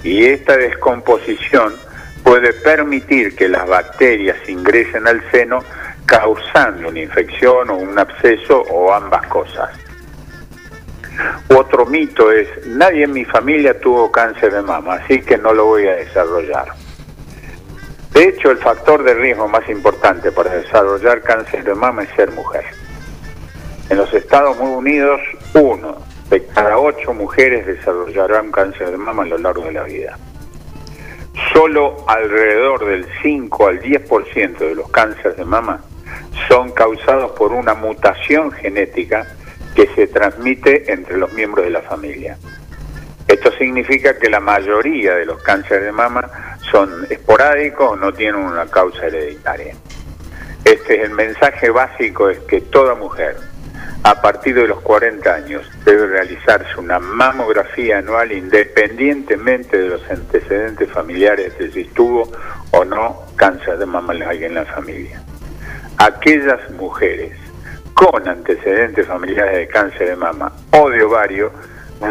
[0.05, 1.75] Y esta descomposición
[2.23, 5.65] puede permitir que las bacterias ingresen al seno
[6.07, 9.71] causando una infección o un absceso o ambas cosas.
[11.49, 15.67] Otro mito es, nadie en mi familia tuvo cáncer de mama, así que no lo
[15.67, 16.69] voy a desarrollar.
[18.13, 22.31] De hecho, el factor de riesgo más importante para desarrollar cáncer de mama es ser
[22.33, 22.65] mujer.
[23.91, 25.21] En los Estados Unidos,
[25.53, 25.97] uno
[26.31, 30.17] de cada ocho mujeres desarrollarán cáncer de mama a lo largo de la vida.
[31.53, 35.83] Solo alrededor del 5 al 10% de los cánceres de mama
[36.49, 39.27] son causados por una mutación genética
[39.75, 42.39] que se transmite entre los miembros de la familia.
[43.27, 46.31] Esto significa que la mayoría de los cánceres de mama
[46.71, 49.75] son esporádicos o no tienen una causa hereditaria.
[50.65, 53.50] Este es el mensaje básico, es que toda mujer
[54.03, 60.91] a partir de los 40 años debe realizarse una mamografía anual independientemente de los antecedentes
[60.91, 62.31] familiares de si tuvo
[62.71, 65.23] o no cáncer de mama en la familia.
[65.99, 67.37] Aquellas mujeres
[67.93, 71.53] con antecedentes familiares de cáncer de mama o de ovario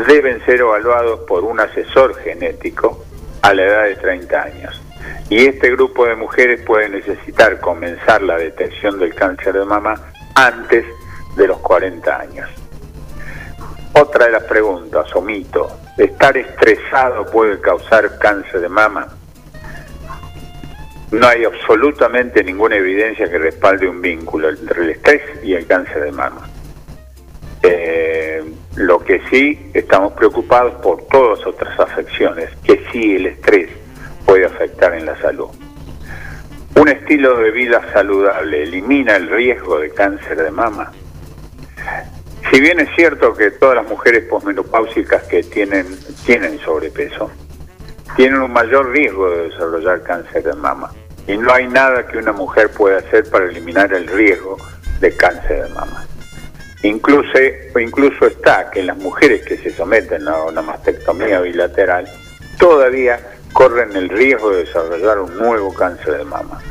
[0.07, 3.03] deben ser evaluados por un asesor genético
[3.41, 4.81] a la edad de 30 años.
[5.29, 9.95] Y este grupo de mujeres puede necesitar comenzar la detección del cáncer de mama
[10.35, 10.85] antes
[11.39, 12.49] de los 40 años.
[13.93, 19.07] Otra de las preguntas o mito, ¿estar estresado puede causar cáncer de mama?
[21.11, 26.03] No hay absolutamente ninguna evidencia que respalde un vínculo entre el estrés y el cáncer
[26.03, 26.47] de mama.
[27.63, 28.43] Eh,
[28.75, 33.69] lo que sí estamos preocupados por todas otras afecciones, que sí el estrés
[34.25, 35.49] puede afectar en la salud.
[36.75, 40.91] Un estilo de vida saludable elimina el riesgo de cáncer de mama.
[42.51, 45.85] Si bien es cierto que todas las mujeres posmenopáusicas que tienen,
[46.25, 47.29] tienen sobrepeso,
[48.15, 50.91] tienen un mayor riesgo de desarrollar cáncer de mama.
[51.27, 54.57] Y no hay nada que una mujer pueda hacer para eliminar el riesgo
[54.99, 56.07] de cáncer de mama.
[56.81, 57.37] Incluso,
[57.79, 62.07] incluso está que las mujeres que se someten a una mastectomía bilateral
[62.57, 63.19] todavía
[63.53, 66.61] corren el riesgo de desarrollar un nuevo cáncer de mama.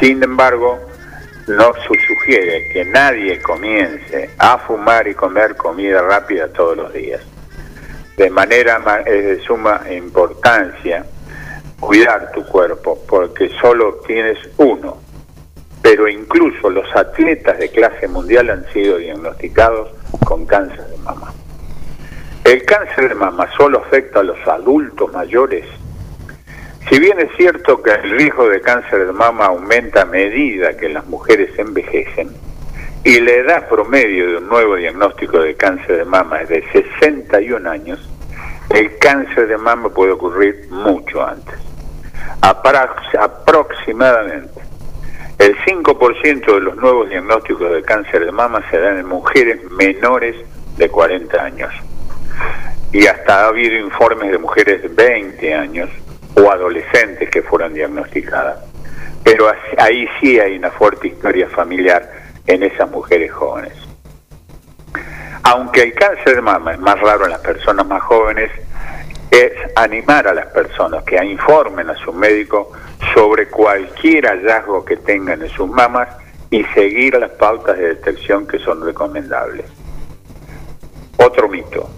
[0.00, 0.80] Sin embargo,
[1.46, 7.20] no sugiere que nadie comience a fumar y comer comida rápida todos los días.
[8.16, 11.04] De manera es de suma importancia
[11.80, 14.98] cuidar tu cuerpo porque solo tienes uno.
[15.82, 19.90] Pero incluso los atletas de clase mundial han sido diagnosticados
[20.24, 21.34] con cáncer de mama.
[22.44, 25.66] El cáncer de mama solo afecta a los adultos mayores
[26.88, 30.88] si bien es cierto que el riesgo de cáncer de mama aumenta a medida que
[30.88, 32.30] las mujeres envejecen,
[33.04, 37.70] y la edad promedio de un nuevo diagnóstico de cáncer de mama es de 61
[37.70, 38.08] años,
[38.70, 41.54] el cáncer de mama puede ocurrir mucho antes.
[43.18, 44.60] aproximadamente
[45.38, 50.36] el 5% de los nuevos diagnósticos de cáncer de mama se dan en mujeres menores
[50.76, 51.72] de 40 años.
[52.92, 55.90] Y hasta ha habido informes de mujeres de 20 años
[56.36, 58.58] o adolescentes que fueron diagnosticadas.
[59.22, 62.10] Pero ahí sí hay una fuerte historia familiar
[62.46, 63.72] en esas mujeres jóvenes.
[65.44, 68.50] Aunque el cáncer de mama es más raro en las personas más jóvenes,
[69.30, 72.72] es animar a las personas que informen a su médico
[73.14, 76.08] sobre cualquier hallazgo que tengan en sus mamas
[76.50, 79.66] y seguir las pautas de detección que son recomendables.
[81.16, 81.88] Otro mito.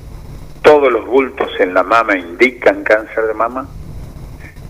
[0.63, 3.69] ¿Todos los bultos en la mama indican cáncer de mama?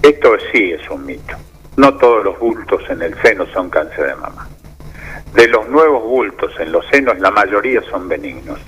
[0.07, 1.35] Esto sí es un mito.
[1.77, 4.49] No todos los bultos en el seno son cáncer de mama.
[5.35, 8.61] De los nuevos bultos en los senos, la mayoría son benignos.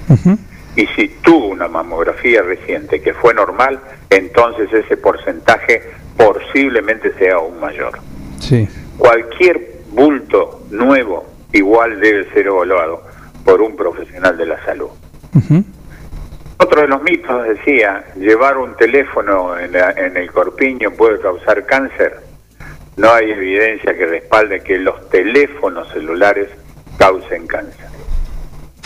[0.74, 3.78] Y si tuvo una mamografía reciente que fue normal,
[4.10, 5.81] entonces ese porcentaje
[6.16, 8.01] posiblemente sea aún mayor.
[8.40, 8.69] Sí.
[8.97, 13.01] Cualquier bulto nuevo igual debe ser evaluado
[13.44, 14.90] por un profesional de la salud.
[16.69, 22.20] Otro de los mitos decía, llevar un teléfono en, el corpiño puede causar cáncer.
[22.99, 26.51] No hay evidencia que respalde que los teléfonos celulares
[26.99, 27.86] causen cáncer.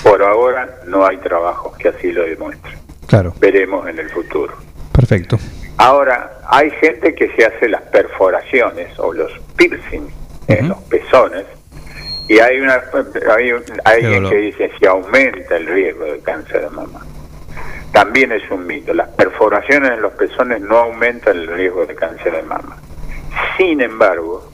[0.01, 2.79] Por ahora no hay trabajos que así lo demuestren.
[3.09, 3.35] Claro.
[3.41, 4.55] Veremos en el futuro.
[4.93, 5.41] Perfecto.
[5.79, 10.13] Ahora, hay gente que se hace las perforaciones o los piercings
[10.47, 11.47] en los pezones
[12.29, 12.81] y hay una
[13.27, 13.51] hay,
[13.85, 17.01] alguien que dice si aumenta el riesgo de cáncer de mama
[17.93, 18.95] también es un mito.
[18.95, 22.77] Las perforaciones en los pezones no aumentan el riesgo de cáncer de mama.
[23.57, 24.51] Sin embargo,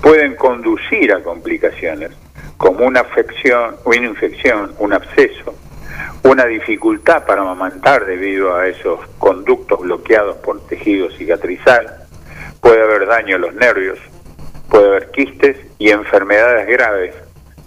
[0.00, 2.10] pueden conducir a complicaciones
[2.56, 5.54] como una afección, una infección, un absceso,
[6.22, 12.06] una dificultad para amamantar debido a esos conductos bloqueados por tejido cicatrizal,
[12.60, 13.98] puede haber daño a los nervios,
[14.68, 17.14] puede haber quistes y enfermedades graves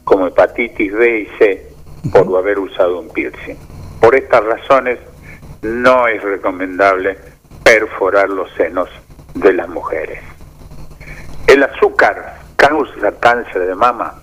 [0.04, 1.68] como hepatitis B y C
[2.12, 3.58] por haber usado un piercing.
[4.00, 5.00] Por estas razones,
[5.62, 7.18] no es recomendable
[7.64, 8.90] perforar los senos
[9.34, 10.20] de las mujeres.
[11.48, 14.22] El azúcar causa cáncer de mama.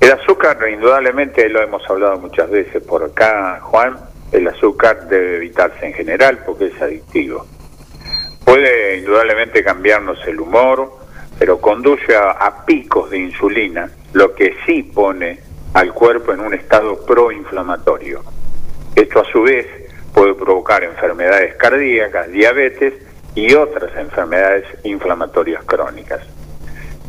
[0.00, 3.96] El azúcar, indudablemente, lo hemos hablado muchas veces por acá, Juan,
[4.32, 7.46] el azúcar debe evitarse en general porque es adictivo.
[8.44, 10.98] Puede indudablemente cambiarnos el humor,
[11.38, 15.40] pero conduce a, a picos de insulina, lo que sí pone
[15.74, 18.22] al cuerpo en un estado proinflamatorio.
[18.94, 19.66] Esto a su vez
[20.18, 22.92] puede provocar enfermedades cardíacas, diabetes
[23.36, 26.20] y otras enfermedades inflamatorias crónicas.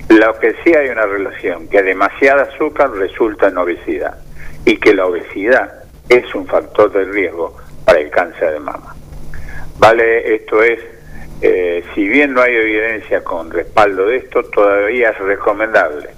[0.09, 4.19] Lo que sí hay una relación, que demasiada azúcar resulta en obesidad
[4.63, 8.95] y que la obesidad es un factor de riesgo para el cáncer de mama.
[9.79, 10.79] Vale, esto es,
[11.41, 16.09] eh, si bien no hay evidencia con respaldo de esto, todavía es recomendable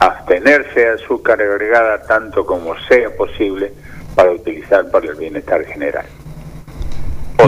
[0.00, 3.70] abstenerse de azúcar agregada tanto como sea posible
[4.16, 6.06] para utilizar para el bienestar general.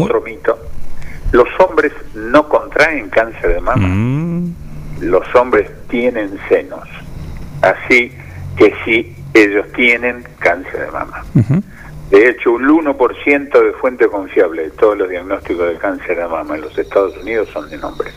[0.00, 0.58] Otro mito,
[1.32, 3.86] los hombres no contraen cáncer de mama,
[5.00, 6.88] los hombres tienen senos,
[7.62, 8.12] así
[8.56, 11.24] que sí, ellos tienen cáncer de mama.
[12.10, 16.56] De hecho, un 1% de fuente confiable de todos los diagnósticos de cáncer de mama
[16.56, 18.12] en los Estados Unidos son de hombres.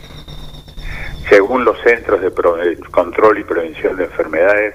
[1.30, 4.74] Según los Centros de Pro- de Control y Prevención de Enfermedades,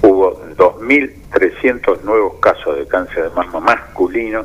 [0.00, 4.44] hubo 2.300 nuevos casos de cáncer de mama masculino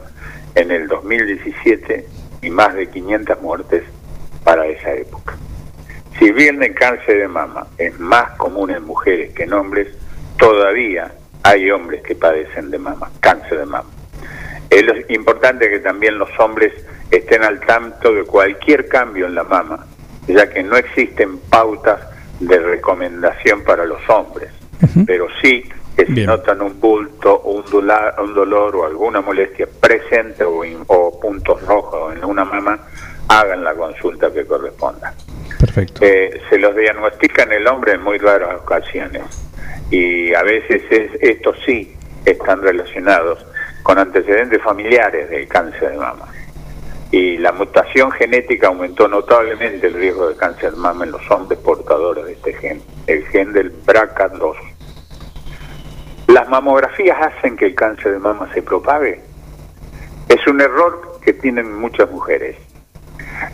[0.57, 2.05] en el 2017
[2.41, 3.83] y más de 500 muertes
[4.43, 5.37] para esa época.
[6.17, 9.87] Si bien el cáncer de mama es más común en mujeres que en hombres,
[10.39, 11.13] todavía
[11.43, 13.89] hay hombres que padecen de mama, cáncer de mama.
[14.71, 16.73] Es importante que también los hombres
[17.11, 19.85] estén al tanto de cualquier cambio en la mama,
[20.27, 22.01] ya que no existen pautas
[22.39, 24.49] de recomendación para los hombres,
[25.05, 25.63] pero sí
[25.97, 30.83] que si notan un bulto, un, dola- un dolor o alguna molestia presente o, in-
[30.87, 32.79] o puntos rojos en una mama,
[33.27, 35.13] hagan la consulta que corresponda.
[35.59, 35.99] Perfecto.
[36.05, 39.23] Eh, se los diagnostica en el hombre en muy raras ocasiones
[39.89, 41.95] y a veces es, estos sí
[42.25, 43.45] están relacionados
[43.83, 46.27] con antecedentes familiares del cáncer de mama.
[47.09, 51.57] Y la mutación genética aumentó notablemente el riesgo de cáncer de mama en los hombres
[51.59, 54.55] portadores de este gen, el gen del BRCA2.
[56.27, 59.21] ¿Las mamografías hacen que el cáncer de mama se propague?
[60.27, 62.57] Es un error que tienen muchas mujeres.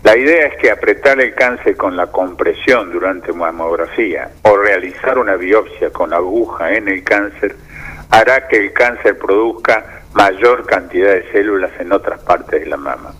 [0.01, 5.35] La idea es que apretar el cáncer con la compresión durante mamografía o realizar una
[5.35, 7.55] biopsia con aguja en el cáncer
[8.09, 13.13] hará que el cáncer produzca mayor cantidad de células en otras partes de la mama.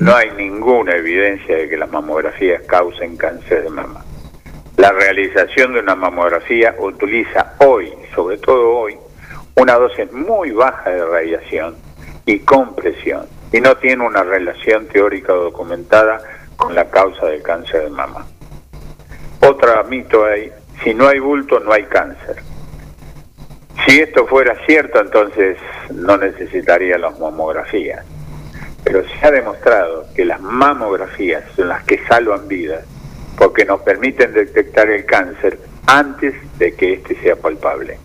[0.00, 4.04] No hay ninguna evidencia de que las mamografías causen cáncer de mama.
[4.80, 8.96] La realización de una mamografía utiliza hoy, sobre todo hoy,
[9.56, 11.76] una dosis muy baja de radiación
[12.24, 16.22] y compresión y no tiene una relación teórica documentada
[16.56, 18.24] con la causa del cáncer de mama.
[19.46, 20.50] Otra mito hay,
[20.82, 22.36] si no hay bulto no hay cáncer.
[23.86, 25.58] Si esto fuera cierto, entonces
[25.92, 28.02] no necesitaría las mamografías.
[28.82, 32.86] Pero se ha demostrado que las mamografías son las que salvan vidas
[33.40, 37.98] porque nos permiten detectar el cáncer antes de que éste sea palpable.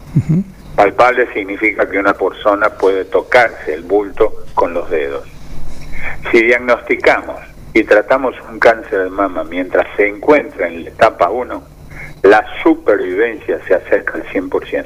[0.78, 5.28] Palpable significa que una persona puede tocarse el bulto con los dedos.
[6.32, 7.36] Si diagnosticamos
[7.74, 11.64] y tratamos un cáncer de mama mientras se encuentra en la etapa 1,
[12.24, 14.86] la supervivencia se acerca al 100%.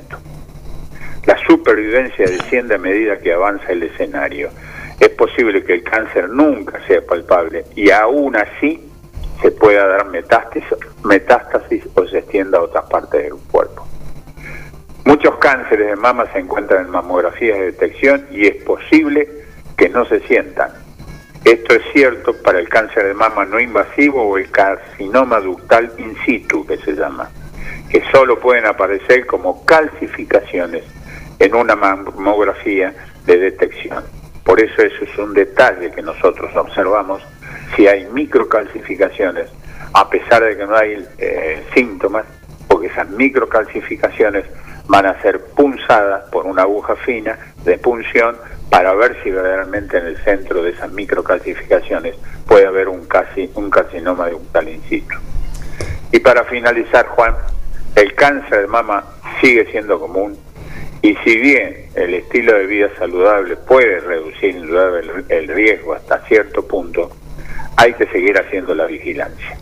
[1.27, 4.49] La supervivencia desciende a medida que avanza el escenario.
[4.99, 8.88] Es posible que el cáncer nunca sea palpable y aún así
[9.41, 10.63] se pueda dar metástasis,
[11.03, 13.85] metástasis o se extienda a otras partes del cuerpo.
[15.05, 19.27] Muchos cánceres de mama se encuentran en mamografías de detección y es posible
[19.77, 20.71] que no se sientan.
[21.45, 26.15] Esto es cierto para el cáncer de mama no invasivo o el carcinoma ductal in
[26.25, 27.29] situ, que se llama,
[27.89, 30.83] que solo pueden aparecer como calcificaciones
[31.39, 32.93] en una mamografía
[33.25, 34.03] de detección.
[34.43, 37.23] Por eso eso es un detalle que nosotros observamos
[37.75, 39.47] si hay microcalcificaciones,
[39.93, 42.25] a pesar de que no hay eh, síntomas,
[42.67, 44.45] porque esas microcalcificaciones
[44.87, 48.35] van a ser punzadas por una aguja fina de punción
[48.69, 52.15] para ver si verdaderamente en el centro de esas microcalcificaciones
[52.47, 55.15] puede haber un, casi, un carcinoma de un tal in situ.
[56.11, 57.35] Y para finalizar, Juan,
[57.95, 59.03] el cáncer de mama
[59.41, 60.37] sigue siendo común
[61.01, 64.55] y si bien el estilo de vida saludable puede reducir
[65.29, 67.11] el riesgo hasta cierto punto,
[67.79, 69.57] hay que seguir haciendo la vigilancia.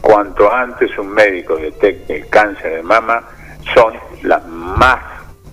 [0.00, 3.28] Cuanto antes un médico detecte el cáncer de mama,
[3.74, 3.92] son
[4.22, 4.98] las más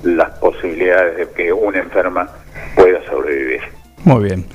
[0.03, 2.29] las posibilidades de que una enferma
[2.73, 3.59] pueda sobrevivir.
[4.05, 4.45] Muy bien.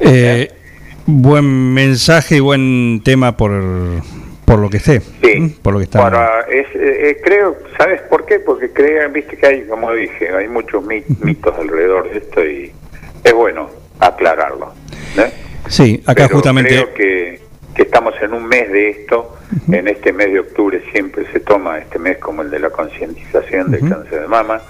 [0.00, 0.48] Eh,
[1.06, 3.52] buen mensaje y buen tema por,
[4.46, 5.00] por lo que sé.
[5.22, 5.58] Sí.
[5.62, 5.98] Por lo que está.
[6.00, 8.38] Para, es, eh, creo, ¿sabes por qué?
[8.40, 12.72] Porque crean, viste que hay, como dije, hay muchos mi- mitos alrededor de esto y
[13.22, 13.68] es bueno
[14.00, 14.72] aclararlo.
[15.18, 15.30] ¿eh?
[15.68, 16.70] Sí, acá Pero justamente.
[16.70, 17.40] Creo que,
[17.74, 19.36] que estamos en un mes de esto.
[19.70, 23.70] En este mes de octubre siempre se toma este mes como el de la concientización
[23.70, 24.60] del cáncer de mama.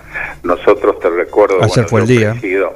[0.43, 1.63] Nosotros te recuerdo.
[1.63, 2.33] Ayer fue el día.
[2.33, 2.75] Presido,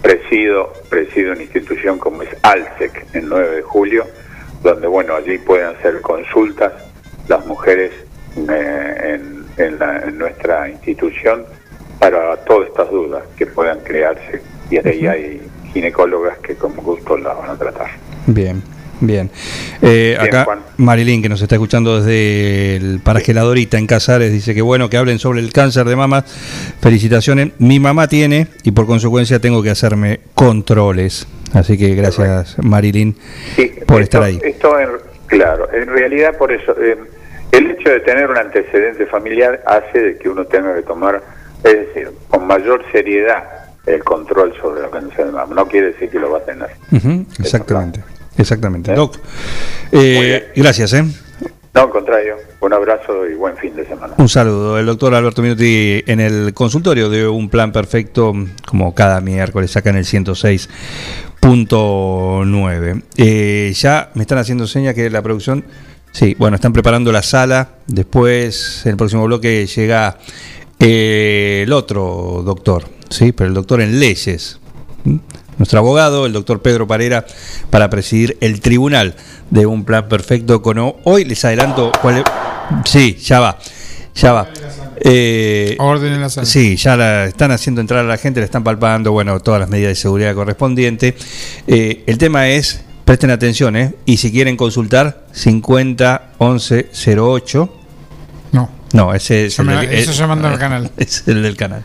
[0.00, 4.06] presido, presido una institución como es ALSEC, el 9 de julio,
[4.62, 6.72] donde, bueno, allí pueden hacer consultas
[7.28, 7.92] las mujeres
[8.36, 11.44] eh, en, en la- en nuestra institución
[11.98, 14.40] para todas estas dudas que puedan crearse.
[14.70, 15.40] Y ahí hay
[15.72, 17.90] ginecólogas que con gusto las van a tratar.
[18.26, 18.62] Bien,
[19.00, 19.30] bien.
[19.80, 20.60] Eh, Bien, acá Juan.
[20.76, 24.88] Marilyn, que nos está escuchando desde el paraje La Dorita en Casares, dice que bueno
[24.90, 26.24] que hablen sobre el cáncer de mama.
[26.80, 27.52] Felicitaciones.
[27.58, 31.26] Mi mamá tiene y por consecuencia tengo que hacerme controles.
[31.54, 33.14] Así que gracias, Marilyn,
[33.86, 34.40] por estar ahí.
[34.42, 34.88] Esto, en-
[35.26, 36.96] claro, en realidad por eso, eh,
[37.52, 41.22] el hecho de tener un antecedente familiar hace de que uno tenga que tomar,
[41.62, 43.44] es decir, con mayor seriedad
[43.86, 45.54] el control sobre la cáncer de mama.
[45.54, 46.70] No quiere decir que lo va a tener.
[47.38, 48.02] Exactamente,
[48.36, 48.92] exactamente.
[48.94, 49.16] Doc,
[49.90, 51.04] eh, gracias, ¿eh?
[51.74, 54.12] No, al contrario, un abrazo y buen fin de semana.
[54.18, 54.78] Un saludo.
[54.78, 58.34] El doctor Alberto Minuti en el consultorio de Un Plan Perfecto,
[58.66, 63.02] como cada miércoles, acá en el 106.9.
[63.16, 65.64] Eh, ya me están haciendo señas que la producción,
[66.10, 67.70] sí, bueno, están preparando la sala.
[67.86, 70.18] Después, en el próximo bloque, llega
[70.82, 74.58] eh, el otro doctor, sí, pero el doctor en leyes.
[75.04, 75.16] ¿Mm?
[75.58, 77.24] Nuestro abogado, el doctor Pedro Parera,
[77.70, 79.14] para presidir el tribunal
[79.50, 82.24] de un plan perfecto con hoy les adelanto cuál es.
[82.84, 83.58] Sí, ya va,
[84.14, 84.48] ya va.
[85.04, 86.46] Eh, Orden en la sala.
[86.46, 89.68] Sí, ya la están haciendo entrar a la gente, le están palpando, bueno, todas las
[89.68, 91.14] medidas de seguridad correspondientes.
[91.66, 93.94] Eh, el tema es, presten atención, ¿eh?
[94.04, 97.81] Y si quieren consultar, 50 11 08.
[98.92, 99.12] No.
[99.14, 100.90] Ese es el del- eso eh, llamando al canal.
[100.96, 101.84] Es el del canal.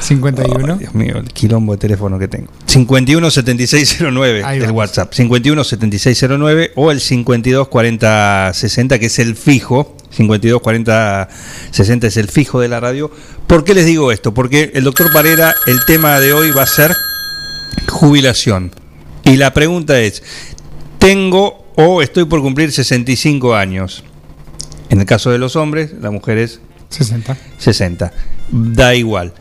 [0.00, 0.76] 51.
[0.76, 2.52] Dios mío, el quilombo de teléfono que tengo.
[2.66, 4.78] 517609 Ahí del vamos.
[4.78, 5.12] WhatsApp.
[5.14, 9.96] 517609 o el 524060 que es el fijo.
[10.10, 13.10] 524060 es el fijo de la radio.
[13.46, 14.32] ¿Por qué les digo esto?
[14.34, 16.94] Porque el doctor Parera, el tema de hoy va a ser
[17.88, 18.70] jubilación.
[19.24, 20.22] Y la pregunta es,
[20.98, 24.04] ¿tengo o estoy por cumplir 65 años?
[24.90, 26.60] En el caso de los hombres, las mujeres
[26.90, 27.36] 60.
[27.58, 28.12] 60.
[28.50, 29.32] Da igual.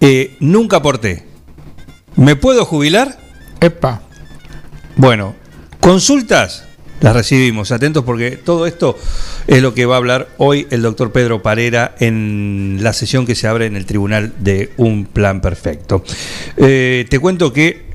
[0.00, 1.24] Eh, nunca aporté.
[2.16, 3.18] ¿Me puedo jubilar?
[3.60, 4.02] Epa.
[4.96, 5.34] Bueno,
[5.80, 6.64] consultas
[7.00, 7.70] las recibimos.
[7.70, 8.96] Atentos porque todo esto
[9.46, 13.34] es lo que va a hablar hoy el doctor Pedro Parera en la sesión que
[13.34, 16.04] se abre en el tribunal de Un Plan Perfecto.
[16.56, 17.86] Eh, te cuento que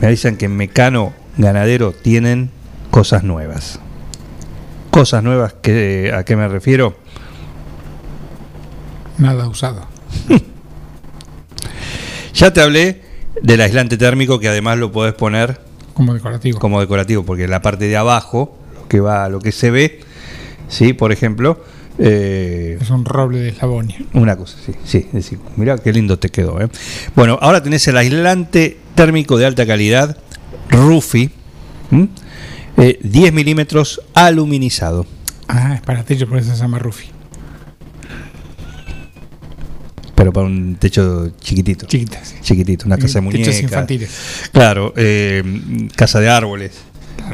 [0.00, 2.50] me avisan que en Mecano Ganadero tienen
[2.90, 3.80] cosas nuevas.
[4.96, 6.96] Cosas nuevas, que, ¿a qué me refiero?
[9.18, 9.86] Nada usado.
[12.32, 13.02] Ya te hablé
[13.42, 15.60] del aislante térmico que además lo podés poner
[15.92, 16.58] Como decorativo.
[16.58, 20.00] como decorativo, porque la parte de abajo, lo que va, lo que se ve,
[20.68, 21.62] sí, por ejemplo,
[21.98, 23.98] eh, Es un roble de eslabonia.
[24.14, 26.58] una cosa, sí, sí, decir, mirá qué lindo te quedó.
[26.60, 26.68] ¿eh?
[27.14, 30.16] Bueno, ahora tenés el aislante térmico de alta calidad,
[30.70, 31.30] Rufi,
[31.90, 32.08] ¿m?
[32.76, 35.06] Eh, 10 milímetros aluminizado.
[35.48, 37.08] Ah, es para techo, por eso se llama Rufi.
[40.14, 41.86] Pero para un techo chiquitito.
[41.86, 42.36] Chiquita, sí.
[42.40, 43.62] Chiquitito, una casa de Techos muñecas.
[43.62, 44.10] infantiles.
[44.50, 45.42] Claro, eh,
[45.94, 46.72] casa de árboles,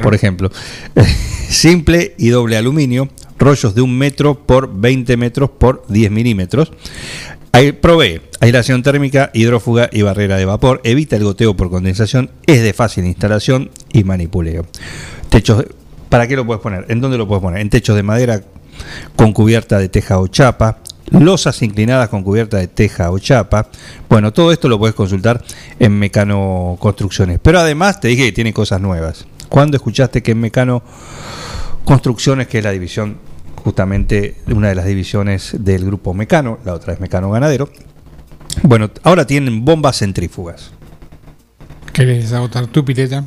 [0.01, 0.51] por ejemplo.
[1.49, 3.09] Simple y doble aluminio,
[3.39, 6.71] rollos de un metro por 20 metros por 10 milímetros.
[7.53, 10.81] Ahí provee aislación térmica, hidrófuga y barrera de vapor.
[10.83, 12.31] Evita el goteo por condensación.
[12.47, 14.65] Es de fácil instalación y manipuleo.
[15.33, 15.65] Techos,
[16.09, 16.85] ¿Para qué lo puedes poner?
[16.89, 17.59] ¿En dónde lo puedes poner?
[17.59, 18.43] En techos de madera
[19.15, 20.77] con cubierta de teja o chapa,
[21.09, 23.67] losas inclinadas con cubierta de teja o chapa.
[24.07, 25.43] Bueno, todo esto lo puedes consultar
[25.79, 27.39] en Mecano Construcciones.
[27.41, 29.25] Pero además te dije que tiene cosas nuevas.
[29.49, 30.83] ¿Cuándo escuchaste que en Mecano
[31.83, 33.17] Construcciones, que es la división,
[33.63, 37.69] justamente una de las divisiones del grupo Mecano, la otra es Mecano Ganadero,
[38.61, 40.73] bueno, ahora tienen bombas centrífugas.
[41.91, 43.23] ¿Querés agotar tu pileta?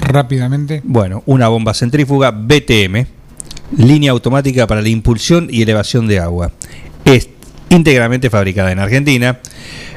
[0.00, 0.82] Rápidamente.
[0.84, 3.06] Bueno, una bomba centrífuga BTM,
[3.76, 6.52] línea automática para la impulsión y elevación de agua.
[7.04, 7.28] Es
[7.70, 9.40] íntegramente fabricada en Argentina,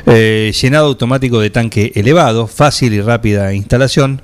[0.05, 4.21] eh, llenado automático de tanque elevado, fácil y rápida instalación,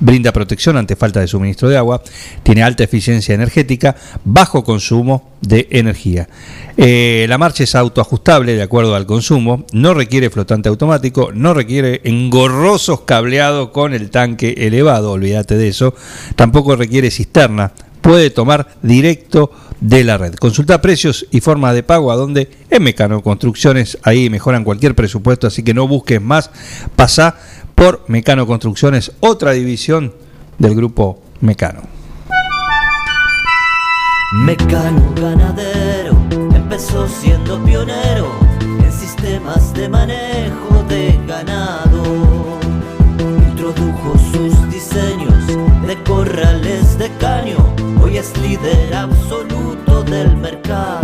[0.00, 2.02] brinda protección ante falta de suministro de agua,
[2.42, 6.28] tiene alta eficiencia energética, bajo consumo de energía.
[6.76, 12.00] Eh, la marcha es autoajustable de acuerdo al consumo, no requiere flotante automático, no requiere
[12.04, 15.94] engorrosos cableados con el tanque elevado, olvídate de eso,
[16.36, 17.72] tampoco requiere cisterna
[18.04, 19.50] puede tomar directo
[19.80, 20.34] de la red.
[20.34, 25.46] Consulta precios y forma de pago a donde en Mecano Construcciones, ahí mejoran cualquier presupuesto,
[25.46, 26.50] así que no busques más,
[26.96, 27.36] pasa
[27.74, 30.14] por Mecano Construcciones, otra división
[30.58, 31.82] del grupo Mecano.
[34.32, 36.16] Mecano ganadero
[36.54, 42.02] empezó siendo pionero en sistemas de manejo de ganado.
[43.48, 45.46] Introdujo sus diseños
[45.86, 47.58] de corrales de caño,
[48.02, 51.03] hoy es líder absoluto del mercado.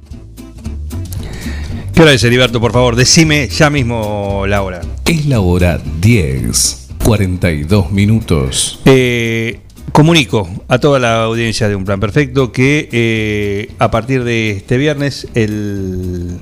[1.93, 2.95] ¿Qué hora es, Heriberto, por favor?
[2.95, 4.81] Decime ya mismo la hora.
[5.05, 8.79] Es la hora 10, 42 minutos.
[8.85, 9.59] Eh,
[9.91, 14.77] comunico a toda la audiencia de Un Plan Perfecto que eh, a partir de este
[14.77, 16.37] viernes el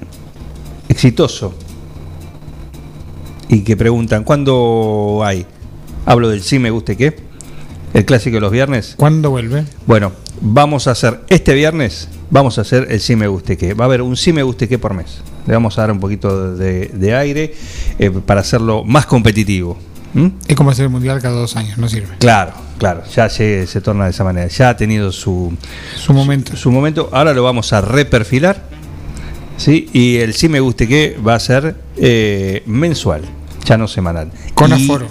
[0.87, 1.55] exitoso
[3.49, 5.45] y que preguntan ¿cuándo hay?
[6.05, 7.15] Hablo del sí me guste qué,
[7.93, 8.93] el clásico de los viernes.
[8.97, 9.65] ¿Cuándo vuelve?
[9.87, 10.11] Bueno,
[10.41, 13.73] vamos a hacer este viernes, vamos a hacer el sí me guste qué.
[13.73, 15.21] Va a haber un sí me guste qué por mes.
[15.47, 17.53] Le vamos a dar un poquito de, de aire
[17.97, 19.77] eh, para hacerlo más competitivo.
[20.13, 20.27] ¿Mm?
[20.47, 22.15] Es como hacer el mundial cada dos años, no sirve.
[22.19, 24.47] Claro, claro, ya se, se torna de esa manera.
[24.47, 25.53] Ya ha tenido su,
[25.95, 26.55] Su momento.
[26.55, 27.09] Su momento.
[27.13, 28.63] Ahora lo vamos a reperfilar.
[29.57, 29.89] ¿sí?
[29.93, 33.21] Y el sí me guste que va a ser eh, mensual,
[33.65, 34.31] ya no semanal.
[34.53, 35.07] Con Y- aforo.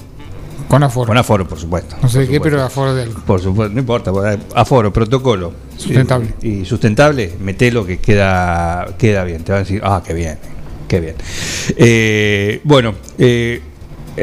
[0.68, 1.06] Con aforo.
[1.06, 1.96] Con aforo, por supuesto.
[2.02, 2.42] No sé qué, supuesto.
[2.44, 3.20] pero aforo de algo.
[3.26, 4.12] Por supuesto, no importa,
[4.54, 5.52] aforo, protocolo.
[5.76, 6.34] Sustentable.
[6.42, 9.42] Y, y sustentable, metelo que queda, queda bien.
[9.44, 10.38] Te van a decir, ah, qué bien,
[10.86, 11.14] qué bien.
[11.76, 13.62] Eh, bueno, eh,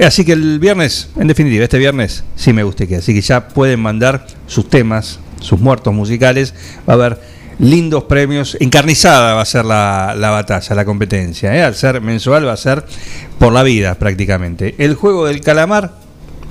[0.04, 2.98] así que el viernes, en definitiva, este viernes sí me guste que.
[2.98, 6.54] Así que ya pueden mandar sus temas, sus muertos musicales.
[6.88, 7.22] Va a haber
[7.58, 8.56] lindos premios.
[8.60, 11.56] Encarnizada va a ser la, la batalla, la competencia.
[11.56, 11.64] ¿eh?
[11.64, 12.86] Al ser mensual va a ser
[13.40, 14.76] por la vida prácticamente.
[14.78, 16.05] El juego del calamar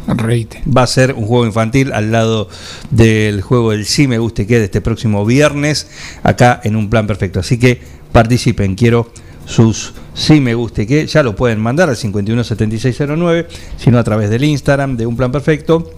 [0.06, 0.62] Reite.
[0.66, 2.48] Va a ser un juego infantil al lado
[2.90, 5.88] del juego del Sí Me Guste Que de este próximo viernes,
[6.22, 7.40] acá en un plan perfecto.
[7.40, 7.80] Así que
[8.12, 9.10] participen, quiero
[9.46, 14.44] sus Sí Me Guste Que, ya lo pueden mandar al 517609, sino a través del
[14.44, 15.90] Instagram de un plan perfecto.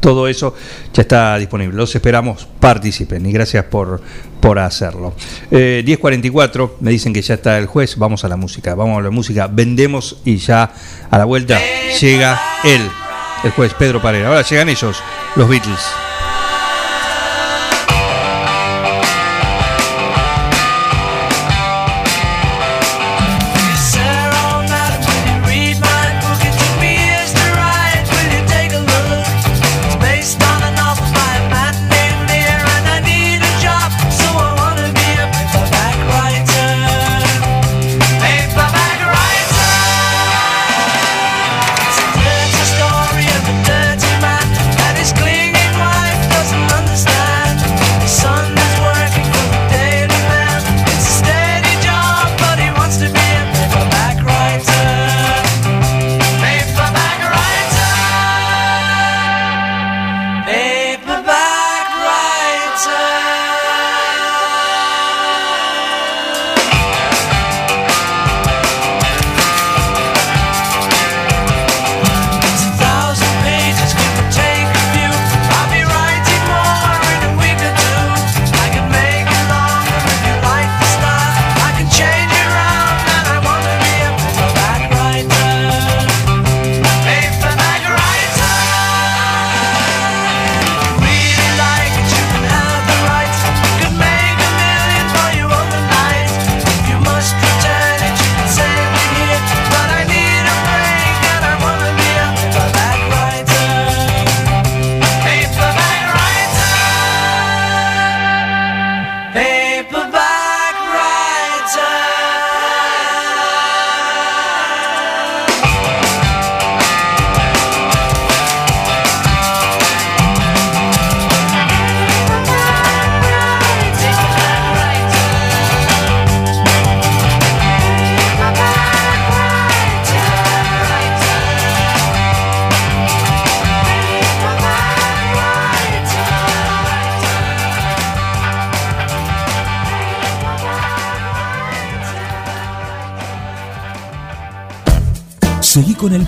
[0.00, 0.54] Todo eso
[0.92, 1.76] ya está disponible.
[1.76, 4.00] Los esperamos, participen y gracias por,
[4.40, 5.14] por hacerlo.
[5.50, 7.96] Eh, 10.44, me dicen que ya está el juez.
[7.96, 9.48] Vamos a la música, vamos a la música.
[9.48, 10.72] Vendemos y ya
[11.10, 11.58] a la vuelta
[12.00, 12.82] llega él,
[13.44, 14.28] el juez Pedro Parera.
[14.28, 15.02] Ahora llegan ellos,
[15.36, 15.86] los Beatles.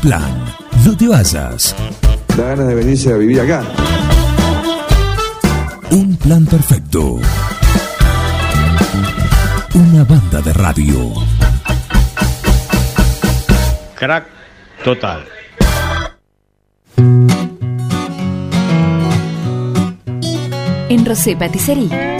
[0.01, 0.45] Plan.
[0.85, 1.75] No te vayas.
[2.37, 3.63] Da ganas de venirse a vivir acá.
[5.91, 7.19] Un plan perfecto.
[9.75, 11.13] Una banda de radio.
[13.95, 14.27] Crack
[14.85, 15.25] total.
[20.89, 22.20] En Rosé Patisserie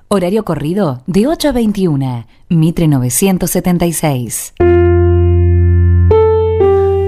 [0.13, 2.25] Horario corrido de 8 a 21.
[2.49, 4.55] Mitre 976.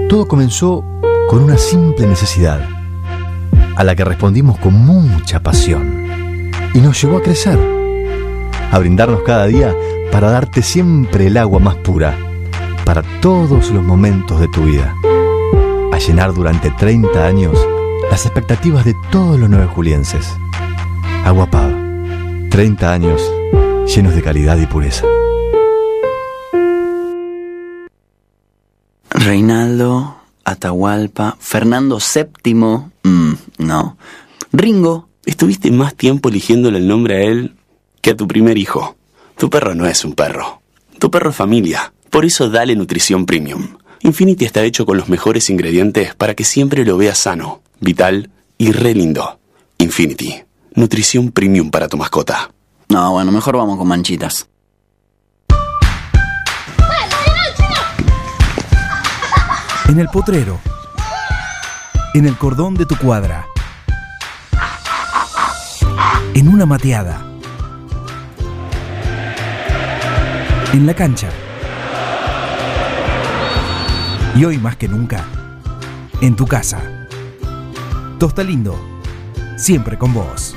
[0.08, 0.82] Todo comenzó
[1.28, 2.66] con una simple necesidad,
[3.76, 7.58] a la que respondimos con mucha pasión, y nos llevó a crecer,
[8.70, 9.74] a brindarnos cada día
[10.10, 12.16] para darte siempre el agua más pura,
[12.86, 14.94] para todos los momentos de tu vida,
[15.92, 17.54] a llenar durante 30 años
[18.10, 20.26] las expectativas de todos los nueve julienses.
[21.26, 21.83] Agua Pava,
[22.54, 23.20] 30 años
[23.92, 25.04] llenos de calidad y pureza.
[29.10, 33.96] Reinaldo, Atahualpa, Fernando VII, mm, no.
[34.52, 37.56] Ringo, Estuviste más tiempo eligiéndole el nombre a él
[38.00, 38.94] que a tu primer hijo.
[39.36, 40.62] Tu perro no es un perro.
[41.00, 41.92] Tu perro es familia.
[42.08, 43.78] Por eso dale nutrición premium.
[44.02, 48.70] Infinity está hecho con los mejores ingredientes para que siempre lo veas sano, vital y
[48.70, 49.40] re lindo.
[49.78, 50.44] Infinity.
[50.76, 52.50] Nutrición premium para tu mascota.
[52.88, 54.48] No, bueno, mejor vamos con manchitas.
[59.88, 60.58] En el potrero.
[62.12, 63.46] En el cordón de tu cuadra.
[66.34, 67.24] En una mateada.
[70.72, 71.28] En la cancha.
[74.34, 75.24] Y hoy más que nunca,
[76.20, 76.80] en tu casa.
[78.18, 78.76] Tosta Lindo,
[79.56, 80.56] siempre con vos.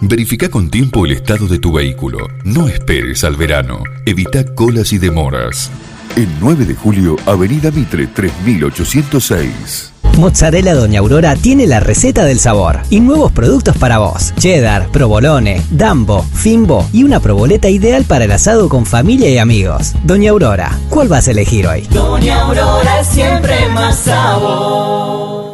[0.00, 2.28] Verifica con tiempo el estado de tu vehículo.
[2.44, 3.82] No esperes al verano.
[4.06, 5.70] Evita colas y demoras.
[6.16, 9.92] El 9 de julio, Avenida Mitre 3806.
[10.18, 14.32] Mozzarella Doña Aurora tiene la receta del sabor y nuevos productos para vos.
[14.38, 19.94] Cheddar, provolone, dambo, fimbo y una proboleta ideal para el asado con familia y amigos.
[20.04, 21.82] Doña Aurora, ¿cuál vas a elegir hoy?
[21.90, 25.53] Doña Aurora es siempre más sabor.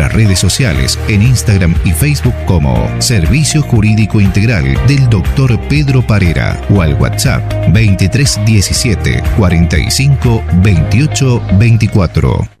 [0.01, 5.59] nuestras redes sociales en Instagram y Facebook como Servicio Jurídico Integral del Dr.
[5.67, 12.60] Pedro Parera o al WhatsApp 2317 45 28 24.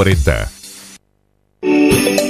[0.03, 0.60] 40.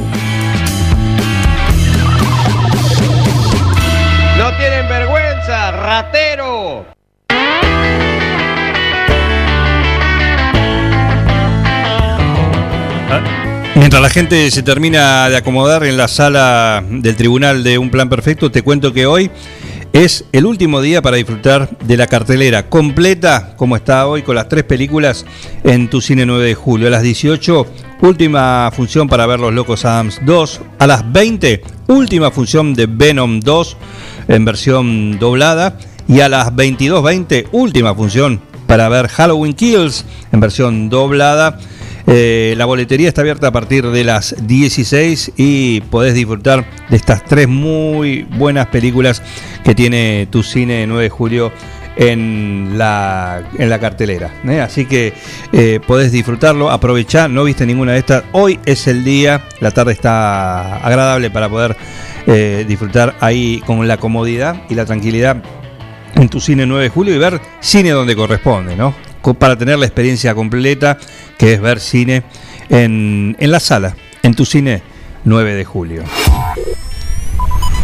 [4.38, 6.86] ¡No tienen vergüenza, ratero!
[13.74, 18.08] Mientras la gente se termina de acomodar en la sala del tribunal de Un Plan
[18.08, 19.30] Perfecto, te cuento que hoy
[19.92, 24.48] es el último día para disfrutar de la cartelera completa, como está hoy, con las
[24.48, 25.26] tres películas
[25.64, 26.86] en tu cine 9 de julio.
[26.86, 27.66] A las 18,
[28.02, 30.60] última función para ver Los Locos Adams 2.
[30.78, 33.76] A las 20, última función de Venom 2
[34.28, 35.76] en versión doblada.
[36.08, 41.58] Y a las 22.20, última función para ver Halloween Kills en versión doblada.
[42.06, 47.24] Eh, la boletería está abierta a partir de las 16 y podés disfrutar de estas
[47.24, 49.22] tres muy buenas películas
[49.64, 51.52] que tiene tu cine 9 de julio
[51.96, 54.32] en la, en la cartelera.
[54.48, 54.60] ¿eh?
[54.60, 55.12] Así que
[55.52, 58.24] eh, podés disfrutarlo, aprovechar, no viste ninguna de estas.
[58.32, 61.76] Hoy es el día, la tarde está agradable para poder
[62.26, 65.42] eh, disfrutar ahí con la comodidad y la tranquilidad
[66.14, 68.94] en tu cine 9 de julio y ver cine donde corresponde, ¿no?
[69.38, 70.96] Para tener la experiencia completa,
[71.36, 72.22] que es ver cine
[72.70, 74.82] en, en la sala, en tu cine
[75.24, 76.04] 9 de julio.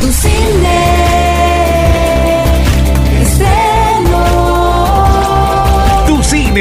[0.00, 1.05] Tu cine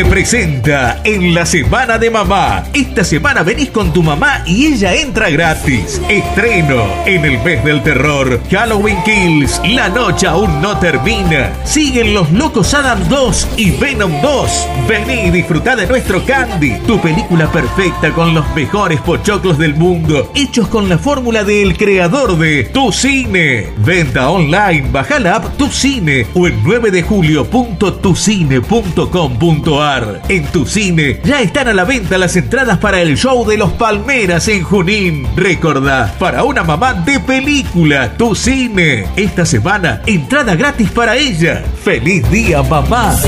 [0.03, 2.65] Presenta en la Semana de Mamá.
[2.73, 6.01] Esta semana venís con tu mamá y ella entra gratis.
[6.09, 8.41] Estreno en el mes del terror.
[8.51, 9.61] Halloween Kills.
[9.63, 11.53] La noche aún no termina.
[11.63, 14.67] Siguen los Locos Adam 2 y Venom 2.
[14.85, 16.77] Vení y disfrutá de nuestro Candy.
[16.85, 20.29] Tu película perfecta con los mejores pochoclos del mundo.
[20.35, 23.69] Hechos con la fórmula del creador de Tu Cine.
[23.77, 24.89] Venta online.
[24.91, 29.84] Baja la app Tu Cine o en 9 de julio.tucine.com.ar.
[29.85, 33.71] En Tu Cine ya están a la venta las entradas para el show de los
[33.73, 35.27] Palmeras en Junín.
[35.35, 39.05] Recordá, para una mamá de película, Tu Cine.
[39.15, 41.63] Esta semana, entrada gratis para ella.
[41.83, 43.15] ¡Feliz día, mamá!
[43.15, 43.27] de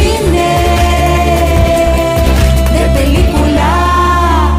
[2.95, 4.57] película.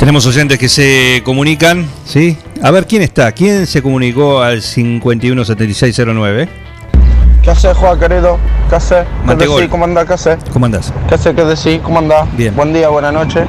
[0.00, 2.36] Tenemos oyentes que se comunican, ¿sí?
[2.60, 3.30] A ver, ¿quién está?
[3.30, 6.48] ¿Quién se comunicó al 517609?
[7.44, 8.36] ¿Qué haces, Juan, querido?
[8.70, 9.04] ¿Qué haces?
[9.04, 9.56] ¿Qué Mantegol.
[9.56, 9.70] decís?
[9.72, 10.04] ¿Cómo andás?
[10.06, 10.38] ¿Qué haces?
[10.52, 10.92] ¿Cómo andás?
[11.08, 11.34] ¿Qué haces?
[11.34, 11.80] ¿Qué decís?
[11.82, 12.36] ¿Cómo andás?
[12.36, 12.54] Bien.
[12.54, 13.44] Buen día, buena noche.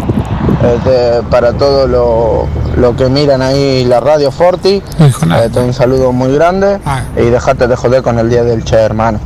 [0.64, 6.34] Este, para todo lo, lo que miran ahí la radio Forti, este, un saludo muy
[6.34, 6.80] grande
[7.16, 9.20] y dejate de joder con el día del Che, hermano.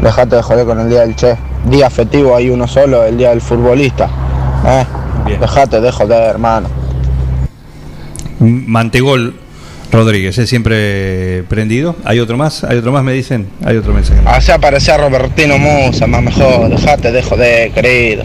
[0.00, 1.36] Dejate de joder con el día del Che.
[1.64, 4.08] Día festivo hay uno solo, el día del futbolista.
[4.64, 4.86] ¿eh?
[5.40, 6.68] Dejate de joder, hermano.
[8.38, 9.34] Mantegol
[9.92, 11.96] Rodríguez, es siempre prendido.
[12.04, 12.64] ¿Hay otro más?
[12.64, 13.04] ¿Hay otro más?
[13.04, 13.46] Me dicen.
[13.64, 14.20] Hay otro mensaje.
[14.24, 18.24] Así aparecía Robertino Musa, más mejor, dejate de joder, querido.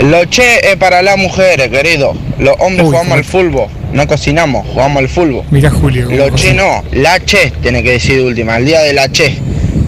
[0.00, 2.14] Lo che es para las mujeres, querido.
[2.38, 5.44] Los hombres jugamos al fútbol, no cocinamos, jugamos al fútbol.
[5.50, 6.10] Mira Julio.
[6.10, 9.38] Lo che no, la che tiene que decir de última, el día de la che.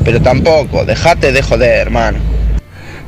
[0.05, 2.19] Pero tampoco, dejate de joder, hermano.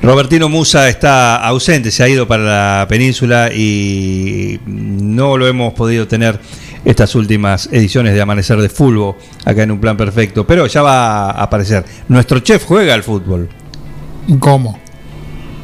[0.03, 6.07] Robertino Musa está ausente, se ha ido para la península y no lo hemos podido
[6.07, 6.39] tener
[6.87, 11.31] estas últimas ediciones de Amanecer de Fútbol acá en un plan perfecto, pero ya va
[11.31, 11.85] a aparecer.
[12.09, 13.49] Nuestro chef juega al fútbol.
[14.39, 14.79] ¿Cómo?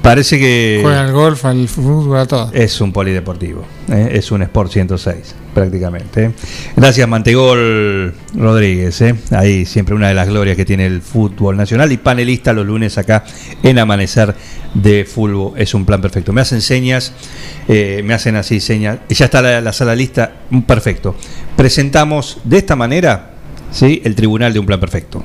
[0.02, 2.50] Parece que Juega al golf, al fútbol, a todo.
[2.52, 4.10] es un polideportivo, ¿eh?
[4.12, 6.32] es un Sport 106 prácticamente.
[6.76, 9.14] Gracias Mantegol Rodríguez, ¿eh?
[9.30, 12.98] ahí siempre una de las glorias que tiene el fútbol nacional y panelista los lunes
[12.98, 13.24] acá
[13.62, 14.34] en Amanecer
[14.74, 15.52] de Fútbol.
[15.56, 16.32] Es un plan perfecto.
[16.32, 17.12] Me hacen señas,
[17.68, 18.98] eh, me hacen así señas.
[19.08, 20.32] Ya está la, la sala lista,
[20.66, 21.14] perfecto.
[21.56, 23.30] Presentamos de esta manera
[23.70, 24.00] ¿sí?
[24.04, 25.24] el tribunal de un plan perfecto.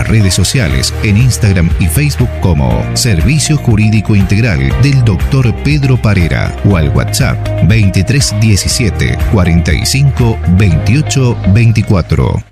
[0.00, 5.54] nuestras redes sociales en Instagram y Facebook como Servicio Jurídico Integral del Dr.
[5.62, 12.44] Pedro Parera o al WhatsApp 2317 45 28 24.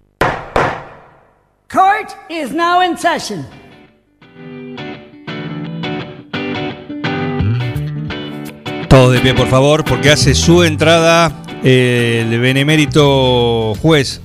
[1.71, 3.47] Court is now in session.
[8.89, 11.31] Todo de pie, por favor, porque hace su entrada
[11.63, 14.23] el benemérito juez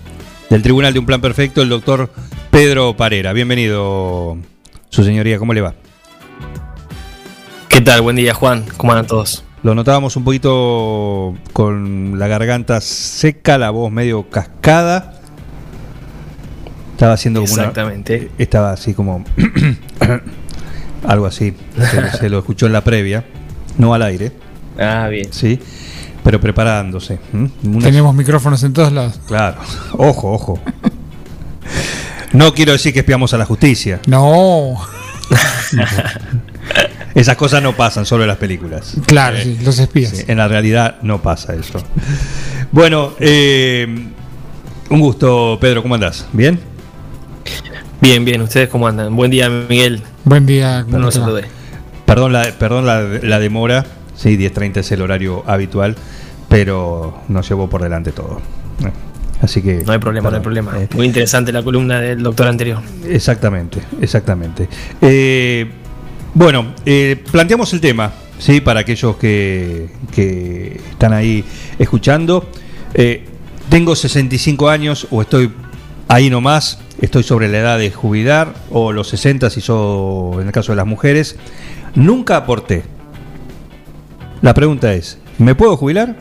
[0.50, 2.10] del Tribunal de un Plan Perfecto, el doctor
[2.54, 3.34] Pedro Parera.
[3.34, 4.38] Bienvenido,
[4.90, 5.74] su señoría, ¿cómo le va?
[7.68, 8.02] ¿Qué tal?
[8.02, 8.64] Buen día, Juan.
[8.78, 9.44] ¿Cómo andan todos?
[9.64, 15.14] Lo notábamos un poquito con la garganta seca, la voz medio cascada.
[16.92, 18.30] Estaba haciendo como una- Exactamente.
[18.38, 19.26] estaba así como.
[21.08, 21.56] algo así.
[21.78, 23.26] Se, se lo escuchó en la previa,
[23.80, 24.32] no al aire.
[24.78, 25.34] Ah, bien.
[25.34, 25.60] Sí,
[26.24, 27.18] pero preparándose.
[27.34, 27.50] ¿m?
[27.64, 29.20] Una- Tenemos micrófonos en todos lados.
[29.28, 29.58] Claro,
[29.98, 30.60] ojo, ojo.
[32.34, 34.00] No quiero decir que espiamos a la justicia.
[34.08, 34.76] No.
[37.16, 38.96] Esas cosas no pasan solo en las películas.
[39.06, 40.12] Claro, sí, los espías.
[40.12, 41.80] Sí, en la realidad no pasa eso.
[42.72, 43.88] Bueno, eh,
[44.90, 46.26] un gusto, Pedro, ¿cómo andás?
[46.34, 46.60] ¿Bien?
[48.02, 48.42] Bien, bien.
[48.42, 49.16] ¿Ustedes cómo andan?
[49.16, 50.02] Buen día, Miguel.
[50.26, 50.84] Buen día.
[50.88, 51.46] No los saludé.
[52.06, 53.86] Perdón la, perdón la, la demora,
[54.16, 55.96] sí, 10.30 es el horario habitual,
[56.50, 58.42] pero nos llevó por delante todo.
[59.44, 59.84] Eh, Así que...
[59.86, 60.74] No hay problema, no hay problema.
[60.96, 62.82] Muy interesante la columna del doctor anterior.
[63.06, 64.70] Exactamente, exactamente.
[65.02, 65.70] Eh,
[66.34, 68.62] bueno, eh, planteamos el tema, ¿sí?
[68.62, 71.44] Para aquellos que, que están ahí
[71.78, 72.50] escuchando.
[72.94, 73.26] Eh,
[73.70, 75.52] tengo 65 años o estoy
[76.08, 80.54] ahí nomás, estoy sobre la edad de jubilar o los 60 si soy en el
[80.54, 81.36] caso de las mujeres.
[81.96, 82.84] Nunca aporté.
[84.42, 86.16] La pregunta es, ¿me puedo jubilar?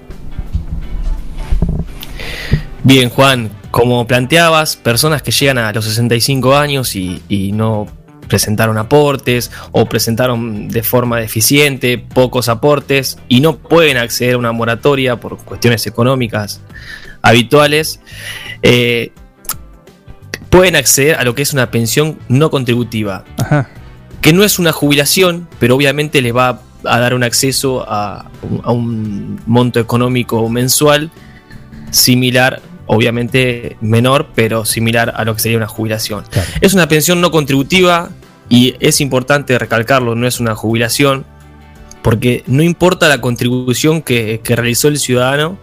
[2.84, 7.86] Bien, Juan, como planteabas, personas que llegan a los 65 años y, y no
[8.28, 14.52] presentaron aportes o presentaron de forma deficiente pocos aportes y no pueden acceder a una
[14.52, 16.60] moratoria por cuestiones económicas
[17.20, 18.00] habituales,
[18.62, 19.12] eh,
[20.50, 23.24] pueden acceder a lo que es una pensión no contributiva,
[24.20, 28.30] que no es una jubilación, pero obviamente les va a dar un acceso a,
[28.64, 31.12] a un monto económico mensual
[31.90, 36.24] similar, obviamente menor, pero similar a lo que sería una jubilación.
[36.60, 38.10] Es una pensión no contributiva
[38.48, 41.24] y es importante recalcarlo, no es una jubilación,
[42.02, 45.58] porque no importa la contribución que, que realizó el ciudadano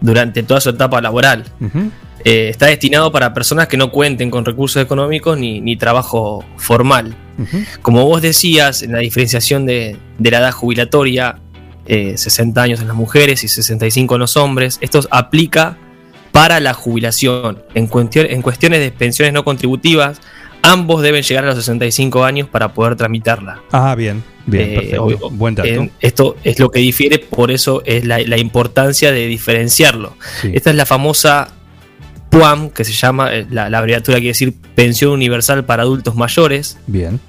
[0.00, 1.44] durante toda su etapa laboral.
[2.24, 7.16] Eh, está destinado para personas que no cuenten con recursos económicos ni, ni trabajo formal.
[7.80, 11.40] Como vos decías, en la diferenciación de, de la edad jubilatoria,
[11.86, 14.78] eh, 60 años en las mujeres y 65 en los hombres.
[14.80, 15.78] Esto aplica
[16.32, 17.62] para la jubilación.
[17.74, 20.20] En, cuestiones de pensiones no contributivas,
[20.62, 23.60] ambos deben llegar a los 65 años para poder tramitarla.
[23.70, 25.04] Ah, bien, bien, Eh, perfecto.
[25.04, 25.68] obvio, Buen dato.
[25.68, 30.16] eh, esto es lo que difiere, por eso es la, la importancia de diferenciarlo.
[30.40, 30.50] Sí.
[30.54, 31.48] Esta es la famosa
[32.30, 36.78] PUAM, que se llama, eh, la, la abreviatura quiere decir Pensión Universal para Adultos Mayores,
[36.86, 37.20] Bien.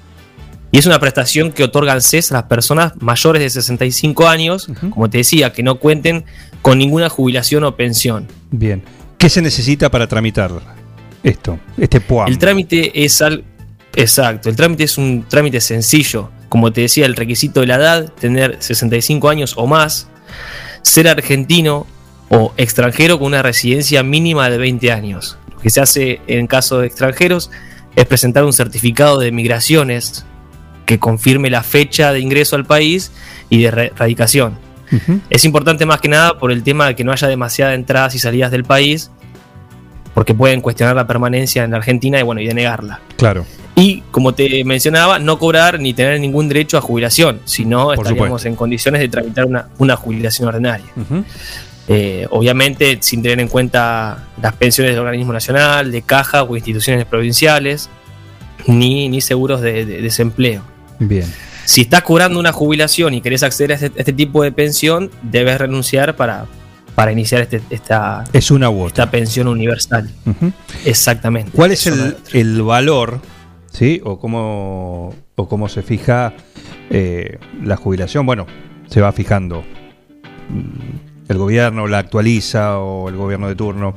[0.72, 5.10] y es una prestación que otorgan CES a las personas mayores de 65 años, como
[5.10, 6.24] te decía, que no cuenten
[6.64, 8.26] con ninguna jubilación o pensión.
[8.50, 8.82] Bien.
[9.18, 10.50] ¿Qué se necesita para tramitar
[11.22, 11.58] esto?
[11.76, 12.26] Este PUAM.
[12.26, 13.44] El trámite es al...
[13.94, 16.30] Exacto, el trámite es un trámite sencillo.
[16.48, 20.08] Como te decía, el requisito de la edad, tener 65 años o más,
[20.80, 21.86] ser argentino
[22.30, 25.36] o extranjero con una residencia mínima de 20 años.
[25.52, 27.50] Lo que se hace en caso de extranjeros
[27.94, 30.24] es presentar un certificado de migraciones
[30.86, 33.12] que confirme la fecha de ingreso al país
[33.50, 33.90] y de ra-
[35.30, 38.18] Es importante más que nada por el tema de que no haya demasiadas entradas y
[38.18, 39.10] salidas del país,
[40.14, 43.00] porque pueden cuestionar la permanencia en la Argentina y bueno, y denegarla.
[43.16, 43.44] Claro.
[43.76, 48.26] Y como te mencionaba, no cobrar ni tener ningún derecho a jubilación, sino Por estaríamos
[48.42, 48.48] supuesto.
[48.48, 50.86] en condiciones de tramitar una, una jubilación ordinaria.
[51.88, 57.04] Eh, obviamente sin tener en cuenta las pensiones del organismo nacional, de caja o instituciones
[57.04, 57.90] provinciales,
[58.66, 60.62] ni, ni seguros de- de desempleo.
[61.00, 61.26] Bien.
[61.64, 65.58] Si estás cobrando una jubilación y querés acceder a este, este tipo de pensión, debes
[65.58, 66.46] renunciar para,
[66.94, 70.10] para iniciar este- esta, Es una esta pensión universal.
[70.84, 71.50] Exactamente.
[71.52, 73.20] ¿Cuál es el, el valor,
[73.72, 76.34] sí, o cómo, o cómo se fija
[76.90, 78.26] eh, la jubilación?
[78.26, 78.46] Bueno,
[78.88, 79.62] se va fijando.
[80.50, 83.94] Mm, El gobierno la actualiza o el gobierno de turno.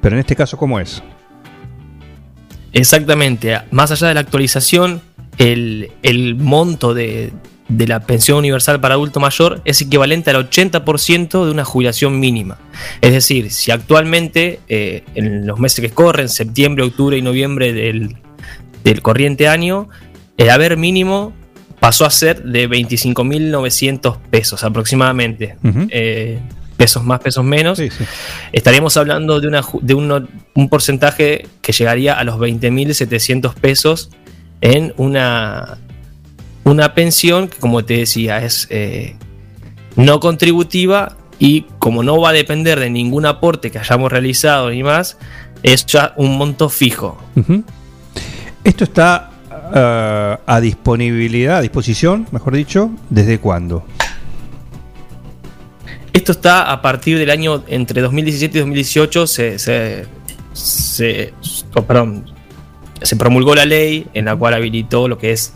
[0.00, 1.02] Pero en este caso, ¿cómo es?
[2.72, 3.58] Exactamente.
[3.70, 5.02] Más allá de la actualización,
[5.38, 7.32] el, el monto de,
[7.68, 12.58] de la pensión universal para adulto mayor es equivalente al 80% de una jubilación mínima.
[13.00, 18.16] Es decir, si actualmente eh, en los meses que corren, septiembre, octubre y noviembre del,
[18.84, 19.88] del corriente año,
[20.36, 21.32] el haber mínimo
[21.80, 25.56] pasó a ser de 25.900 pesos aproximadamente.
[25.90, 26.38] Eh,
[26.76, 27.78] pesos más, pesos menos.
[28.52, 34.10] Estaríamos hablando de, una, ju- de uno- un porcentaje que llegaría a los 20.700 pesos
[34.60, 35.78] en una,
[36.64, 39.16] una pensión que, como te decía, es eh,
[39.96, 44.82] no contributiva y como no va a depender de ningún aporte que hayamos realizado ni
[44.82, 45.16] más,
[45.62, 47.18] es ya un monto fijo.
[48.64, 49.30] Esto está
[49.74, 53.84] eh, a disponibilidad, a disposición, mejor dicho, ¿desde cuándo?
[56.12, 60.06] Esto está a partir del año entre 2017 y 2018 se, se,
[60.52, 61.32] se-
[61.74, 62.24] oh, perdón,
[63.02, 65.52] se promulgó la ley en la cual habilitó lo que es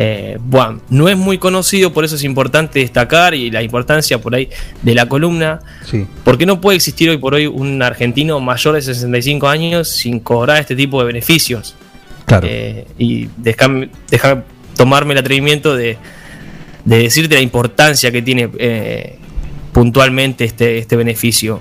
[0.00, 0.80] eh, BUAM.
[0.90, 4.48] No es muy conocido, por eso es importante destacar y la importancia por ahí
[4.82, 6.06] de la columna, Sí.
[6.24, 10.60] porque no puede existir hoy por hoy un argentino mayor de 65 años sin cobrar
[10.60, 11.74] este tipo de beneficios.
[12.26, 12.46] Claro.
[12.48, 13.88] Eh, y déjame
[14.76, 15.96] tomarme el atrevimiento de,
[16.84, 19.16] de decirte la importancia que tiene eh,
[19.72, 21.60] puntualmente este, este beneficio.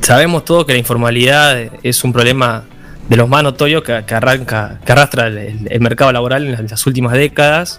[0.00, 2.64] Sabemos todos que la informalidad es un problema
[3.08, 6.86] de los más notorios que, que arranca, que arrastra el, el mercado laboral en las,
[6.86, 7.78] últimas décadas.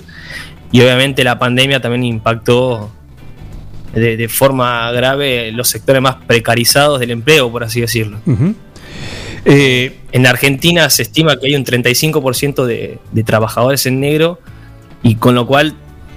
[0.72, 2.92] Y obviamente la pandemia también impactó
[3.94, 8.20] de, de forma grave los sectores más precarizados del empleo, por así decirlo.
[9.46, 14.40] Eh, En Argentina se estima que hay un 35% de, de trabajadores en negro
[15.04, 15.74] y con lo cual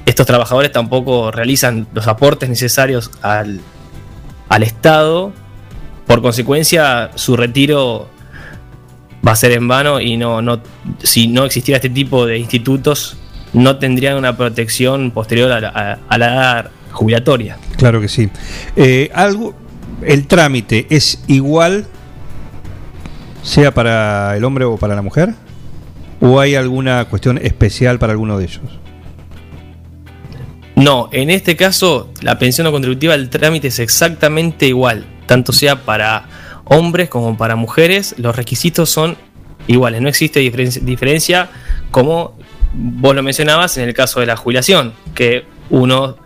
[0.06, 3.60] estos trabajadores tampoco realizan los aportes necesarios al,
[4.48, 5.32] al Estado.
[6.06, 8.08] Por consecuencia, su retiro
[9.26, 10.60] va a ser en vano y no, no,
[11.02, 13.16] si no existiera este tipo de institutos,
[13.52, 17.56] no tendrían una protección posterior a la, a- a la edad jubilatoria.
[17.76, 18.28] Claro que sí.
[18.76, 19.54] Eh, algo,
[20.04, 21.86] el trámite es igual,
[23.42, 25.34] sea para el hombre o para la mujer,
[26.20, 28.60] o hay alguna cuestión especial para alguno de ellos.
[30.76, 35.82] No, en este caso la pensión no contributiva, el trámite es exactamente igual, tanto sea
[35.84, 36.26] para
[36.64, 39.16] hombres como para mujeres, los requisitos son
[39.66, 41.48] iguales, no existe diferencia, diferencia
[41.90, 42.36] como
[42.74, 46.16] vos lo mencionabas en el caso de la jubilación, que uno,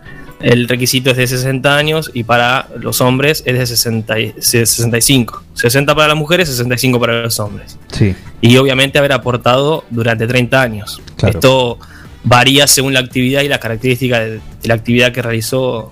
[0.41, 5.43] el requisito es de 60 años y para los hombres es de 60 y- 65,
[5.53, 8.15] 60 para las mujeres, 65 para los hombres Sí.
[8.41, 11.01] y obviamente haber aportado durante 30 años.
[11.17, 11.37] Claro.
[11.37, 11.79] Esto
[12.23, 15.91] varía según la actividad y las características de la actividad que realizó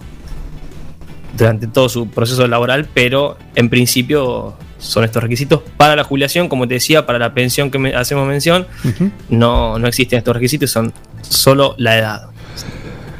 [1.37, 6.67] durante todo su proceso laboral, pero en principio son estos requisitos para la jubilación, como
[6.67, 8.67] te decía, para la pensión que me- hacemos mención,
[9.29, 12.21] no, no existen estos requisitos, son solo la edad.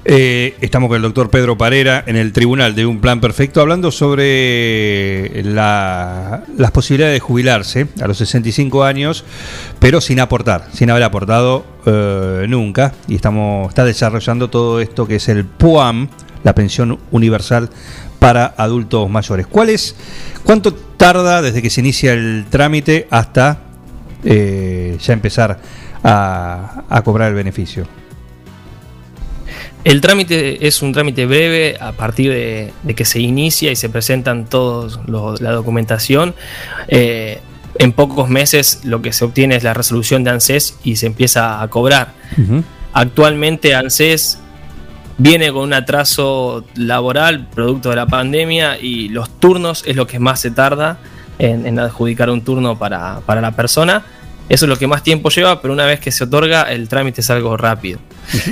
[0.09, 3.91] Eh, estamos con el doctor Pedro Parera en el tribunal de Un Plan Perfecto hablando
[3.91, 9.25] sobre la- las posibilidades de jubilarse a los 65 años,
[9.79, 12.93] pero sin aportar, sin haber aportado eh, nunca.
[13.09, 16.07] Y estamos, está desarrollando todo esto que es el PUAM,
[16.43, 17.69] la pensión universal
[18.19, 19.47] para adultos mayores.
[19.47, 19.95] ¿Cuál es,
[20.43, 23.59] ¿Cuánto tarda desde que se inicia el trámite hasta
[24.23, 25.59] eh, ya empezar
[26.03, 27.85] a, a cobrar el beneficio?
[29.83, 33.87] El trámite es un trámite breve a partir de, de que se inicia y se
[33.89, 36.35] presentan todos los- la documentación.
[36.89, 37.39] Eh,
[37.79, 41.61] en pocos meses lo que se obtiene es la resolución de ANSES y se empieza
[41.61, 42.13] a cobrar.
[42.91, 44.39] Actualmente ANSES
[45.17, 50.19] viene con un atraso laboral producto de la pandemia y los turnos es lo que
[50.19, 50.99] más se tarda
[51.39, 54.03] en, en adjudicar un turno para, para la persona.
[54.49, 57.21] Eso es lo que más tiempo lleva, pero una vez que se otorga el trámite
[57.21, 57.99] es algo rápido.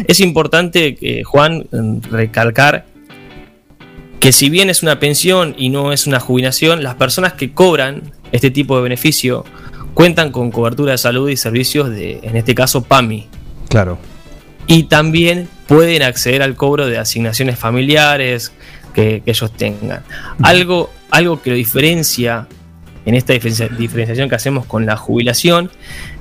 [0.08, 1.68] Es importante, que, Juan,
[2.12, 2.86] recalcar
[4.20, 8.12] que si bien es una pensión y no es una jubilación, las personas que cobran
[8.32, 9.46] este tipo de beneficio
[9.94, 13.28] cuentan con cobertura de salud y servicios de, en este caso, PAMI.
[13.70, 13.98] Claro.
[14.68, 18.52] Y también pueden acceder al cobro de asignaciones familiares
[18.94, 20.02] que, que ellos tengan.
[20.42, 22.48] Algo, algo que lo diferencia
[23.06, 25.70] en esta diferencia- diferenciación que hacemos con la jubilación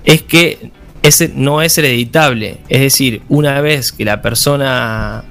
[0.04, 0.70] es que
[1.02, 2.58] ese no es hereditable.
[2.68, 5.24] Es decir, una vez que la persona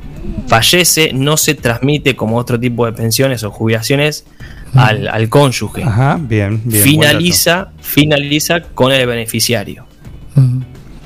[0.47, 4.25] fallece, no se transmite como otro tipo de pensiones o jubilaciones
[4.73, 5.83] al, al cónyuge.
[5.83, 6.83] Ajá, bien, bien.
[6.83, 9.85] finaliza, finaliza con el beneficiario.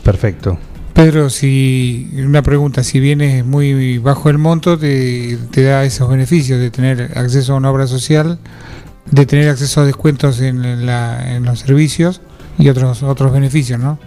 [0.04, 0.58] Perfecto.
[0.98, 6.60] Pedro, si una pregunta, si vienes muy bajo el monto, te, te da esos beneficios
[6.60, 8.40] de tener acceso a una obra social,
[9.12, 10.88] de tener acceso a descuentos en,
[11.46, 12.22] los servicios
[12.58, 14.00] y otros otros beneficios, ¿no?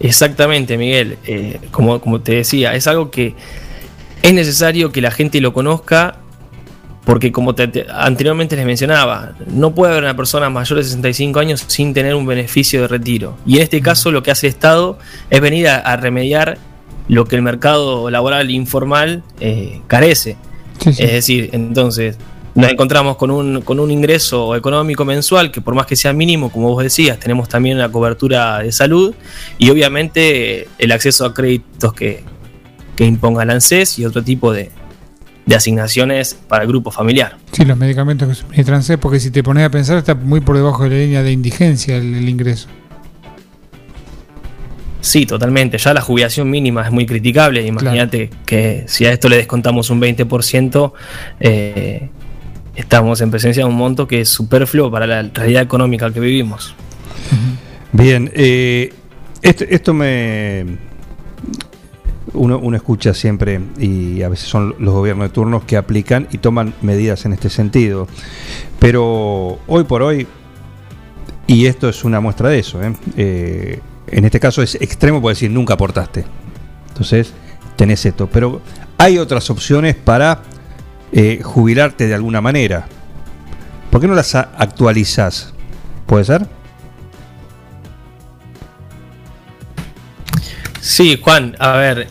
[0.00, 1.18] Exactamente, Miguel.
[1.26, 3.34] Eh, como, como te decía, es algo que
[4.22, 6.16] es necesario que la gente lo conozca
[7.06, 11.38] porque como te- te- anteriormente les mencionaba, no puede haber una persona mayor de 65
[11.40, 13.38] años sin tener un beneficio de retiro.
[13.46, 14.98] Y en este caso lo que hace el Estado
[15.30, 16.58] es venir a, a remediar
[17.08, 20.36] lo que el mercado laboral informal eh, carece.
[20.84, 22.18] Es decir, entonces
[22.56, 26.50] nos encontramos con un, con un ingreso económico mensual que por más que sea mínimo,
[26.50, 29.14] como vos decías, tenemos también una cobertura de salud
[29.58, 32.24] y obviamente el acceso a créditos que,
[32.96, 34.70] que imponga el ANSES y otro tipo de,
[35.46, 37.38] de asignaciones para el grupo familiar.
[37.52, 40.56] Sí, los medicamentos que suministran C, porque si te pones a pensar está muy por
[40.56, 42.68] debajo de la línea de indigencia el, el ingreso.
[45.06, 45.78] Sí, totalmente.
[45.78, 47.64] Ya la jubilación mínima es muy criticable.
[47.64, 50.92] Imagínate que si a esto le descontamos un 20%,
[51.38, 52.08] eh,
[52.74, 56.74] estamos en presencia de un monto que es superfluo para la realidad económica que vivimos.
[57.92, 58.92] Bien, eh,
[59.42, 60.66] esto, esto me.
[62.36, 66.38] Uno, uno escucha siempre, y a veces son los gobiernos de turnos que aplican y
[66.38, 68.06] toman medidas en este sentido.
[68.78, 70.26] Pero hoy por hoy,
[71.46, 72.92] y esto es una muestra de eso, ¿eh?
[73.16, 76.24] Eh, en este caso es extremo, puede decir nunca aportaste.
[76.88, 77.32] Entonces,
[77.76, 78.28] tenés esto.
[78.28, 78.60] Pero
[78.98, 80.42] hay otras opciones para
[81.12, 82.86] eh, jubilarte de alguna manera.
[83.90, 85.52] ¿Por qué no las actualizás?
[86.06, 86.46] ¿Puede ser?
[90.80, 92.08] Sí, Juan, a ver,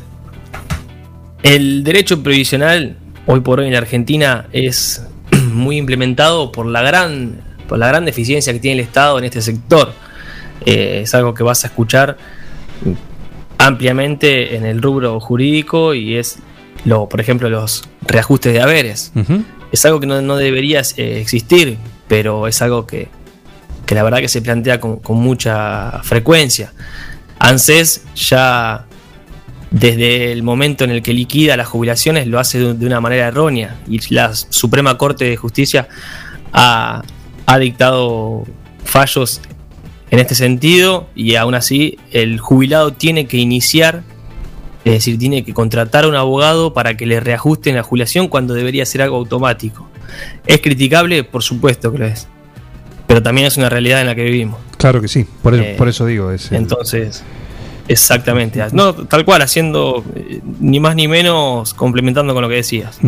[1.45, 2.97] el derecho previsional
[3.27, 5.05] hoy por hoy en la Argentina es
[5.51, 9.43] muy implementado por la gran, por la gran deficiencia que tiene el Estado en este
[9.43, 9.93] sector.
[10.65, 12.17] Eh, es algo que vas a escuchar
[13.59, 16.39] ampliamente en el rubro jurídico y es,
[16.83, 19.11] lo, por ejemplo, los reajustes de haberes.
[19.71, 21.77] Es algo que no, no debería eh, existir,
[22.07, 23.07] pero es algo que,
[23.85, 26.73] que la verdad que se plantea con, con mucha frecuencia.
[27.37, 28.87] ANSES ya
[29.75, 33.75] desde el momento en el que liquida las jubilaciones lo hace de, una manera errónea
[33.89, 35.89] y la Suprema Corte de Justicia
[36.53, 37.01] ha,
[37.45, 38.45] ha dictado
[38.85, 39.41] fallos
[40.11, 44.03] en este sentido y aún así el jubilado tiene que iniciar,
[44.85, 48.53] es decir, tiene que contratar a un abogado para que le reajusten la jubilación cuando
[48.53, 49.89] debería ser algo automático.
[50.47, 51.25] ¿Es criticable?
[51.25, 52.29] Por supuesto que lo es.
[53.07, 54.57] Pero también es una realidad en la que vivimos.
[54.77, 56.31] Claro que sí, por eso, Eh, por eso digo.
[56.31, 57.23] Es, el- Entonces,
[57.87, 58.61] exactamente.
[58.71, 62.99] No, tal cual, haciendo eh, ni más ni menos complementando con lo que decías.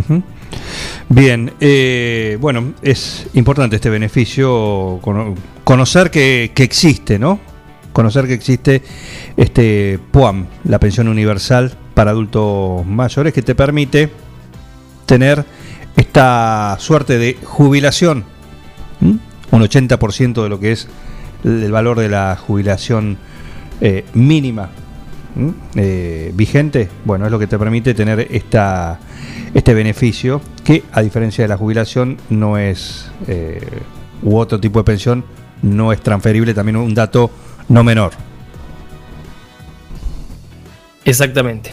[1.09, 7.39] Bien, eh, bueno, es importante este beneficio, cono- conocer que, que existe, ¿no?
[7.93, 8.83] Conocer que existe
[9.37, 14.09] este PUAM, la pensión universal para adultos mayores, que te permite
[15.05, 15.43] tener
[15.95, 18.23] esta suerte de jubilación,
[19.01, 19.17] ¿m?
[19.49, 20.87] un 80% de lo que es
[21.43, 23.17] el valor de la jubilación
[23.81, 24.69] eh, mínima.
[25.75, 28.99] Eh, vigente, bueno, es lo que te permite tener esta,
[29.53, 33.61] este beneficio que, a diferencia de la jubilación, no es, eh,
[34.23, 35.23] u otro tipo de pensión,
[35.61, 37.29] no es transferible, también un dato
[37.69, 38.13] no menor.
[41.05, 41.71] Exactamente.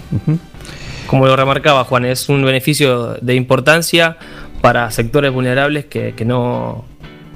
[1.07, 4.19] Como lo remarcaba Juan, es un beneficio de importancia
[4.61, 6.85] para sectores vulnerables que, que no,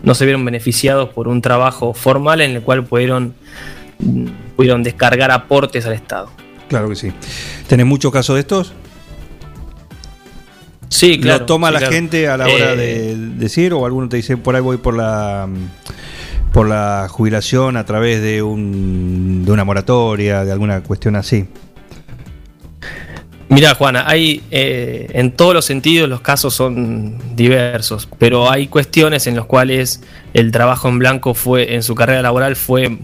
[0.02, 3.34] no se vieron beneficiados por un trabajo formal en el cual pudieron,
[4.56, 6.30] pudieron descargar aportes al Estado.
[6.68, 7.12] Claro que sí.
[7.66, 8.72] ¿Tenés muchos casos de estos?
[10.88, 11.40] Sí, claro.
[11.40, 11.92] ¿Lo toma sí, la claro.
[11.94, 14.94] gente a la hora Eh, de decir o alguno te dice por ahí voy por
[14.96, 15.48] la
[16.52, 21.46] por la jubilación a través de un de una moratoria, de alguna cuestión así?
[23.50, 29.26] Mira, Juana, hay eh, en todos los sentidos los casos son diversos, pero hay cuestiones
[29.26, 30.02] en las cuales
[30.34, 32.98] el trabajo en blanco fue en su carrera laboral fue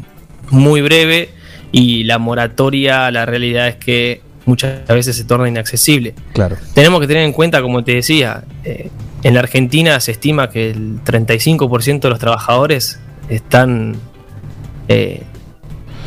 [0.50, 1.30] muy breve
[1.72, 6.14] y la moratoria, la realidad es que muchas veces se torna inaccesible.
[6.32, 6.56] Claro.
[6.74, 8.90] Tenemos que tener en cuenta, como te decía, eh,
[9.22, 13.96] en la Argentina se estima que el 35% de los trabajadores están
[14.88, 15.22] eh,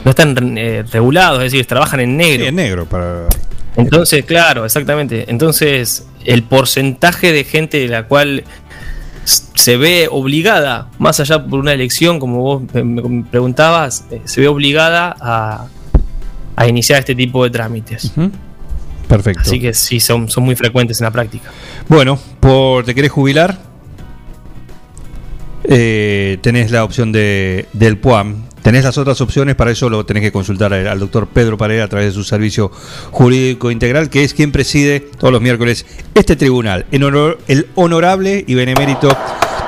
[0.08, 2.46] no están eh, regulados, es decir, trabajan en negro.
[2.46, 3.28] en negro para
[3.76, 5.26] Entonces, claro, exactamente.
[5.28, 8.44] Entonces, el porcentaje de gente de la cual
[9.28, 14.48] se ve obligada, más allá por una elección, como vos me- preguntabas, eh, se ve
[14.48, 15.68] obligada a,
[16.56, 18.12] a iniciar este tipo de trámites.
[19.08, 19.42] Perfecto.
[19.42, 21.50] Así que sí, son, son muy frecuentes en la práctica.
[21.90, 23.58] Bueno, por te querés jubilar,
[25.64, 28.47] eh, tenés la opción de, del PUAM.
[28.68, 31.88] Tenés las otras opciones, para eso lo tenés que consultar al, doctor Pedro Paredes a
[31.88, 32.70] través de su servicio
[33.12, 38.44] jurídico integral, que es quien preside todos los miércoles este tribunal, en honor- el honorable
[38.46, 39.08] y benemérito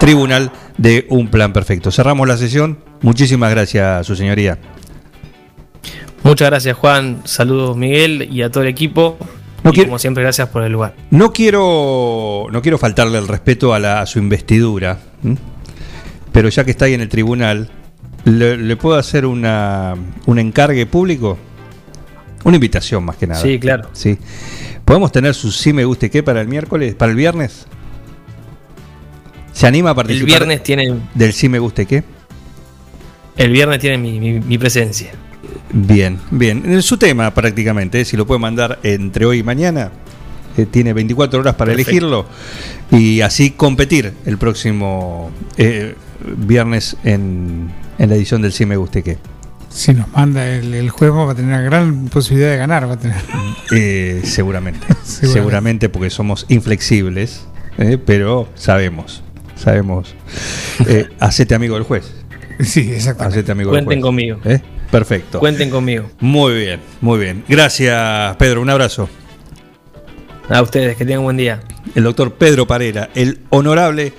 [0.01, 1.91] tribunal de un plan perfecto.
[1.91, 2.79] Cerramos la sesión.
[3.01, 4.57] Muchísimas gracias, su señoría.
[6.23, 7.21] Muchas gracias, Juan.
[7.23, 9.17] Saludos, Miguel, y a todo el equipo.
[9.63, 10.93] y como siempre, gracias por el lugar.
[11.09, 15.37] No quiero, no quiero faltarle el respeto a, la- a su investidura, ¿m?
[16.33, 17.69] pero ya que está ahí en el tribunal,
[18.25, 21.37] ¿le, le puedo hacer una, un encargue público?
[22.43, 23.41] Una invitación más que nada.
[23.41, 23.89] Sí, claro.
[23.93, 24.17] Sí.
[24.85, 27.65] ¿Podemos tener su sí me guste qué para el miércoles, para el viernes?
[29.53, 30.23] ¿Se anima a participar?
[30.23, 32.03] El viernes tienen, Del sí me guste qué.
[33.37, 35.11] el viernes tienen mi, mi- mi presencia.
[35.71, 36.63] Bien, bien.
[36.65, 38.05] En su tema prácticamente, ¿eh?
[38.05, 39.91] si lo puede mandar entre hoy y mañana,
[40.57, 41.91] eh, tiene 24 horas para Perfecto.
[41.91, 42.25] elegirlo
[42.91, 45.95] y así competir el próximo eh,
[46.37, 47.69] viernes en,
[47.99, 49.17] en la edición del Sí Me Guste Qué.
[49.69, 52.89] Si nos manda el, el juego va a tener una gran posibilidad de ganar.
[52.89, 53.17] Va a tener.
[53.71, 55.27] Eh, seguramente, Seguramente.
[55.33, 57.45] seguramente porque somos inflexibles,
[57.77, 59.21] eh, pero sabemos,
[59.55, 60.15] sabemos.
[60.87, 62.11] Eh, hacete amigo del juez.
[62.61, 63.37] Sí, exactamente.
[63.37, 64.07] Hacete amigo Cuenten del juez.
[64.07, 64.39] conmigo.
[64.43, 64.59] ¿Eh?
[64.89, 65.37] Perfecto.
[65.39, 66.09] Cuenten conmigo.
[66.19, 67.43] Muy bien, muy bien.
[67.47, 68.61] Gracias, Pedro.
[68.63, 69.07] Un abrazo.
[70.49, 71.59] A ustedes, que tengan buen día.
[71.93, 74.13] el doctor Pedro Parera, el honorable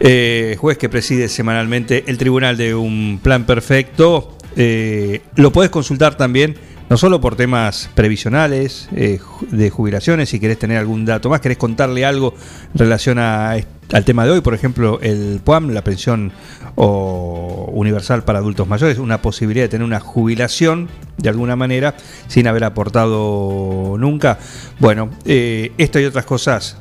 [0.00, 4.36] eh, juez que preside semanalmente el tribunal de un plan perfecto.
[4.56, 6.56] Eh, lo puedes consultar también,
[6.88, 9.20] no solo por temas previsionales, eh,
[9.50, 12.34] de jubilaciones, si querés tener algún dato más, querés contarle algo
[12.72, 13.64] en relación al
[14.04, 16.32] tema de hoy, por ejemplo, el PUAM, la pensión
[16.76, 21.96] universal para adultos mayores, una posibilidad de tener una jubilación de alguna manera
[22.28, 24.38] sin haber aportado nunca.
[24.78, 26.78] Bueno, esto y otras cosas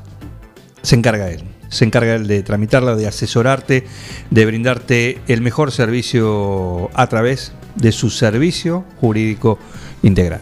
[0.84, 1.56] se encarga él.
[1.69, 3.85] Se encarga de tramitarla, de asesorarte,
[4.30, 9.60] de brindarte el mejor servicio a través de su servicio jurídico
[10.03, 10.41] integral.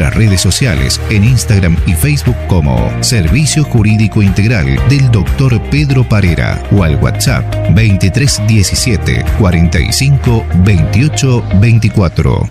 [0.00, 5.60] nuestras redes sociales en Instagram y Facebook como Servicio Jurídico Integral del Dr.
[5.70, 7.44] Pedro Parera o al WhatsApp
[7.74, 12.50] 2317 45 28 24.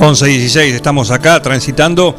[0.00, 2.14] 11 y 16, estamos acá transitando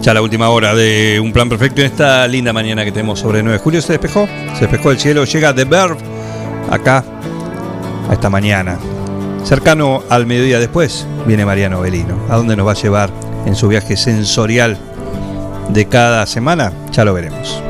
[0.00, 3.42] ya la última hora de un plan perfecto en esta linda mañana que tenemos sobre
[3.42, 3.80] 9 de julio.
[3.82, 5.96] Se despejó, se despejó el cielo, llega The Verb
[6.70, 7.04] acá
[8.08, 8.78] a esta mañana.
[9.44, 12.18] Cercano al mediodía después viene Mariano Belino.
[12.28, 13.10] ¿A dónde nos va a llevar
[13.46, 14.78] en su viaje sensorial
[15.70, 16.72] de cada semana?
[16.92, 17.62] Ya lo veremos.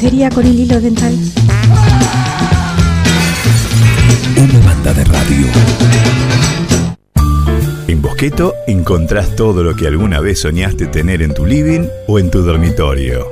[0.00, 1.12] Lencería con el hilo dental?
[4.36, 5.46] Una banda de radio.
[7.88, 12.30] En Bosqueto encontrás todo lo que alguna vez soñaste tener en tu living o en
[12.30, 13.26] tu dormitorio.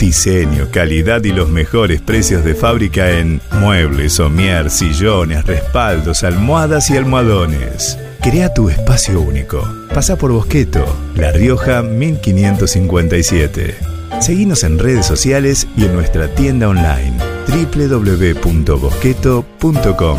[0.00, 6.96] Diseño, calidad y los mejores precios de fábrica en muebles, somier, sillones, respaldos, almohadas y
[6.96, 7.96] almohadones.
[8.22, 9.62] Crea tu espacio único.
[9.94, 13.97] Pasa por Bosqueto, La Rioja 1557.
[14.20, 17.14] Seguinos en redes sociales y en nuestra tienda online
[17.48, 20.18] www.bosqueto.com.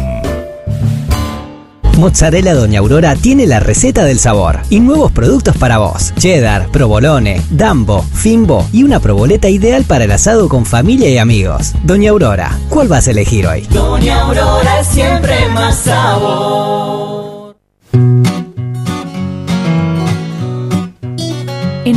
[1.97, 6.13] Mozzarella Doña Aurora tiene la receta del sabor y nuevos productos para vos.
[6.17, 11.73] Cheddar, provolone, dambo, fimbo y una proboleta ideal para el asado con familia y amigos.
[11.83, 13.67] Doña Aurora, ¿cuál vas a elegir hoy?
[13.69, 17.18] Doña Aurora siempre más sabor.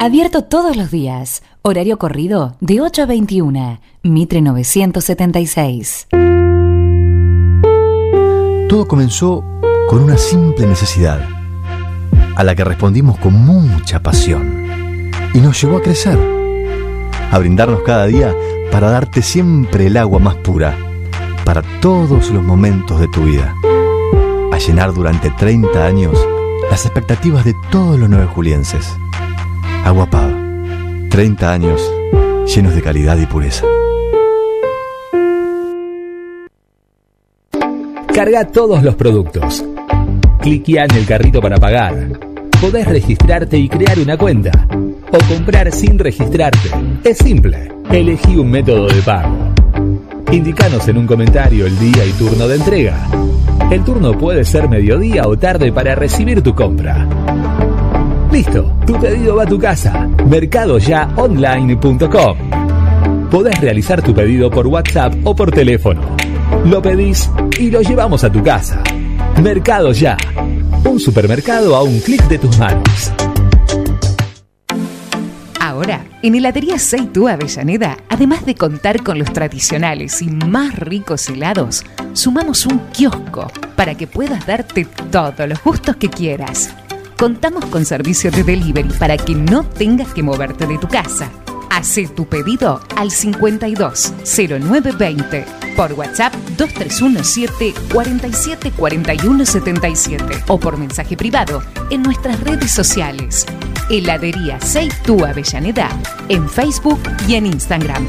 [0.00, 1.42] Abierto todos los días.
[1.62, 3.80] Horario corrido de 8 a 21.
[4.04, 6.06] Mitre 976.
[8.68, 9.42] Todo comenzó
[9.88, 11.20] con una simple necesidad,
[12.36, 16.16] a la que respondimos con mucha pasión, y nos llevó a crecer,
[17.32, 18.32] a brindarnos cada día
[18.70, 20.78] para darte siempre el agua más pura,
[21.44, 23.52] para todos los momentos de tu vida,
[24.52, 26.16] a llenar durante 30 años
[26.70, 28.96] las expectativas de todos los nueve julienses.
[29.84, 30.36] Agua Pava,
[31.10, 31.92] 30 años
[32.54, 33.64] llenos de calidad y pureza.
[38.14, 39.64] Carga todos los productos.
[40.40, 42.18] Cliquea en el carrito para pagar.
[42.60, 44.50] Podés registrarte y crear una cuenta.
[45.12, 46.70] O comprar sin registrarte.
[47.04, 47.70] Es simple.
[47.90, 49.36] Elegí un método de pago.
[50.32, 53.08] Indicanos en un comentario el día y turno de entrega.
[53.70, 57.06] El turno puede ser mediodía o tarde para recibir tu compra.
[58.30, 60.06] Listo, tu pedido va a tu casa.
[60.28, 62.36] Mercadoyaonline.com.
[63.30, 66.02] Podés realizar tu pedido por WhatsApp o por teléfono.
[66.64, 68.82] Lo pedís y lo llevamos a tu casa.
[69.42, 70.16] Mercado Ya.
[70.84, 73.12] Un supermercado a un clic de tus manos.
[75.60, 81.84] Ahora, en Heladería Seitú Avellaneda, además de contar con los tradicionales y más ricos helados,
[82.14, 86.74] sumamos un kiosco para que puedas darte todos los gustos que quieras.
[87.18, 91.28] Contamos con servicio de delivery para que no tengas que moverte de tu casa.
[91.68, 95.44] Hacé tu pedido al 520920
[95.76, 103.44] por WhatsApp 2317 47 41 77 o por mensaje privado en nuestras redes sociales.
[103.90, 105.88] Heladería Seitú Avellaneda
[106.28, 108.06] en Facebook y en Instagram.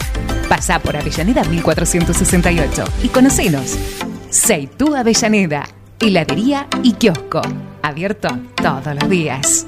[0.48, 3.76] Pasá por Avellaneda 1468 y conocenos.
[4.30, 5.68] Seitú Avellaneda,
[6.02, 7.42] heladería y kiosco.
[7.82, 9.68] Abierto todos los días.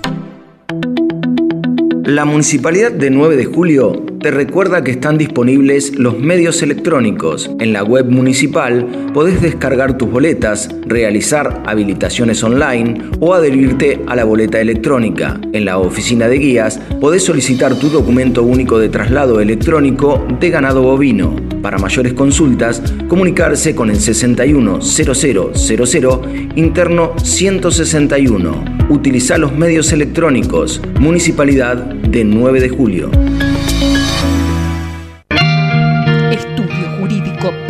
[2.03, 7.49] La Municipalidad de 9 de Julio te recuerda que están disponibles los medios electrónicos.
[7.59, 14.23] En la web municipal podés descargar tus boletas, realizar habilitaciones online o adherirte a la
[14.23, 15.41] boleta electrónica.
[15.53, 20.83] En la oficina de guías podés solicitar tu documento único de traslado electrónico de ganado
[20.83, 21.35] bovino.
[21.63, 28.65] Para mayores consultas, comunicarse con el 610000 interno 161.
[28.89, 30.79] Utiliza los medios electrónicos.
[30.99, 33.09] Municipalidad de 9 de julio.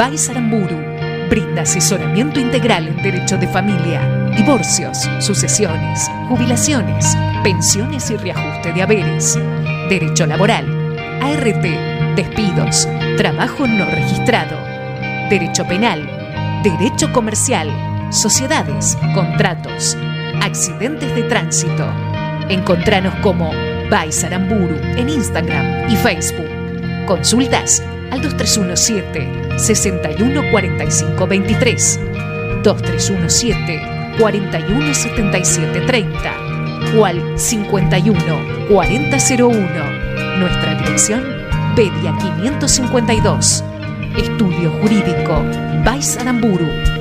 [0.01, 0.77] Jurídico Baisaramburu
[1.29, 4.01] brinda asesoramiento integral en derecho de familia,
[4.35, 9.37] divorcios, sucesiones, jubilaciones, pensiones y reajuste de haberes,
[9.89, 10.65] derecho laboral,
[11.21, 14.57] ART, despidos, trabajo no registrado,
[15.29, 16.01] derecho penal,
[16.63, 17.69] derecho comercial,
[18.11, 19.95] sociedades, contratos,
[20.41, 21.87] accidentes de tránsito.
[22.49, 23.51] Encontranos como
[23.89, 26.49] Baisaramburu en Instagram y Facebook.
[27.05, 31.99] Consultas al 2317 6145 23
[32.63, 33.81] 2317
[34.19, 36.51] 417730
[36.97, 39.67] o al 51 4001.
[40.39, 41.23] Nuestra dirección
[41.75, 43.63] Pedia 552.
[44.17, 45.43] Estudio Jurídico
[45.85, 47.00] Baisaramburu.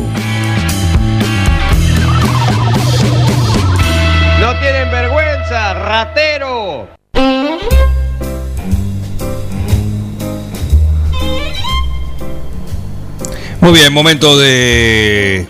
[4.39, 6.87] No tienen vergüenza, ratero.
[13.61, 15.47] Muy bien, momento de,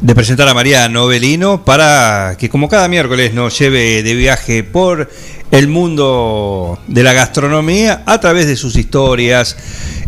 [0.00, 5.10] de presentar a Mariano Belino para que como cada miércoles nos lleve de viaje por
[5.50, 9.56] el mundo de la gastronomía a través de sus historias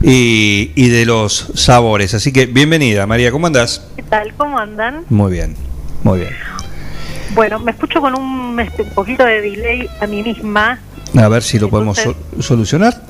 [0.03, 2.15] y, y de los sabores.
[2.15, 3.87] Así que bienvenida, María, ¿cómo andás?
[3.97, 4.33] ¿Qué tal?
[4.37, 5.05] ¿Cómo andan?
[5.09, 5.57] Muy bien,
[6.05, 6.33] muy bien.
[7.35, 10.79] Bueno, me escucho con un, este, un poquito de delay a mí misma.
[11.19, 13.03] A ver si lo podemos sol- solucionar.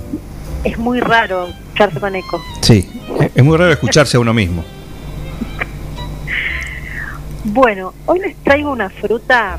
[0.65, 2.41] Es muy raro escucharse con eco.
[2.61, 2.89] Sí,
[3.35, 4.65] es muy raro escucharse a uno mismo.
[7.44, 9.59] Bueno, hoy les traigo una fruta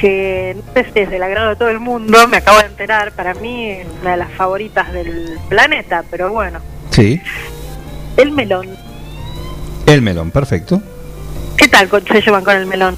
[0.00, 3.12] que no sé si es del agrado de todo el mundo, me acabo de enterar,
[3.12, 7.20] para mí es una de las favoritas del planeta, pero bueno, Sí,
[8.16, 8.68] el melón.
[9.86, 10.80] el melón, perfecto.
[11.56, 12.96] ¿Qué tal con- se llevan con el melón?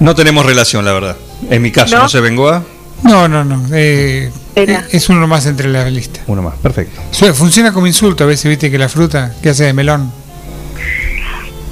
[0.00, 1.16] No tenemos relación, la verdad.
[1.48, 2.02] En mi caso, ¿No?
[2.02, 2.64] ¿no, se vengó a?
[3.04, 3.62] No, no, no.
[3.72, 4.84] eh, Era.
[4.90, 6.20] es uno más entre la lista.
[6.26, 7.00] Uno más, perfecto.
[7.34, 10.12] Funciona como insulto a veces, viste, que la fruta que hace de melón.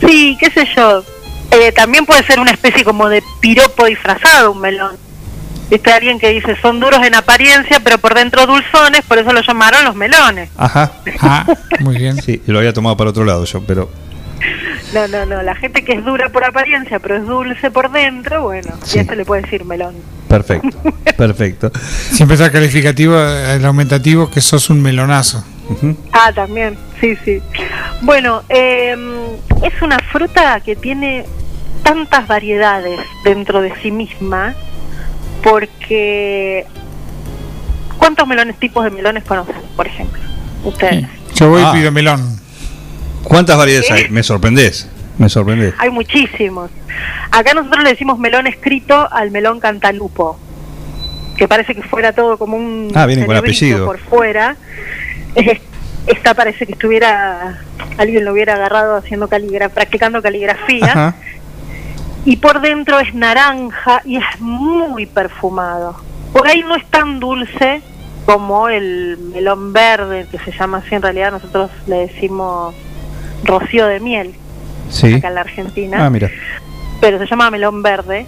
[0.07, 1.05] Sí, qué sé yo.
[1.53, 4.97] Eh, también puede ser una especie como de piropo disfrazado, un melón.
[5.69, 9.41] Viste alguien que dice son duros en apariencia, pero por dentro dulzones, por eso lo
[9.41, 10.51] llamaron los melones.
[10.57, 10.93] Ajá.
[11.23, 11.47] Ah,
[11.81, 12.20] muy bien.
[12.23, 13.91] Sí, lo había tomado para otro lado yo, pero
[14.95, 15.43] No, no, no.
[15.43, 18.97] La gente que es dura por apariencia, pero es dulce por dentro, bueno, Sí.
[18.97, 19.95] y a eso le puede decir melón.
[20.29, 20.77] perfecto,
[21.17, 21.70] perfecto.
[22.12, 25.45] Siempre está calificativo, eh, el aumentativo, que sos un melonazo.
[26.12, 27.40] Ah, también, sí, sí.
[28.02, 28.97] Bueno, eh,
[29.62, 31.24] es una fruta que tiene
[31.82, 34.55] tantas variedades dentro de sí misma,
[35.42, 36.66] porque
[37.99, 40.20] ¿cuántos melones, tipos de melones conocen, por ejemplo?
[40.65, 41.07] Ustedes.
[41.34, 41.73] Yo voy Ah.
[41.74, 42.39] y pido melón.
[43.24, 44.08] ¿Cuántas variedades hay?
[44.08, 45.74] Me sorprendés, me sorprendés.
[45.78, 46.70] Hay muchísimos.
[47.31, 50.39] Acá nosotros le decimos melón escrito al melón cantalupo,
[51.36, 53.86] que parece que fuera todo como un Ah, viene con apellido.
[53.86, 54.57] por fuera.
[56.07, 57.59] Esta parece que estuviera
[57.99, 60.86] alguien lo hubiera agarrado haciendo caligra practicando caligrafía.
[60.86, 61.15] Ajá.
[62.25, 65.97] Y por dentro es naranja y es muy perfumado.
[66.33, 67.83] Por ahí no es tan dulce
[68.26, 72.75] como el melón verde, que se llama así en realidad, nosotros le decimos
[73.44, 74.34] rocío de miel
[74.91, 75.15] Sí.
[75.15, 76.31] acá en la Argentina Ah, mira.
[77.00, 78.26] pero se llama melón verde,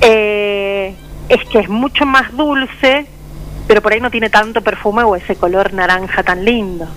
[0.00, 0.94] eh,
[1.28, 3.06] es que es mucho más dulce,
[3.68, 6.88] pero por ahí no tiene tanto perfume o ese color naranja tan lindo.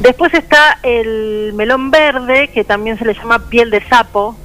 [0.00, 4.36] Después está el melón verde, que también se le llama piel de sapo,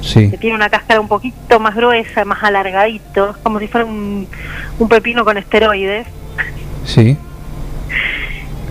[0.00, 0.30] Sí.
[0.30, 4.26] que tiene una cáscara un poquito más gruesa, más alargadito, es como si fuera un,
[4.78, 6.06] un pepino con esteroides.
[6.84, 7.16] Sí.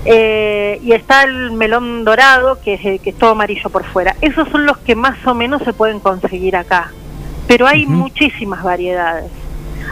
[0.06, 4.16] Eh, y está el melón dorado, que es, que es todo amarillo por fuera.
[4.22, 6.92] Esos son los que más o menos se pueden conseguir acá.
[7.48, 9.30] Pero hay muchísimas variedades.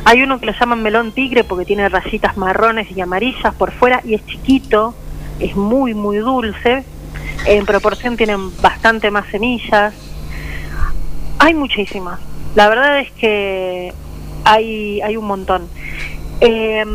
[0.05, 4.01] Hay uno que lo llaman melón tigre porque tiene rayitas marrones y amarillas por fuera
[4.03, 4.93] y es chiquito,
[5.39, 6.83] es muy, muy dulce.
[7.45, 9.93] En proporción tienen bastante más semillas.
[11.39, 12.19] Hay muchísimas.
[12.55, 13.93] La verdad es que
[14.45, 15.67] hay, hay un montón.
[16.41, 16.85] Eh,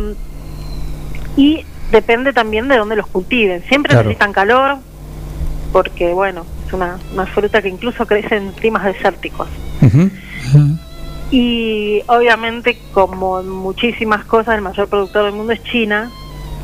[1.37, 3.63] y depende también de dónde los cultiven.
[3.69, 4.09] Siempre Claro.
[4.09, 4.77] necesitan calor,
[5.73, 9.49] porque bueno, es una, una fruta que incluso crece en climas desérticos.
[11.31, 16.11] Y obviamente, como en muchísimas cosas, el mayor productor del mundo es China,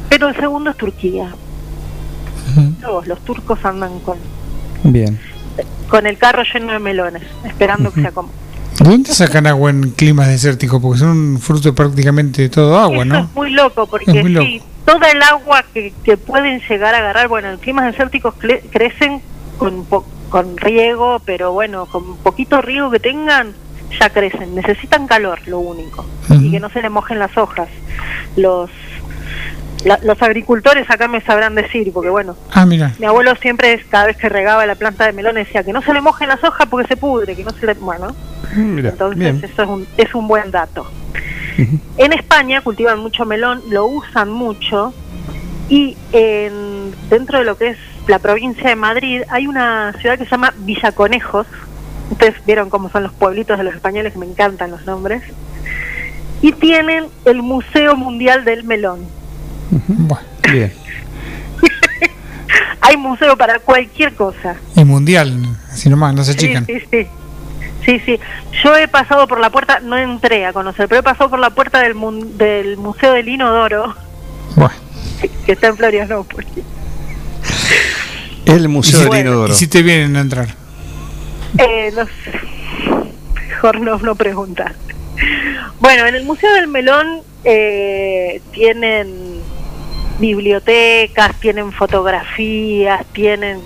[0.09, 1.35] pero el segundo es Turquía.
[2.81, 4.17] Todos los turcos andan con,
[4.85, 5.19] Bien.
[5.89, 8.37] con el carro lleno de melones, esperando que se acomoden.
[8.79, 10.81] ¿De dónde sacan agua en climas desérticos?
[10.83, 13.19] Porque son un fruto prácticamente todo agua, Eso ¿no?
[13.21, 14.47] es muy loco, porque Es muy loco.
[14.47, 18.35] sí, toda el agua que, que pueden llegar a agarrar, bueno, en climas desérticos
[18.71, 19.21] crecen
[19.59, 23.53] con, po- con riego, pero bueno, con poquito riego que tengan,
[24.01, 24.55] ya crecen.
[24.55, 27.69] Necesitan calor, lo único, y que no se le mojen las hojas.
[28.37, 28.71] Los
[29.85, 32.93] la- los agricultores acá me sabrán decir, porque bueno, Ah, mira.
[32.99, 35.93] mi abuelo siempre, cada vez que regaba la planta de melón, decía que no se
[35.93, 37.75] le mojen las hojas porque se pudre, que no se le...
[37.75, 38.15] Bueno,
[38.57, 39.41] Mira, entonces bien.
[39.45, 40.91] eso es un, es un buen dato.
[41.99, 44.95] En España cultivan mucho melón, lo usan mucho
[45.69, 50.25] y en, dentro de lo que es la provincia de Madrid hay una ciudad que
[50.25, 51.47] se llama Villaconejos.
[52.11, 55.23] Ustedes vieron cómo son los pueblitos de los españoles, que me encantan los nombres.
[56.43, 59.01] Y tienen el Museo Mundial del Melón.
[60.53, 60.73] Bien.
[62.81, 64.57] Hay museo para cualquier cosa.
[64.77, 66.67] Y mundial, así nomás, no se Sí, achican.
[66.67, 67.07] sí, sí.
[67.85, 68.21] Sí, sí.
[68.63, 71.51] Yo he pasado por la puerta, no entré a conocer, pero he pasado por la
[71.51, 73.95] puerta del, mun- del Museo del Inodoro,
[75.21, 76.49] que, que está en Florianópolis.
[78.47, 79.53] El Museo del Inodoro.
[79.53, 80.55] Y si te vienen a entrar.
[81.59, 82.41] Eh, no sé.
[83.49, 84.75] Mejor no, no preguntar.
[85.81, 89.41] Bueno, en el Museo del Melón eh, tienen
[90.19, 93.61] bibliotecas, tienen fotografías, tienen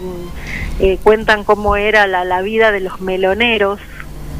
[0.80, 3.80] eh, cuentan cómo era la, la vida de los meloneros.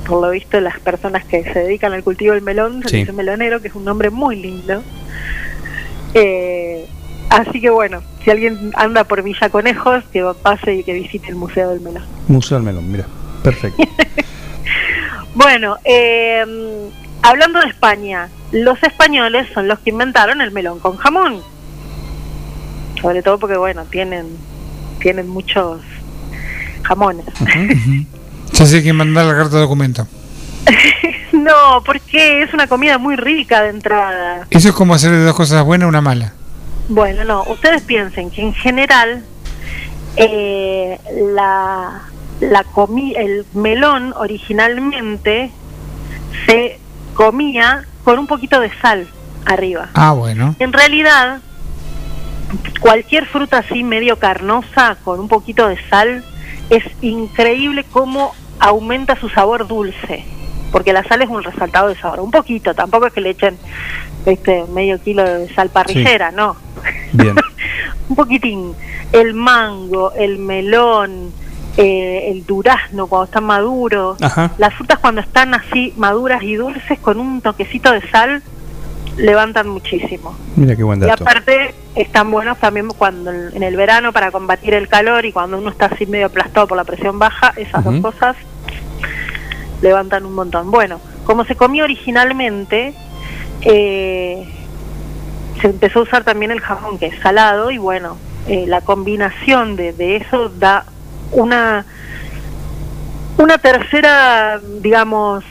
[0.06, 2.96] Por lo visto, las personas que se dedican al cultivo del melón se Sí.
[2.98, 4.82] dice melonero, que es un nombre muy lindo.
[6.14, 6.86] Eh,
[7.28, 11.34] así que bueno, si alguien anda por Villa Conejos, que pase y que visite el
[11.36, 12.04] Museo del Melón.
[12.28, 13.06] Museo del Melón, mira.
[13.42, 13.82] Perfecto.
[15.34, 16.44] Bueno, eh,
[17.22, 21.42] hablando de España, los españoles son los que inventaron el melón con jamón.
[23.00, 24.26] Sobre todo porque, bueno, tienen,
[25.00, 25.80] tienen muchos
[26.82, 27.26] jamones.
[28.52, 30.08] Ya sé quién mandar la carta de documento.
[31.32, 34.48] no, porque es una comida muy rica de entrada.
[34.50, 36.32] Eso es como hacer de dos cosas buenas una mala.
[36.88, 39.22] Bueno, no, ustedes piensen que en general
[40.16, 40.98] eh,
[41.32, 42.08] la,
[42.40, 45.50] la comi el melón originalmente
[46.46, 46.78] se
[47.14, 49.08] comía con un poquito de sal
[49.44, 49.88] arriba.
[49.94, 50.54] Ah, bueno.
[50.58, 51.40] En realidad,
[52.80, 56.24] cualquier fruta así medio carnosa con un poquito de sal
[56.70, 60.24] es increíble cómo aumenta su sabor dulce,
[60.70, 63.56] porque la sal es un resaltado de sabor, un poquito, tampoco es que le echen
[64.26, 66.56] este medio kilo de sal parrillera, no,
[67.12, 67.34] Bien.
[68.08, 68.74] un poquitín.
[69.12, 71.32] El mango, el melón,
[71.80, 74.50] eh, el durazno cuando están maduros, Ajá.
[74.58, 78.42] las frutas cuando están así maduras y dulces con un toquecito de sal
[79.16, 80.36] levantan muchísimo.
[80.56, 81.22] Mira qué buen Y dato.
[81.22, 85.70] aparte están buenos también cuando en el verano para combatir el calor y cuando uno
[85.70, 88.36] está así medio aplastado por la presión baja, esas dos cosas
[89.82, 90.70] levantan un montón.
[90.72, 92.92] Bueno, como se comió originalmente,
[93.62, 94.48] eh,
[95.60, 98.16] se empezó a usar también el jamón que es salado y bueno,
[98.48, 100.84] eh, la combinación de, de eso da
[101.32, 101.84] una
[103.38, 105.44] una tercera, digamos,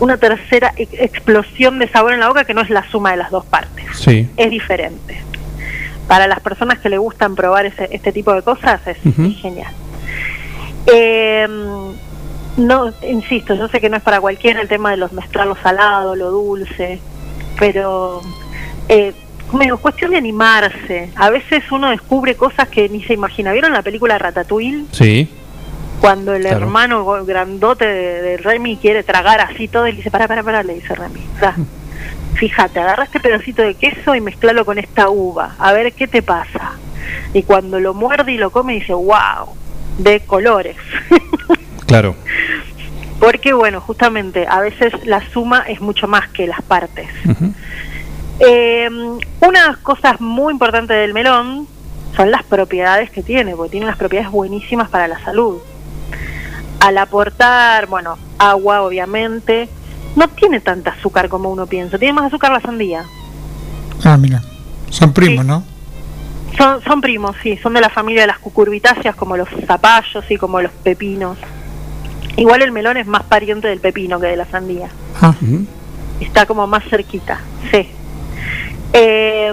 [0.00, 3.16] una tercera ex- explosión de sabor en la boca que no es la suma de
[3.16, 4.28] las dos partes Sí.
[4.36, 5.22] es diferente.
[6.06, 8.98] Para las personas que le gustan probar ese, este tipo de cosas es
[9.40, 9.72] genial.
[10.86, 11.48] Eh,
[12.58, 15.56] no, insisto, yo sé que no es para cualquiera el tema de los mezclar lo
[15.56, 17.00] salado, lo dulce,
[17.58, 18.20] pero
[18.88, 19.12] eh,
[19.64, 21.10] digo, cuestión de animarse.
[21.16, 23.52] A veces uno descubre cosas que ni se imagina.
[23.52, 24.84] ¿Vieron la película Ratatouille?
[24.92, 25.28] Sí.
[26.00, 26.56] Cuando el Claro.
[26.58, 30.62] hermano grandote de, de Remy quiere tragar así todo y le dice, para, para, para,
[30.62, 31.54] le dice Remy, da.
[32.34, 36.20] Fíjate, agarra este pedacito de queso y mezclalo con esta uva, a ver qué te
[36.22, 36.72] pasa.
[37.32, 39.48] Y cuando lo muerde y lo come dice, wow,
[39.98, 40.76] de colores.
[41.86, 42.16] Claro.
[43.20, 47.06] Porque bueno, justamente a veces la suma es mucho más que las partes.
[47.24, 47.52] Ujú.
[48.40, 48.88] Eh,
[49.40, 51.66] unas cosas muy importantes del melón
[52.16, 55.58] son las propiedades que tiene, porque tiene unas propiedades buenísimas para la salud.
[56.80, 59.68] Al aportar, bueno, agua obviamente,
[60.14, 63.04] no tiene tanta azúcar como uno piensa, tiene más azúcar la sandía.
[64.04, 64.42] Ah, mira.
[64.90, 65.64] Son primos, ¿no?
[66.56, 70.36] Son, son primos, sí, son de la familia de las cucurbitáceas como los zapallos y
[70.36, 71.36] como los pepinos.
[72.36, 74.88] Igual el melón es más pariente del pepino que de la sandía.
[75.20, 75.34] Ah.
[76.20, 77.40] está como más cerquita,
[77.70, 77.88] sí.
[78.92, 79.52] Eh,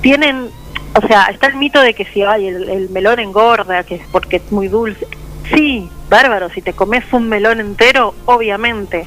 [0.00, 0.48] tienen,
[0.94, 4.02] o sea, está el mito de que si ay, el, el melón engorda, que es
[4.12, 5.06] porque es muy dulce.
[5.52, 9.06] Sí, bárbaro, si te comes un melón entero, obviamente.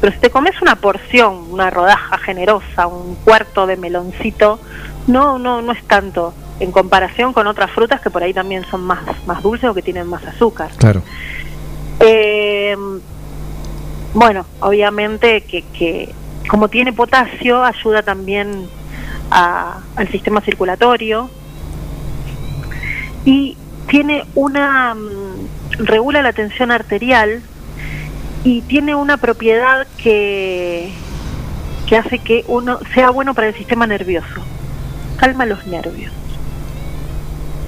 [0.00, 4.58] Pero si te comes una porción, una rodaja generosa, un cuarto de meloncito,
[5.06, 8.82] no, no, no es tanto en comparación con otras frutas que por ahí también son
[8.82, 10.70] más, más dulces o que tienen más azúcar.
[10.76, 11.02] Claro.
[12.00, 12.76] Eh,
[14.14, 16.12] bueno, obviamente que, que
[16.48, 18.68] como tiene potasio, ayuda también
[19.30, 21.30] al sistema circulatorio.
[23.24, 23.56] Y
[23.88, 27.42] tiene una mm, regula la tensión arterial
[28.44, 30.92] y tiene una propiedad que
[31.86, 34.42] que hace que uno sea bueno para el sistema nervioso.
[35.16, 36.12] Calma los nervios.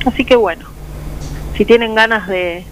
[0.06, 0.70] Así que bueno
[1.60, 2.64] si tienen ganas de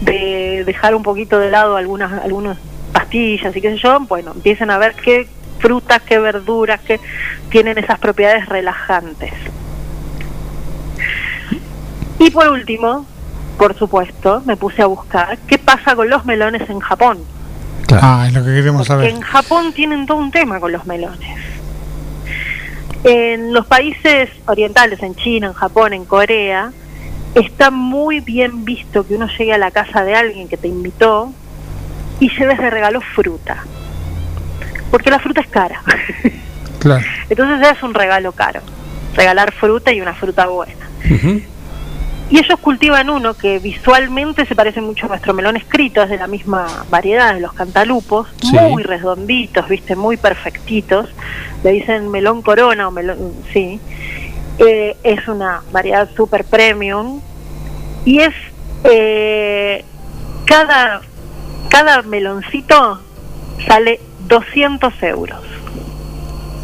[0.00, 2.58] de dejar un poquito de lado algunas algunas
[2.92, 5.26] pastillas y qué sé yo bueno empiecen a ver qué
[5.58, 7.00] frutas qué verduras que
[7.50, 9.32] tienen esas propiedades relajantes
[12.18, 13.06] y por último
[13.58, 17.18] por supuesto me puse a buscar qué pasa con los melones en Japón
[18.00, 19.08] Ah, es lo que queremos porque saber.
[19.10, 21.36] en Japón tienen todo un tema con los melones.
[23.04, 26.72] En los países orientales, en China, en Japón, en Corea,
[27.34, 31.34] está muy bien visto que uno llegue a la casa de alguien que te invitó
[32.22, 33.64] y lleves de regalo fruta.
[34.92, 35.82] Porque la fruta es cara.
[36.78, 37.04] Claro.
[37.30, 38.60] Entonces es un regalo caro.
[39.16, 40.86] Regalar fruta y una fruta buena.
[42.30, 46.16] Y ellos cultivan uno que visualmente se parece mucho a nuestro melón escrito, es de
[46.16, 48.56] la misma variedad de los cantalupos, Sí.
[48.70, 51.10] muy redonditos, viste, muy perfectitos.
[51.64, 53.80] Le dicen melón corona o melón, sí.
[54.58, 57.20] Eh, es una variedad super premium
[58.04, 58.34] y es
[58.84, 59.84] eh,
[60.46, 61.00] cada
[61.68, 63.00] cada meloncito
[63.66, 65.40] sale 200 euros.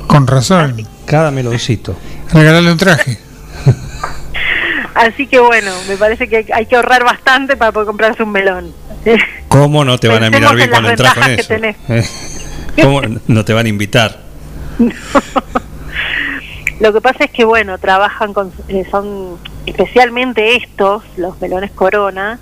[0.06, 0.86] Con razón.
[1.06, 1.96] Cada meloncito.
[2.32, 3.18] Regalarle un traje.
[4.94, 8.72] Así que bueno, me parece que hay, que ahorrar bastante para poder comprarse un melón.
[9.48, 11.78] ¿Cómo no te van a Pensemos mirar bien cuando entras con eso?
[12.74, 14.18] que ¿Cómo no te van a invitar?
[16.80, 19.36] Lo que pasa es que, bueno, trabajan con, eh, son
[19.66, 22.38] especialmente estos, los melones corona,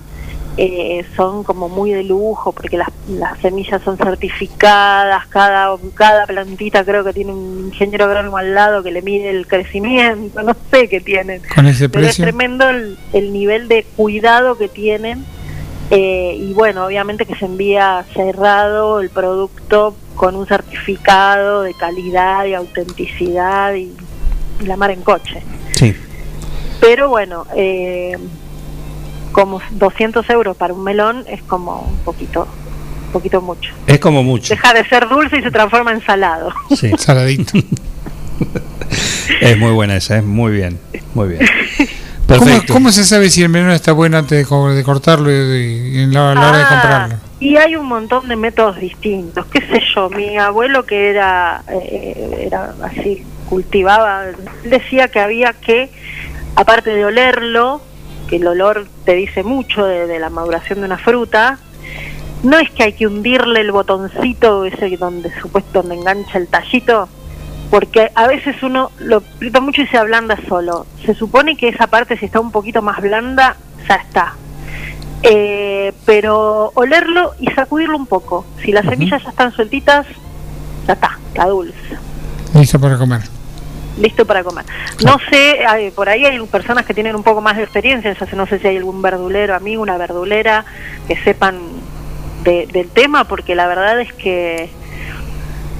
[0.56, 6.84] eh, son como muy de lujo porque las, las semillas son certificadas, cada, cada plantita
[6.84, 10.88] creo que tiene un ingeniero agrónomo al lado que le mide el crecimiento, no sé
[10.88, 11.42] qué tienen.
[11.54, 15.24] Con ese Pero es tremendo el, el nivel de cuidado que tienen
[15.90, 22.44] eh, y bueno, obviamente que se envía cerrado el producto con un certificado de calidad
[22.46, 23.92] y autenticidad y,
[24.60, 25.42] y la mar en coche.
[25.72, 25.94] Sí.
[26.80, 28.16] Pero bueno, eh,
[29.36, 32.48] como 200 euros para un melón es como un poquito,
[33.08, 33.70] un poquito mucho.
[33.86, 34.54] Es como mucho.
[34.54, 36.48] Deja de ser dulce y se transforma en salado.
[36.74, 36.90] Sí.
[36.98, 37.58] Saladito.
[39.42, 40.78] Es muy buena esa, es muy bien.
[41.14, 41.46] Muy bien.
[42.26, 42.72] ¿Cómo, Perfecto.
[42.72, 45.98] cómo se sabe si el melón está bueno antes de, co- de cortarlo y, y
[46.02, 47.16] en la hora de Ah, comprarlo?
[47.38, 49.44] Y hay un montón de métodos distintos.
[49.46, 50.08] ¿Qué sé yo?
[50.08, 54.22] Mi abuelo que era, eh, era así, cultivaba,
[54.64, 55.90] decía que había que,
[56.56, 57.82] aparte de olerlo,
[58.28, 61.58] que el olor te dice mucho de, de la maduración de una fruta,
[62.42, 67.08] no es que hay que hundirle el botoncito ese donde supuesto donde engancha el tallito,
[67.70, 70.86] porque a veces uno lo aprieta mucho y se ablanda solo.
[71.04, 73.56] Se supone que esa parte si está un poquito más blanda,
[73.88, 74.34] ya está.
[75.22, 78.46] Eh, pero olerlo y sacudirlo un poco.
[78.62, 80.06] Si las semillas ya están sueltitas,
[80.86, 81.74] ya está, está dulce.
[82.54, 83.35] Listo para comer.
[83.98, 84.64] Listo para comer.
[85.04, 88.26] No sé, hay- por ahí hay personas que tienen un poco más de experiencia, ya
[88.26, 90.64] sé- no sé si hay algún verdulero, amigo, una verdulera,
[91.08, 91.58] que sepan
[92.44, 94.68] de- del tema, porque la verdad es que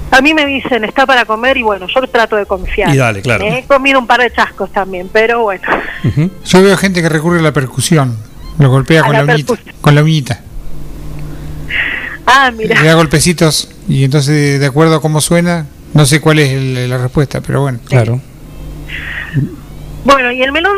[0.09, 2.93] a mí me dicen está para comer y bueno, yo trato de confiar.
[2.93, 3.45] Y dale, claro.
[3.45, 5.61] He comido un par de chascos también, pero bueno.
[6.45, 8.17] Yo veo gente que recurre a la percusión.
[8.57, 9.53] Lo golpea A con la la, uñita.
[9.81, 10.41] Con la uñita.
[12.25, 12.81] Ah, mira.
[12.81, 16.89] Le da golpecitos y entonces, de acuerdo a cómo suena, no sé cuál es el-
[16.89, 17.79] la respuesta, pero bueno.
[17.87, 18.19] Claro.
[20.03, 20.77] Bueno, y el melón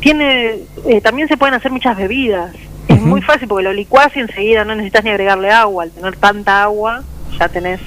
[0.00, 2.54] tiene, eh, también se pueden hacer muchas bebidas.
[2.88, 5.84] Es muy fácil porque lo licuás y enseguida no necesitas ni agregarle agua.
[5.84, 7.02] Al tener tanta agua,
[7.38, 7.80] ya tenés.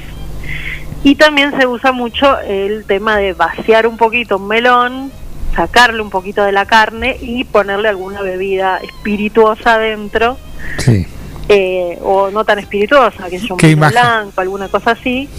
[1.04, 5.12] Y también se usa mucho el tema de vaciar un poquito un melón,
[5.56, 10.38] sacarle un poquito de la carne y ponerle alguna bebida espirituosa adentro.
[10.80, 11.06] Sí.
[11.48, 15.30] eh, o no tan espirituosa, que es un Qué vino blanco, alguna cosa así,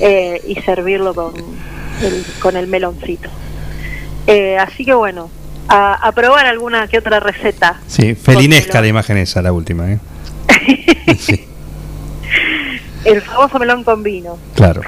[0.00, 1.34] eh, y servirlo con
[2.02, 3.28] el, con el meloncito.
[4.26, 5.30] Eh, así que bueno,
[5.68, 7.80] a, a probar alguna que otra receta.
[7.86, 9.98] Sí, felinesca la imagen esa, la última, ¿eh?
[13.04, 14.38] El famoso melón con vino.
[14.54, 14.80] Claro.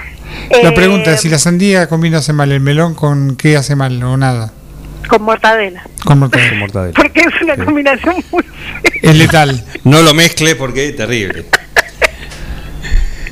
[0.51, 3.57] La Eh, pregunta es si la sandía con vino hace mal, el melón con qué
[3.57, 4.53] hace mal o nada.
[5.09, 5.83] Con mortadela.
[6.05, 6.51] Con mortadela.
[6.51, 6.95] Con mortadela.
[6.95, 8.45] Porque es una combinación muy...
[9.03, 9.65] Es letal.
[9.85, 11.45] No lo mezcle porque es terrible.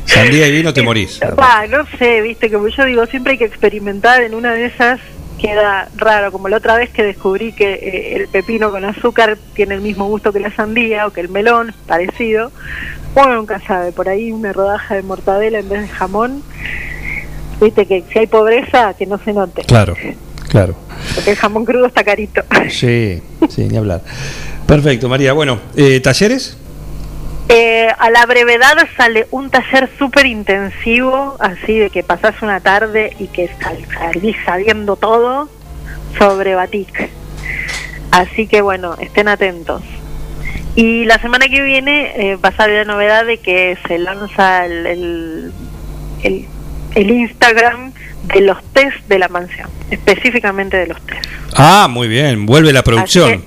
[0.04, 1.20] Sandía y vino te morís.
[1.38, 5.00] Ah, no sé, viste, como yo digo, siempre hay que experimentar en una de esas,
[5.40, 9.74] queda raro, como la otra vez que descubrí que eh, el pepino con azúcar tiene
[9.74, 12.52] el mismo gusto que la sandía o que el melón, parecido.
[13.14, 16.42] Uno nunca sabe, por ahí una rodaja de mortadela en vez de jamón.
[17.60, 19.62] Viste que si hay pobreza, que no se note.
[19.62, 19.94] Claro,
[20.48, 20.74] claro.
[21.14, 22.42] Porque el jamón crudo está carito.
[22.68, 24.02] Sí, sí, ni hablar.
[24.66, 25.32] Perfecto, María.
[25.32, 26.56] Bueno, eh, ¿talleres?
[27.56, 33.14] Eh, a la brevedad sale un taller súper intensivo, así de que pasás una tarde
[33.20, 35.48] y que sal- salís sabiendo todo
[36.18, 37.10] sobre batik.
[38.10, 39.82] Así que bueno, estén atentos.
[40.74, 44.66] Y la semana que viene eh, va a salir la novedad de que se lanza
[44.66, 45.52] el, el,
[46.22, 46.46] el-
[46.96, 47.92] el Instagram
[48.24, 51.24] de los test de la mansión, específicamente de los test.
[51.56, 52.46] Ah, muy bien.
[52.46, 53.44] Vuelve la producción.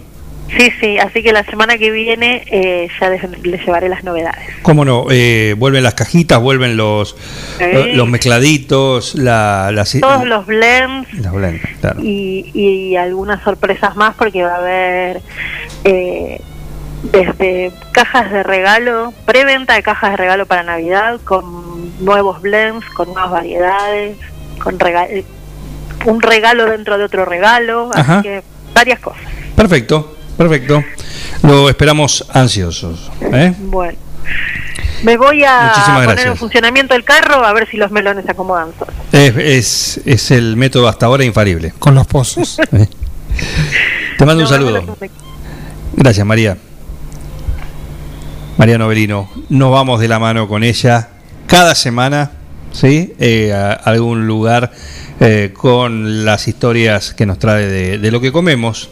[0.49, 4.45] Sí, sí, así que la semana que viene eh, ya les, les llevaré las novedades.
[4.61, 5.05] ¿Cómo no?
[5.11, 7.15] Eh, vuelven las cajitas, vuelven los,
[7.57, 7.65] Sí.
[7.93, 11.99] los mezcladitos, la, las, Todos los blends las blend, claro.
[12.01, 15.21] y, y algunas sorpresas más porque va a haber
[15.83, 16.39] eh,
[17.11, 23.07] desde cajas de regalo, preventa de cajas de regalo para Navidad con nuevos blends, con
[23.13, 24.17] nuevas variedades,
[24.63, 25.23] con eh,
[26.05, 28.19] un regalo dentro de otro regalo, Ajá.
[28.19, 28.43] así que
[28.73, 29.21] varias cosas.
[29.55, 30.83] Perfecto, perfecto.
[31.43, 33.11] Lo esperamos ansiosos.
[33.21, 33.53] ¿eh?
[33.57, 33.97] Bueno.
[35.03, 36.25] Me voy a Muchísimas poner gracias.
[36.27, 38.95] en funcionamiento el carro a ver si los melones se acomodan solos.
[39.11, 41.73] Es, es, es el método hasta ahora infalible.
[41.77, 42.57] Con los pozos.
[44.17, 44.97] Te mando un saludo.
[45.93, 46.57] Gracias, María.
[48.57, 51.09] María Novelino, nos vamos de la mano con ella
[51.45, 52.31] cada semana,
[52.71, 53.13] ¿sí?
[53.19, 54.71] Eh, a algún lugar
[55.19, 58.89] eh, con las historias que nos trae de, de lo que comemos,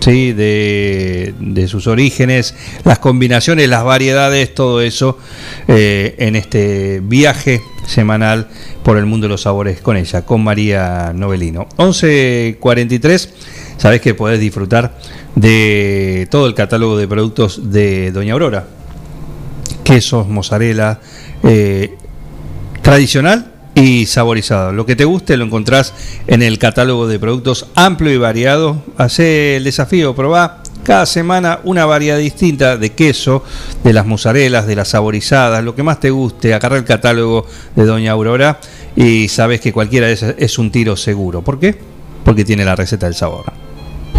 [0.00, 0.32] ¿sí?
[0.32, 5.18] De, de sus orígenes, las combinaciones, las variedades, todo eso
[5.68, 8.48] eh, en este viaje semanal
[8.82, 11.68] por el mundo de los sabores con ella, con María Novelino.
[11.76, 13.28] 11.43,
[13.76, 14.98] sabés que podés disfrutar
[15.34, 18.76] de todo el catálogo de productos de Doña Aurora
[19.86, 20.98] quesos, mozzarella,
[21.44, 21.94] eh,
[22.82, 24.72] tradicional y saborizado.
[24.72, 25.92] Lo que te guste lo encontrás
[26.26, 28.82] en el catálogo de productos amplio y variado.
[28.96, 33.44] Hacé el desafío, probá cada semana una variedad distinta de queso,
[33.84, 36.54] de las mozzarellas, de las saborizadas, lo que más te guste.
[36.54, 38.60] Agarra el catálogo de Doña Aurora
[38.96, 41.42] y sabes que cualquiera de esas es un tiro seguro.
[41.42, 41.78] ¿Por qué?
[42.24, 43.65] Porque tiene la receta del sabor.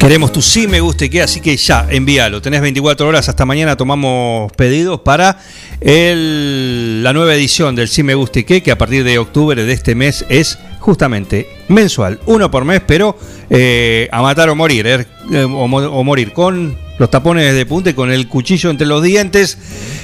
[0.00, 2.40] Queremos tu sí me guste que, así que ya, envíalo.
[2.40, 5.38] Tenés 24 horas hasta mañana, tomamos pedidos para
[5.82, 9.72] el- la nueva edición del sí me guste que, que a partir de octubre de
[9.72, 13.18] este mes es justamente mensual, uno por mes, pero
[13.50, 17.90] eh, a matar o morir, eh, eh, o, o morir con los tapones de punta
[17.90, 19.58] y con el cuchillo entre los dientes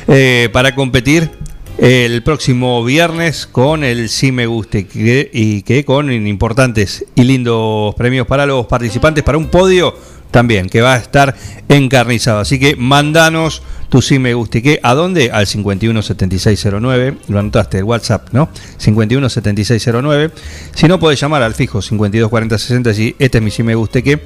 [0.09, 1.31] eh, para competir
[1.79, 7.95] el próximo viernes con el Sí Me Guste que- y que con importantes y lindos
[7.95, 9.95] premios para los participantes para un podio
[10.31, 11.35] también que va a estar
[11.69, 12.41] encarnizado.
[12.41, 17.85] Así que mandanos tu Sí Me Guste que a dónde al 517609, lo anotaste el
[17.85, 18.49] WhatsApp, ¿no?
[18.79, 20.31] 517609.
[20.75, 24.21] Si no podés llamar al fijo 524060 si este es mi Sí Me Guste que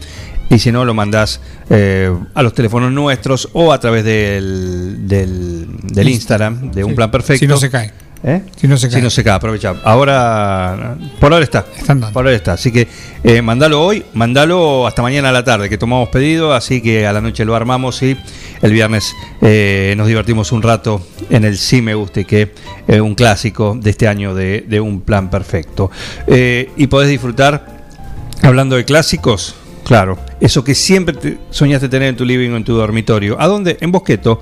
[0.50, 5.66] y si no lo mandás eh, a los teléfonos nuestros o a través del, del,
[5.82, 6.96] del Instagram de un Sí.
[6.96, 7.38] plan perfecto.
[7.38, 7.92] Si no se cae.
[8.22, 8.42] ¿Eh?
[8.56, 8.96] Si no se cae.
[8.98, 9.76] Si no se cae, aprovecha.
[9.82, 11.64] Ahora, por ahora está.
[12.12, 12.52] Por ahora está.
[12.52, 12.86] Así que
[13.24, 17.14] eh, mandalo hoy, mandalo hasta mañana a la tarde, que tomamos pedido, así que a
[17.14, 18.18] la noche lo armamos y
[18.60, 22.52] el viernes eh, nos divertimos un rato en el Sí Me Guste, que
[22.86, 25.90] es un clásico de este año de, de un plan perfecto.
[26.26, 27.86] Eh, y podés disfrutar,
[28.42, 29.54] hablando de clásicos,
[29.91, 33.41] claro, eso que siempre te soñaste tener en tu living o en tu dormitorio.
[33.41, 33.77] ¿A dónde?
[33.81, 34.41] En Bosqueto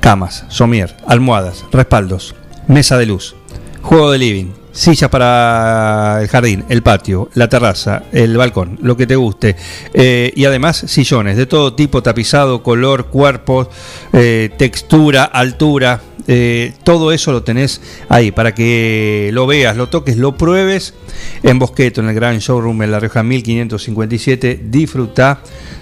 [0.00, 2.34] camas, somier, almohadas, respaldos,
[2.66, 3.36] mesa de luz,
[3.84, 9.06] juego de living, sillas para el jardín, el patio, la terraza, el balcón, lo que
[9.06, 9.54] te guste.
[9.92, 13.68] Eh, y además sillones de todo tipo, tapizado, color, cuerpo,
[14.12, 16.00] eh, textura, altura.
[16.26, 20.94] eh, todo eso lo tenés ahí para que lo veas, lo toques, lo pruebes
[21.42, 24.60] en Bosqueto, en el gran showroom en La Rioja 1557.
[24.64, 25.40] Disfruta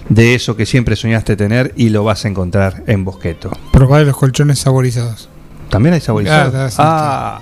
[0.09, 3.49] de eso que siempre soñaste tener y lo vas a encontrar en Bosqueto.
[3.71, 5.29] Probar los colchones saborizados.
[5.69, 6.51] ¿También hay saborizado?
[6.55, 7.41] Ah, Ah,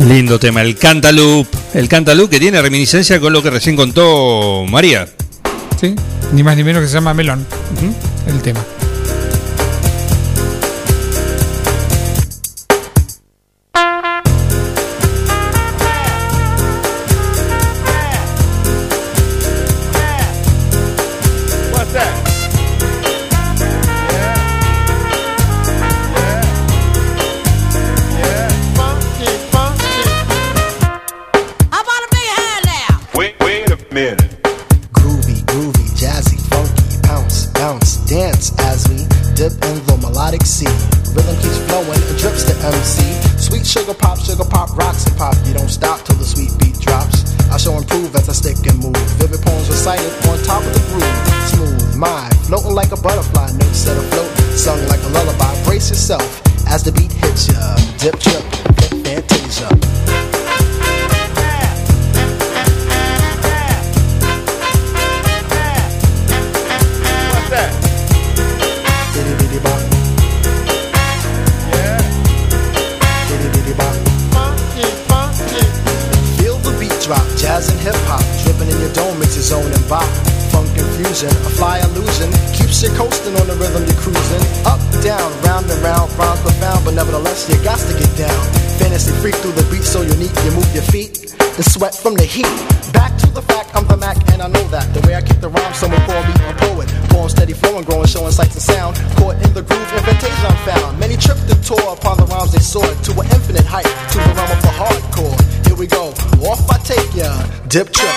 [0.00, 1.56] Lindo tema, el Cantaloupe.
[1.74, 5.08] El Cantaloupe que tiene reminiscencia con lo que recién contó María.
[5.80, 5.94] Sí,
[6.32, 7.44] ni más ni menos que se llama Melón.
[8.28, 8.60] El tema.
[107.76, 108.15] dip trip.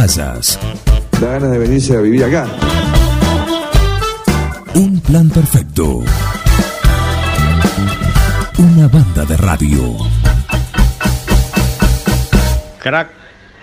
[0.00, 0.58] vayas.
[1.20, 2.46] Ganas de venirse a vivir acá.
[4.74, 6.02] Un plan perfecto.
[8.58, 9.96] Una banda de radio.
[12.78, 13.10] Crack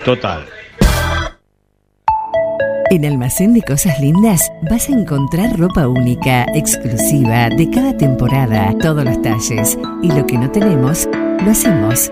[0.06, 0.46] total.
[2.92, 9.04] En Almacén de Cosas Lindas vas a encontrar ropa única, exclusiva, de cada temporada, todos
[9.04, 9.78] los talles.
[10.04, 11.10] Y lo que no tenemos,
[11.44, 12.12] lo hacemos.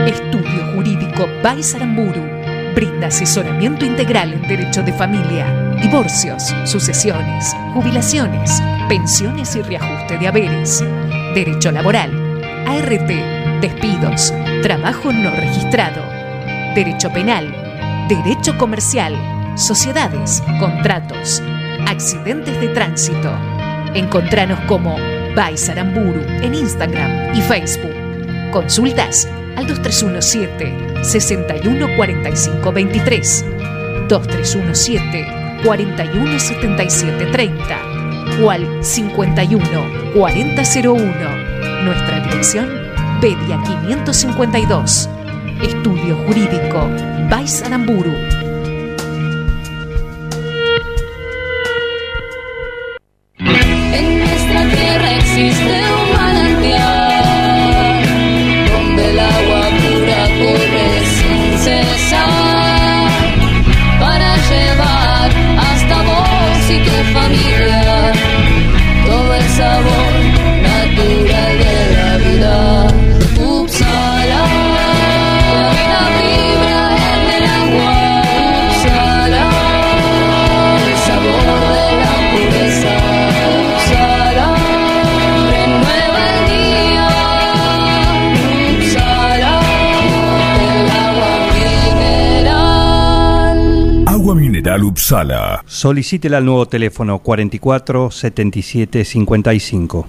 [0.05, 2.32] Estudio Jurídico Baisaramburu
[2.73, 5.45] brinda asesoramiento integral en derecho de familia,
[5.81, 10.83] divorcios, sucesiones, jubilaciones, pensiones y reajuste de haberes,
[11.33, 12.11] derecho laboral,
[12.67, 16.01] ART, despidos, trabajo no registrado,
[16.75, 17.53] derecho penal,
[18.07, 19.15] derecho comercial,
[19.55, 21.41] sociedades, contratos,
[21.87, 23.31] accidentes de tránsito.
[23.93, 24.95] Encontranos como
[25.35, 27.93] Baisaramburu en Instagram y Facebook.
[28.51, 33.45] Consultas al 2317 614523
[34.09, 35.27] 2317
[35.63, 37.93] 417730
[38.43, 39.63] o al 51
[40.15, 41.03] 4001.
[41.83, 42.67] Nuestra dirección
[43.21, 45.07] Pedia 552.
[45.61, 46.89] Estudio Jurídico
[47.29, 48.11] Baisaramburu.
[48.11, 48.42] En
[94.83, 95.63] Upsala.
[95.65, 100.07] Solicítela al nuevo teléfono 44 77 55.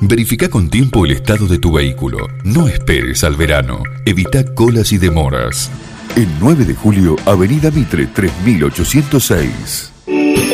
[0.00, 2.18] Verifica con tiempo el estado de tu vehículo.
[2.44, 3.82] No esperes al verano.
[4.06, 5.70] Evita colas y demoras.
[6.14, 9.92] El 9 de julio, Avenida Mitre 3806.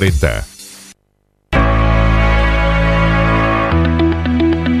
[0.00, 0.46] 2040.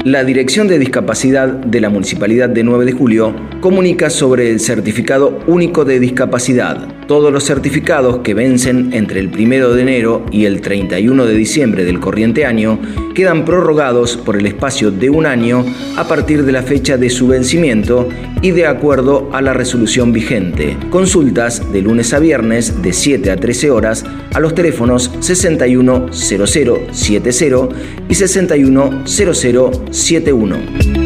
[0.04, 5.40] La Dirección de Discapacidad de la Municipalidad de 9 de Julio comunica sobre el Certificado
[5.48, 6.95] Único de Discapacidad.
[7.06, 11.84] Todos los certificados que vencen entre el 1 de enero y el 31 de diciembre
[11.84, 12.80] del corriente año
[13.14, 15.64] quedan prorrogados por el espacio de un año
[15.96, 18.08] a partir de la fecha de su vencimiento
[18.42, 20.76] y de acuerdo a la resolución vigente.
[20.90, 24.04] Consultas de lunes a viernes de 7 a 13 horas
[24.34, 27.68] a los teléfonos 610070
[28.08, 31.05] y 610071.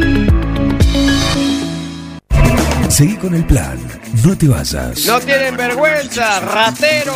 [3.00, 3.78] Seguí con el plan.
[4.22, 5.06] No te vayas.
[5.06, 7.14] No tienen vergüenza, ratero.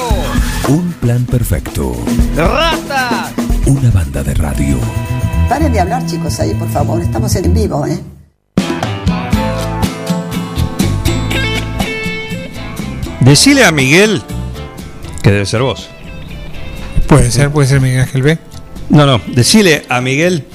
[0.69, 1.95] Un plan perfecto.
[2.35, 3.31] Rata.
[3.67, 4.79] Una banda de radio.
[5.47, 7.03] Paren de hablar, chicos, ahí, por favor.
[7.03, 8.01] Estamos en vivo, ¿eh?
[13.21, 14.23] Decile a Miguel
[15.23, 15.91] que debe ser vos.
[17.07, 18.39] Puede ser, puede ser Miguel Ángel B.
[18.89, 19.21] No, no.
[19.35, 20.47] Decile a Miguel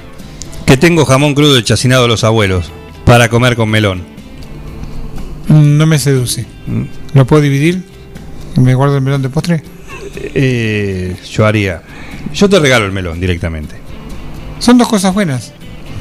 [0.65, 2.71] que tengo jamón crudo y chacinado de los abuelos
[3.05, 4.08] para comer con melón.
[5.49, 6.45] No me seduce.
[6.67, 6.83] Mm.
[7.13, 7.83] ¿Lo puedo dividir?
[8.57, 9.63] ¿Me guardo el melón de postre?
[10.15, 11.81] Eh, yo haría.
[12.33, 13.75] Yo te regalo el melón directamente.
[14.59, 15.53] Son dos cosas buenas.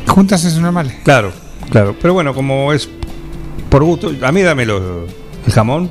[0.07, 0.93] Juntas es una mala.
[1.05, 1.33] Claro,
[1.71, 1.97] claro.
[2.01, 2.89] Pero bueno, como es
[3.71, 5.07] por gusto, a mí dámelo
[5.47, 5.91] el jamón,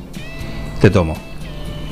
[0.81, 1.15] te tomo.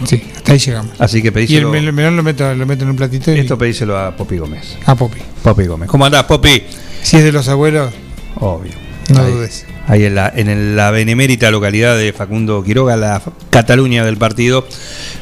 [0.05, 0.91] Sí, hasta ahí llegamos.
[0.99, 1.71] Así que Y el pedíselo.
[1.71, 3.39] mel- melón lo meto, lo meto en un platito y...
[3.39, 4.77] Esto pedíselo a Popi Gómez.
[4.85, 5.19] A Popi.
[5.41, 5.87] Popi Gómez.
[5.89, 6.63] ¿Cómo andás, Popi?
[7.01, 7.93] Si es de los abuelos,
[8.39, 8.73] Obvio.
[9.13, 9.31] no Ahí.
[9.31, 9.65] dudes.
[9.87, 14.65] Ahí en la, en la benemérita localidad de Facundo Quiroga, la Cataluña del partido,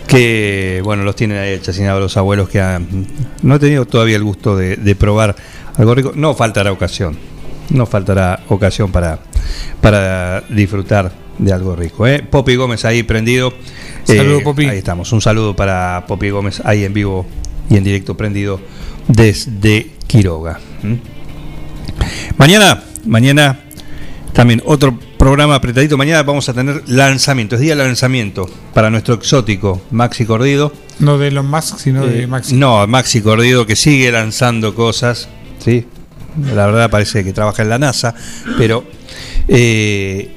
[0.08, 3.08] que bueno, los tienen ahí chacinados los abuelos que han,
[3.42, 5.36] no he tenido todavía el gusto de, de probar
[5.76, 6.14] algo rico.
[6.16, 7.18] No faltará ocasión,
[7.72, 9.20] no faltará ocasión para,
[9.82, 12.08] para disfrutar de algo rico.
[12.08, 12.24] ¿eh?
[12.24, 13.54] Popi Gómez ahí prendido.
[14.06, 14.68] Saludo, Popi.
[14.68, 15.12] Ahí estamos.
[15.12, 17.26] Un saludo para Popi Gómez ahí en vivo
[17.70, 18.62] y en directo prendido
[19.08, 20.60] desde Quiroga.
[20.84, 20.94] ¿Mm?
[22.38, 23.60] Mañana, mañana
[24.34, 25.98] también otro programa apretadito.
[25.98, 30.74] Mañana vamos a tener lanzamiento, es día de lanzamiento para nuestro exótico Maxi Cordido.
[31.00, 32.56] No de Elon Musk, sino de Eh, Maxi.
[32.56, 35.30] No, Maxi Cordido que sigue lanzando cosas,
[35.60, 35.86] ¿sí?
[36.54, 38.16] La verdad parece que trabaja en la NASA,
[38.58, 38.84] pero
[39.48, 40.32] eh,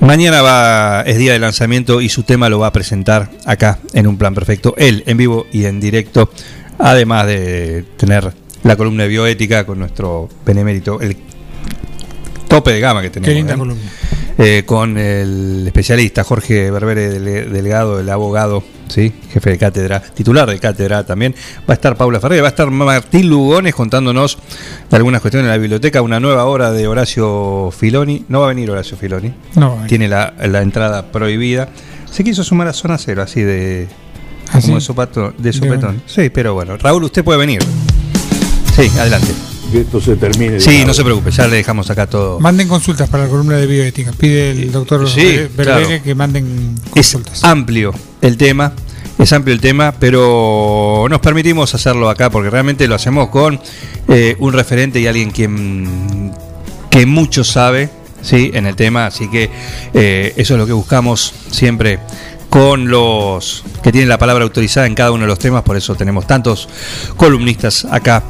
[0.00, 4.06] mañana va es día de lanzamiento y su tema lo va a presentar acá en
[4.06, 6.30] un plan perfecto, él en vivo y en directo,
[6.78, 11.16] además de tener la columna de bioética con nuestro benemérito, el
[12.48, 13.28] tope de gama que tenemos.
[13.28, 13.58] Qué linda ¿eh?
[13.58, 13.82] columna.
[14.38, 19.10] Eh, con el especialista Jorge Berbere Delgado, el abogado, ¿sí?
[19.32, 21.34] jefe de cátedra, titular de cátedra también.
[21.60, 24.36] Va a estar Paula Ferreira, va a estar Martín Lugones contándonos
[24.90, 28.26] de algunas cuestiones en la biblioteca, una nueva obra de Horacio Filoni.
[28.28, 31.70] No va a venir Horacio Filoni, No tiene la, la entrada prohibida.
[32.10, 33.88] Se quiso sumar a Zona Cero, así de,
[34.52, 36.02] ¿Ah, como de, sopato- de De sopetón.
[36.04, 37.62] Sí, pero bueno, Raúl, usted puede venir.
[38.76, 39.32] Sí, adelante.
[39.72, 40.60] Que esto se termine.
[40.60, 42.38] Sí, no se preocupe, ya le dejamos acá todo.
[42.40, 44.12] Manden consultas para la columna de bioética.
[44.12, 45.86] Pide el doctor Sí, claro.
[46.02, 47.42] que manden Es consultas.
[47.44, 48.72] amplio el tema,
[49.18, 53.60] es amplio el tema, pero nos permitimos hacerlo acá porque realmente lo hacemos con
[54.08, 56.32] eh, un referente y alguien quien
[56.90, 57.90] que mucho sabe
[58.22, 59.50] sí en el tema, así que
[59.94, 61.98] eh, eso es lo que buscamos siempre
[62.50, 65.94] con los que tienen la palabra autorizada en cada uno de los temas, por eso
[65.94, 66.68] tenemos tantos
[67.16, 68.22] columnistas acá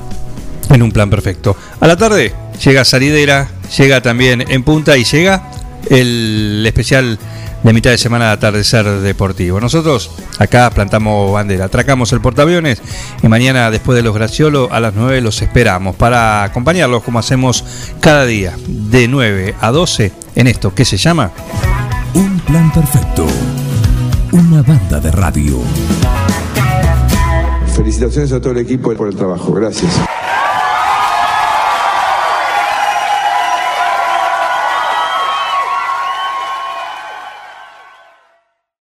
[0.71, 1.57] en un plan perfecto.
[1.81, 2.33] A la tarde
[2.65, 5.51] llega Salidera, llega también en punta y llega
[5.89, 7.19] el especial
[7.63, 9.61] de mitad de semana de atardecer deportivo.
[9.61, 12.81] Nosotros acá plantamos bandera, atracamos el portaaviones
[13.23, 17.65] y mañana después de los Graciolo a las 9 los esperamos para acompañarlos como hacemos
[18.01, 21.33] cada día de 9 a 12 en esto que se llama
[22.15, 23.27] Un plan perfecto.
[24.33, 25.61] Una banda de radio.
[27.75, 29.53] Felicitaciones a todo el equipo por el trabajo.
[29.53, 30.01] Gracias.